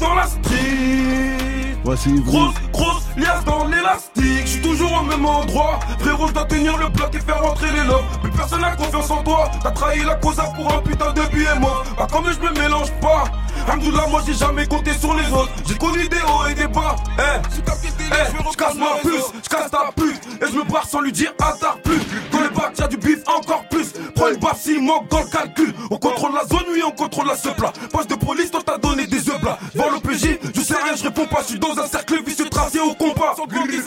dans 0.00 0.14
la 0.14 0.26
street. 0.26 1.76
Voici. 1.84 2.12
Grosse, 2.22 2.54
grosse 2.72 3.04
liasse 3.16 3.44
dans 3.44 3.64
l'élastique. 3.66 4.44
Je 4.44 4.46
suis 4.46 4.60
toujours 4.60 4.92
au 5.00 5.04
même 5.04 5.24
endroit. 5.24 5.78
Frérot, 5.98 6.28
je 6.28 6.32
dois 6.32 6.44
tenir 6.44 6.76
le 6.76 6.88
bloc 6.88 7.14
et 7.14 7.20
faire 7.20 7.42
rentrer 7.42 7.70
les 7.72 7.84
lobes. 7.84 8.04
Plus 8.22 8.30
personne 8.30 8.60
n'a 8.60 8.76
confiance 8.76 9.10
en 9.10 9.22
toi. 9.22 9.50
T'as 9.62 9.70
trahi 9.70 10.04
la 10.04 10.14
cause 10.16 10.36
pour 10.56 10.72
un 10.72 10.78
putain 10.78 11.12
de 11.12 11.22
billet 11.32 11.58
mort. 11.58 11.84
Bah, 11.96 12.06
comme 12.10 12.26
je 12.32 12.40
me 12.40 12.52
mélange 12.58 12.90
pas. 13.00 13.24
Alhamdoulilah, 13.66 14.06
moi 14.08 14.22
j'ai 14.26 14.34
jamais 14.34 14.66
compté 14.66 14.92
sur 14.94 15.14
les 15.14 15.30
autres. 15.32 15.52
J'ai 15.66 15.76
connu 15.76 16.08
des 16.08 16.16
hauts 16.16 16.46
et 16.50 16.54
des 16.54 16.66
bas. 16.66 16.96
Eh, 17.18 17.22
eh, 17.22 18.50
je 18.50 18.56
casse 18.56 18.74
ma 18.74 19.00
puce, 19.02 19.32
je 19.42 19.48
casse 19.48 19.70
ta 19.70 19.90
pute. 19.94 20.20
Et 20.42 20.46
je 20.50 20.58
me 20.58 20.64
barre 20.64 20.86
sans 20.86 21.00
lui 21.00 21.12
dire 21.12 21.32
attard 21.38 21.78
plus. 21.84 22.00
Dans 22.29 22.29
bacs, 22.60 22.78
y'a 22.78 22.88
du 22.88 22.96
bif 22.96 23.18
encore 23.26 23.64
plus. 23.68 23.92
Prends 24.14 24.28
une 24.28 24.38
baffe 24.38 24.60
s'il 24.60 24.82
manque 24.82 25.08
dans 25.08 25.20
le 25.20 25.30
calcul. 25.30 25.74
On 25.90 25.96
contrôle 25.96 26.32
la 26.34 26.46
zone, 26.46 26.66
oui, 26.70 26.82
on 26.86 26.90
contrôle 26.90 27.26
la 27.26 27.36
seupla. 27.36 27.72
Poste 27.90 28.10
de 28.10 28.14
police, 28.14 28.50
toi 28.50 28.60
t'as 28.64 28.78
donné 28.78 29.06
des 29.06 29.28
œufs 29.28 29.40
plats. 29.40 29.58
Devant 29.74 29.90
l'OPJ, 29.90 30.38
je 30.54 30.60
sais 30.60 30.74
rien, 30.74 30.94
je 30.96 31.04
réponds 31.04 31.26
pas. 31.26 31.40
Je 31.42 31.48
suis 31.48 31.58
dans 31.58 31.78
un 31.78 31.86
cercle 31.86 32.22
vicieux 32.24 32.48
tracé 32.48 32.78
au 32.80 32.94
combat. 32.94 33.34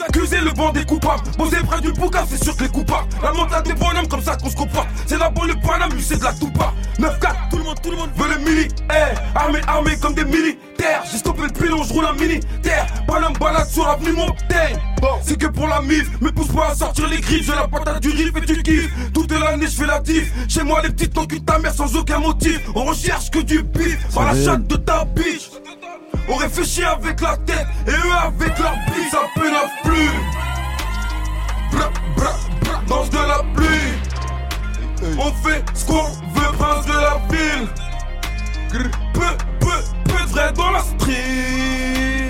Accusé, 0.08 0.38
le 0.40 0.50
banc 0.52 0.72
des 0.72 0.84
coupables. 0.84 1.22
Posé 1.36 1.56
près 1.66 1.80
du 1.80 1.92
bouquin, 1.92 2.24
c'est 2.28 2.42
sûr 2.42 2.56
que 2.56 2.64
les 2.64 2.68
coupables. 2.68 3.08
La 3.22 3.32
montagne 3.32 3.62
des 3.62 3.74
bonhommes, 3.74 4.08
comme 4.08 4.22
ça 4.22 4.36
qu'on 4.36 4.50
se 4.50 4.56
comporte. 4.56 4.88
C'est 5.06 5.18
la 5.18 5.30
bonne, 5.30 5.48
le 5.48 5.54
paname, 5.54 5.92
lui, 5.92 6.02
c'est 6.02 6.18
de 6.18 6.24
la 6.24 6.32
toupa. 6.32 6.72
9-4, 6.98 7.50
tout 7.50 7.58
le 7.58 7.64
monde, 7.64 7.80
tout 7.82 7.90
le 7.90 7.96
monde 7.96 8.10
veut 8.16 8.28
les 8.28 8.44
mili. 8.44 8.68
Eh, 8.90 9.38
armés, 9.38 9.60
armés 9.66 9.96
comme 10.00 10.14
des 10.14 10.24
militaires. 10.24 11.02
J'ai 11.10 11.18
stoppé 11.18 11.42
le 11.42 11.48
pilon, 11.48 11.82
je 11.82 11.92
roule 11.92 12.06
un 12.06 12.14
militaire. 12.14 12.86
Paname 13.06 13.32
balade 13.34 13.68
sur 13.68 13.88
avenue 13.88 14.12
Montaigne. 14.12 14.78
C'est 15.22 15.38
que 15.38 15.46
pour 15.46 15.66
la 15.68 15.80
mif, 15.82 16.08
me 16.20 16.30
pousse 16.30 16.48
pas 16.48 16.68
à 16.70 16.74
sortir 16.74 17.08
les 17.08 17.20
griffes. 17.20 17.46
J'ai 17.46 17.54
la 17.54 17.68
patate 17.68 18.00
du 18.00 18.10
riff 18.10 18.32
et 18.36 18.40
tu 18.46 18.62
Toute 19.12 19.32
l'année, 19.32 19.66
je 19.66 19.76
fais 19.76 19.86
la 19.86 20.00
diff. 20.00 20.32
Chez 20.48 20.62
moi, 20.62 20.80
les 20.82 20.90
petites 20.90 21.12
t'enculent 21.14 21.44
ta 21.44 21.58
mère 21.58 21.74
sans 21.74 21.94
aucun 21.96 22.18
motif. 22.18 22.60
On 22.74 22.84
recherche 22.84 23.30
que 23.30 23.40
du 23.40 23.62
bif. 23.62 23.98
Par 24.14 24.32
la 24.32 24.44
chatte 24.44 24.66
de 24.66 24.76
ta 24.76 25.04
bitch. 25.04 25.50
On 26.28 26.36
réfléchit 26.36 26.84
avec 26.84 27.20
la 27.20 27.36
tête 27.38 27.66
et 27.86 27.90
eux 27.90 28.12
avec 28.24 28.58
leur 28.58 28.72
bite, 28.86 29.10
ça 29.10 29.18
pénave 29.34 29.70
plus. 29.82 30.10
Bra, 31.72 31.90
bra, 32.16 32.32
bra, 32.62 32.82
danse 32.88 33.10
de 33.10 33.16
la 33.16 33.42
pluie. 33.54 33.92
On 35.18 35.32
fait 35.46 35.62
ce 35.74 35.84
qu'on 35.84 36.02
veut, 36.02 36.52
prince 36.58 36.86
de 36.86 36.92
la 36.92 37.20
ville. 37.30 37.68
Peu, 39.12 39.20
peu, 39.60 39.76
peu 40.04 40.24
de 40.24 40.28
vrai 40.30 40.52
dans 40.54 40.70
la 40.70 40.80
street. 40.80 42.23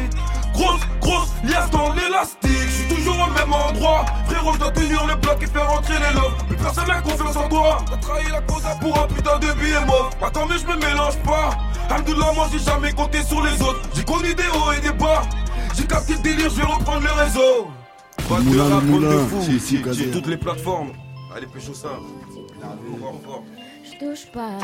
Grosse, 0.55 0.81
grosse 1.01 1.31
liasse 1.45 1.71
dans 1.71 1.93
l'élastique. 1.93 2.51
Je 2.67 2.71
suis 2.71 2.95
toujours 2.95 3.17
au 3.17 3.31
même 3.33 3.53
endroit. 3.53 4.05
Frérot, 4.27 4.53
je 4.55 4.59
dois 4.59 4.71
tenir 4.71 5.07
le 5.07 5.17
bloc 5.17 5.43
et 5.43 5.47
faire 5.47 5.69
rentrer 5.69 5.95
les 5.95 6.15
lobes. 6.15 6.35
Plus 6.49 6.57
personne 6.57 6.87
n'a 6.87 7.01
confiance 7.03 7.37
en 7.37 7.49
toi. 7.49 7.79
T'as 7.91 7.97
trahi 7.97 8.31
la 8.31 8.41
cause 8.43 8.63
pour 8.81 8.99
un 9.03 9.07
putain 9.07 9.39
de 9.39 9.53
billet 9.61 9.85
mort. 9.87 10.11
Bah, 10.21 10.31
quand 10.33 10.47
même, 10.47 10.59
je 10.59 10.67
me 10.67 10.77
mélange 10.77 11.19
pas. 11.25 11.51
Alhamdoulilah, 11.91 12.33
moi 12.35 12.49
j'ai 12.53 12.59
jamais 12.59 12.93
compté 12.93 13.23
sur 13.23 13.43
les 13.43 13.61
autres. 13.61 13.83
J'ai 13.95 14.05
connu 14.05 14.35
des 14.35 14.49
hauts 14.49 14.73
et 14.77 14.81
des 14.81 14.93
bas. 14.93 15.23
J'ai 15.77 15.87
capté 15.87 16.15
le 16.15 16.21
délire, 16.21 16.51
je 16.51 16.57
vais 16.57 16.67
reprendre 16.67 17.03
le 17.03 17.13
réseau. 17.13 17.69
Pas 18.29 18.39
de 18.39 18.45
Moulin, 18.45 18.69
rap, 18.69 18.83
de 18.83 18.89
moulin. 18.89 19.29
Si, 19.43 19.61
si, 19.61 19.83
J'ai 19.93 20.11
toutes 20.11 20.29
les 20.29 20.37
plateformes. 20.37 20.93
Allez, 21.37 21.47
pécho 21.47 21.75
ça. 21.75 21.89
Je 23.85 23.99
touche 23.99 24.27
pas. 24.33 24.59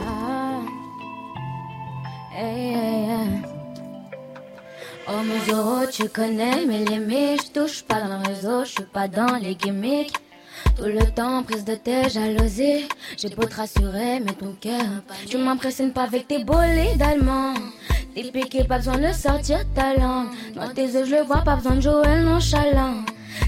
Hey, 2.32 2.74
hey, 2.74 3.10
hey. 3.10 3.59
Oh 5.08 5.22
mes 5.24 5.52
euros, 5.52 5.86
tu 5.90 6.08
connais 6.08 6.64
mes 6.66 6.84
limites. 6.84 7.46
Je 7.46 7.60
touche 7.60 7.82
pas 7.82 8.00
dans 8.00 8.18
le 8.18 8.28
réseau, 8.28 8.64
je 8.64 8.70
suis 8.70 8.84
pas 8.84 9.08
dans 9.08 9.36
les 9.36 9.54
gimmicks. 9.54 10.14
Tout 10.76 10.84
le 10.84 11.04
temps, 11.14 11.42
prise 11.42 11.64
de 11.64 11.74
tête, 11.74 12.12
jalousie. 12.12 12.86
J'ai 13.16 13.30
beau 13.30 13.44
te 13.44 13.56
rassurer, 13.56 14.20
mais 14.20 14.32
ton 14.32 14.54
cœur. 14.60 14.84
Tu 15.28 15.38
m'impressionnes 15.38 15.92
pas 15.92 16.02
avec 16.02 16.28
tes 16.28 16.44
bolides 16.44 17.02
allemands. 17.02 17.54
T'es 18.14 18.24
piqué, 18.24 18.64
pas 18.64 18.78
besoin 18.78 18.98
de 18.98 19.12
sortir 19.12 19.60
ta 19.74 19.94
langue. 19.94 20.28
Dans 20.54 20.68
tes 20.68 20.82
yeux, 20.82 21.04
je 21.04 21.16
le 21.16 21.22
vois, 21.22 21.42
pas 21.42 21.56
besoin 21.56 21.76
de 21.76 21.80
jouer 21.80 22.20
nonchalant. 22.22 23.04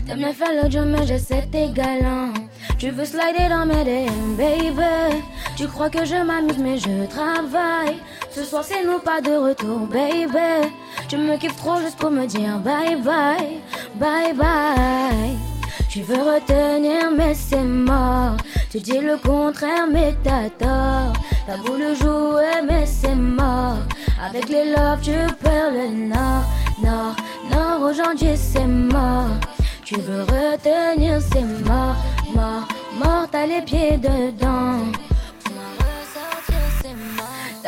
T'aimes 0.07 0.19
bien 0.19 0.33
faire 0.33 0.49
le 0.51 0.85
mais 0.85 1.07
je 1.07 1.19
sais 1.19 1.47
t'es 1.51 1.69
galant. 1.69 2.33
Tu 2.79 2.91
veux 2.91 3.05
slider 3.05 3.49
dans 3.49 3.67
mes 3.67 3.85
DM, 3.85 4.37
baby. 4.37 5.23
Tu 5.57 5.69
crois 5.69 5.91
que 5.91 6.05
je 6.05 6.17
m'amuse, 6.17 6.59
mais 6.59 6.79
je 6.79 7.07
travaille. 7.07 7.99
Ce 8.35 8.45
soir, 8.45 8.65
c'est 8.65 8.83
nous 8.83 8.99
pas 8.99 9.21
de 9.21 9.33
retour, 9.33 9.81
baby. 9.81 10.69
Tu 11.09 11.19
me 11.19 11.37
kiffes 11.37 11.57
trop 11.57 11.77
juste 11.77 11.99
pour 11.99 12.11
me 12.11 12.25
dire 12.27 12.59
bye 12.61 12.97
bye, 12.97 13.61
bye 13.97 14.33
bye. 14.33 15.37
Tu 15.91 16.01
veux 16.01 16.23
retenir, 16.23 17.11
mais 17.15 17.35
c'est 17.35 17.63
mort. 17.63 18.37
Tu 18.71 18.81
dis 18.81 18.99
le 18.99 19.19
contraire, 19.19 19.87
mais 19.91 20.15
t'as 20.25 20.49
tort. 20.49 21.13
T'as 21.47 21.57
voulu 21.57 21.95
jouer, 21.95 22.63
mais 22.67 22.87
c'est 22.87 23.15
mort. 23.15 23.77
Avec 24.25 24.49
les 24.49 24.73
love, 24.73 25.01
tu 25.03 25.13
perds 25.43 25.73
le 25.73 25.89
nord, 26.09 26.45
nord, 26.83 27.17
non, 27.51 27.87
aujourd'hui 27.87 28.35
c'est 28.35 28.67
mort. 28.67 29.37
Tu 29.85 29.97
veux 29.97 30.23
retenir, 30.23 31.21
c'est 31.21 31.45
mort, 31.69 31.97
mort, 32.35 32.67
mort, 32.95 33.27
t'as 33.31 33.45
les 33.45 33.61
pieds 33.61 33.99
dedans. 33.99 34.87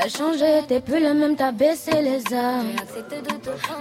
T'as 0.05 0.11
changé, 0.11 0.61
t'es 0.69 0.81
plus 0.81 1.01
le 1.01 1.15
même, 1.15 1.35
t'as 1.35 1.51
baissé 1.51 2.03
les 2.03 2.23
armes. 2.37 2.73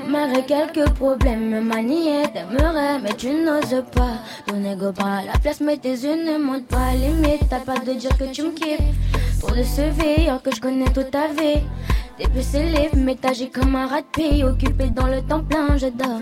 Malgré 0.08 0.46
quelques 0.46 0.90
problèmes, 0.92 1.50
me 1.50 1.60
manier, 1.60 2.24
t'aimerais, 2.34 2.98
mais 3.04 3.14
tu 3.18 3.28
n'oses 3.34 3.84
pas. 3.94 4.24
Ton 4.48 4.64
ego 4.64 4.94
prend 4.94 5.22
la 5.22 5.38
place, 5.42 5.60
mais 5.60 5.76
tes 5.76 5.90
yeux 5.90 6.16
ne 6.16 6.38
montent 6.38 6.68
pas 6.68 6.92
à 6.92 6.96
limite. 6.96 7.42
T'as 7.50 7.60
pas 7.60 7.78
de 7.80 7.92
dire 7.96 8.18
que 8.18 8.32
tu 8.32 8.44
me 8.44 8.52
kiffes. 8.52 8.80
Trop 9.42 9.54
de 9.54 9.64
ce 9.64 10.26
alors 10.26 10.42
que 10.42 10.56
je 10.56 10.62
connais 10.62 10.86
toute 10.86 11.12
ta 11.12 11.28
vie. 11.28 11.62
Célèbre, 12.42 12.96
mais 12.98 13.16
t'agis 13.16 13.50
comme 13.50 13.76
un 13.76 13.88
rat 13.88 14.04
de. 14.12 14.44
Occupé 14.44 14.90
dans 14.90 15.08
le 15.08 15.22
temps 15.22 15.44
plein, 15.44 15.78
je 15.78 15.88
dors. 15.88 16.22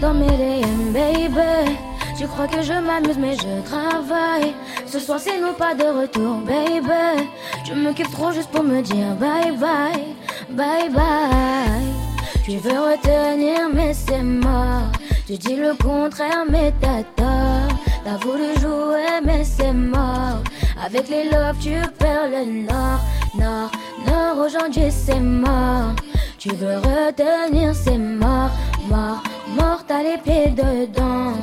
Dans 0.00 0.12
mes 0.12 0.26
DM, 0.26 0.92
baby. 0.92 1.76
Tu 2.18 2.26
crois 2.26 2.46
que 2.46 2.60
je 2.60 2.72
m'amuse, 2.72 3.16
mais 3.18 3.34
je 3.34 3.62
travaille. 3.62 4.52
Ce 4.86 4.98
soir, 4.98 5.18
c'est 5.18 5.40
nous 5.40 5.54
pas 5.54 5.74
de 5.74 5.84
retour, 5.84 6.36
baby. 6.46 7.26
Je 7.66 7.72
me 7.72 7.92
trop 8.10 8.32
juste 8.32 8.50
pour 8.50 8.62
me 8.62 8.82
dire 8.82 9.14
bye 9.18 9.52
bye, 9.52 10.14
bye 10.50 10.90
bye. 10.90 12.09
Tu 12.50 12.56
veux 12.56 12.80
retenir, 12.80 13.68
mais 13.72 13.94
c'est 13.94 14.24
mort. 14.24 14.90
Tu 15.24 15.38
dis 15.38 15.54
le 15.54 15.72
contraire, 15.80 16.44
mais 16.50 16.74
t'as 16.80 17.04
tort. 17.14 17.78
T'as 18.04 18.16
voulu 18.16 18.58
jouer, 18.58 19.20
mais 19.22 19.44
c'est 19.44 19.72
mort. 19.72 20.42
Avec 20.84 21.08
les 21.08 21.30
love, 21.30 21.56
tu 21.60 21.76
perds 22.00 22.28
le 22.28 22.64
nord, 22.66 23.00
nord, 23.38 23.70
nord. 24.04 24.44
Aujourd'hui, 24.44 24.90
c'est 24.90 25.20
mort. 25.20 25.94
Tu 26.38 26.48
veux 26.48 26.78
retenir, 26.78 27.72
c'est 27.72 27.98
mort, 27.98 28.50
mort, 28.88 29.22
mort. 29.56 29.84
T'as 29.86 30.02
les 30.02 30.18
pieds 30.18 30.48
dedans. 30.48 31.34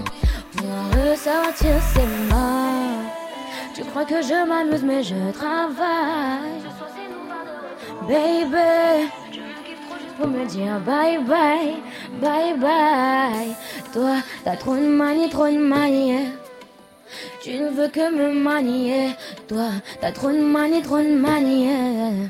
Pour 0.58 1.10
ressortir, 1.10 1.78
c'est 1.93 2.34
mort. 2.34 3.05
Tu 3.74 3.82
crois 3.86 4.03
que 4.03 4.22
je 4.22 4.45
m'amuse, 4.45 4.84
mais 4.84 5.03
je 5.03 5.32
travaille. 5.32 6.68
Baby, 8.10 9.10
pour 10.18 10.28
me 10.28 10.45
dire 10.45 10.80
bye 10.86 11.20
bye, 11.20 11.76
bye 12.22 12.57
bye. 12.57 13.55
Toi, 13.93 14.15
t'as 14.43 14.55
trop 14.55 14.76
de 14.76 14.88
manie, 14.88 15.30
trop 15.30 15.47
de 15.47 15.57
manie. 15.57 16.30
Tu 17.41 17.51
ne 17.57 17.70
veux 17.70 17.88
que 17.88 18.11
me 18.11 18.34
manier. 18.34 19.11
Toi, 19.47 19.70
t'as 20.01 20.11
trop 20.11 20.32
de 20.32 20.41
manie, 20.41 20.82
trop 20.82 20.97
de 20.97 21.15
manie. 21.15 22.30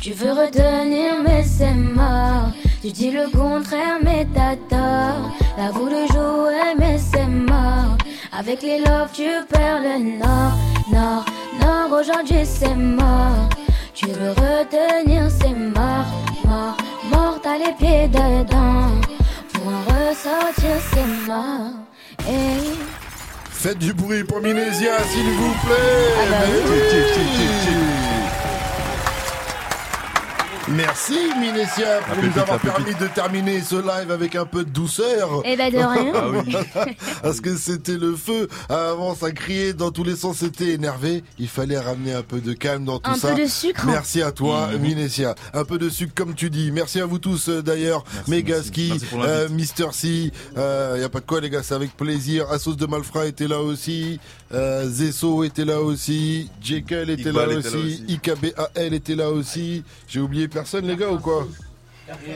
Tu 0.00 0.12
veux 0.12 0.32
retenir, 0.32 1.22
mais 1.24 1.42
c'est 1.42 1.74
mort. 1.74 2.50
Tu 2.82 2.90
dis 2.92 3.10
le 3.10 3.28
contraire, 3.28 3.98
mais 4.02 4.26
t'as 4.34 4.56
tort. 4.56 5.32
T'as 5.56 5.70
voulu 5.72 6.06
jouer, 6.12 6.74
mais 6.78 6.98
c'est 6.98 7.26
mort. 7.26 7.96
Avec 8.32 8.62
les 8.62 8.78
love, 8.78 9.10
tu 9.12 9.28
perds 9.48 9.82
le 9.82 10.18
nord, 10.18 10.52
nord, 10.92 11.24
nord. 11.60 12.00
Aujourd'hui, 12.00 12.44
c'est 12.44 12.74
mort. 12.74 13.48
Tu 14.12 14.18
veux 14.18 14.30
retenir, 14.30 15.30
c'est 15.30 15.54
mort, 15.54 16.06
mort, 16.44 16.76
mort. 17.12 17.40
T'as 17.42 17.58
les 17.58 17.72
pieds 17.78 18.08
dedans. 18.08 18.90
Pour 19.52 19.68
en 19.68 19.82
ressortir, 19.84 20.76
c'est 20.92 21.28
mort. 21.28 21.70
Hey. 22.26 22.72
Faites 23.50 23.78
du 23.78 23.92
bruit 23.92 24.24
pour 24.24 24.40
Minésia, 24.40 24.98
s'il 25.12 25.30
vous 25.30 25.54
plaît. 25.64 26.14
Ah 26.18 26.26
bah 26.28 26.36
oui. 26.66 27.89
Merci 30.76 31.14
Minésia 31.40 31.98
pour 32.06 32.22
nous 32.22 32.38
avoir 32.38 32.60
permis 32.60 32.94
de 32.94 33.06
terminer 33.08 33.60
ce 33.60 33.74
live 33.74 34.10
avec 34.10 34.36
un 34.36 34.44
peu 34.46 34.64
de 34.64 34.70
douceur. 34.70 35.42
Eh 35.44 35.56
ben, 35.56 35.72
de 35.72 35.78
rien. 35.78 36.12
Ah 36.14 36.28
oui. 36.30 36.54
Parce 37.22 37.40
que 37.40 37.56
c'était 37.56 37.96
le 37.98 38.14
feu. 38.14 38.46
Avant 38.68 39.16
ça 39.16 39.32
criait 39.32 39.72
dans 39.72 39.90
tous 39.90 40.04
les 40.04 40.14
sens, 40.14 40.36
c'était 40.38 40.68
énervé. 40.70 41.24
Il 41.40 41.48
fallait 41.48 41.78
ramener 41.78 42.12
un 42.12 42.22
peu 42.22 42.40
de 42.40 42.52
calme 42.52 42.84
dans 42.84 43.00
tout 43.00 43.10
Un 43.10 43.16
ça. 43.16 43.32
peu 43.34 43.42
de 43.42 43.48
sucre. 43.48 43.84
Merci 43.86 44.22
à 44.22 44.30
toi 44.30 44.68
Mhm. 44.72 44.78
Minésia. 44.80 45.34
Un 45.54 45.64
peu 45.64 45.76
de 45.76 45.88
sucre 45.88 46.12
comme 46.14 46.34
tu 46.34 46.50
dis. 46.50 46.70
Merci 46.70 47.00
à 47.00 47.06
vous 47.06 47.18
tous 47.18 47.48
euh, 47.48 47.62
d'ailleurs. 47.62 48.04
Megaski, 48.28 48.92
euh, 49.14 49.48
Mister 49.48 49.86
C. 49.92 50.30
Euh, 50.56 50.98
y 51.00 51.04
a 51.04 51.08
pas 51.08 51.20
de 51.20 51.26
quoi 51.26 51.40
les 51.40 51.50
gars, 51.50 51.64
c'est 51.64 51.74
avec 51.74 51.96
plaisir. 51.96 52.48
Assos 52.50 52.74
de 52.76 52.86
Malfra 52.86 53.26
était 53.26 53.48
là 53.48 53.60
aussi. 53.60 54.20
Euh, 54.52 54.88
Zesso 54.88 55.42
était 55.42 55.64
là 55.64 55.80
aussi. 55.80 56.48
Jekyll 56.62 57.10
était 57.10 57.32
là 57.32 57.42
Iqbal 57.46 57.58
était 57.58 57.70
là 57.70 57.76
aussi. 57.76 57.76
aussi. 57.76 58.04
IKBAL 58.08 58.94
était 58.94 59.14
là 59.16 59.30
aussi. 59.30 59.82
J'ai 60.08 60.20
oublié 60.20 60.46
personne 60.46 60.59
les 60.82 60.96
gars 60.96 61.10
ou 61.10 61.18
quoi 61.18 61.46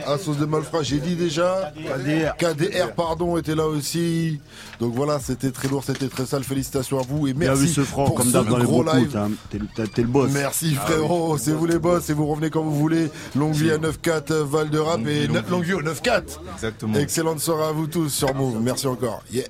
Assos 0.07 0.35
de 0.35 0.45
Malfra, 0.45 0.83
j'ai 0.83 0.99
dit 0.99 1.15
déjà. 1.15 1.73
KDR. 1.75 2.37
KDR, 2.37 2.93
pardon, 2.95 3.35
était 3.35 3.55
là 3.55 3.67
aussi. 3.67 4.39
Donc 4.79 4.93
voilà, 4.93 5.19
c'était 5.19 5.51
très 5.51 5.67
lourd, 5.67 5.83
c'était 5.83 6.07
très 6.07 6.25
sale. 6.25 6.45
Félicitations 6.45 6.97
à 6.97 7.01
vous 7.01 7.27
et 7.27 7.33
Bien 7.33 7.49
merci 7.49 7.65
vu 7.65 7.73
ce 7.73 7.81
franc, 7.81 8.05
pour 8.05 8.15
comme 8.15 8.27
ce 8.27 8.31
dans 8.31 8.43
gros 8.43 8.83
live. 8.83 9.17
hein. 9.17 9.31
T'es 9.49 9.57
le- 10.01 10.07
boss. 10.07 10.31
Merci 10.31 10.77
Ah 10.79 10.85
frérot, 10.85 11.37
c'est 11.37 11.51
vous 11.51 11.65
les 11.65 11.77
boss 11.77 12.09
et 12.09 12.13
vous 12.13 12.25
revenez 12.25 12.49
quand 12.49 12.63
vous 12.63 12.73
voulez. 12.75 13.09
Longue 13.35 13.53
vie 13.53 13.71
à 13.71 13.77
9-4 13.77 14.31
Val 14.43 14.69
de 14.69 14.79
Rap 14.79 14.97
Longue 14.99 15.07
et 15.09 15.27
longue 15.27 15.63
vie 15.65 15.73
au 15.73 15.81
9-4. 15.81 16.39
Exactement. 16.53 16.95
Excellente 16.97 17.41
soirée 17.41 17.67
à 17.67 17.71
vous 17.73 17.87
tous 17.87 18.07
sur 18.07 18.33
Move. 18.33 18.61
Merci 18.61 18.87
encore. 18.87 19.23
Yes. 19.33 19.49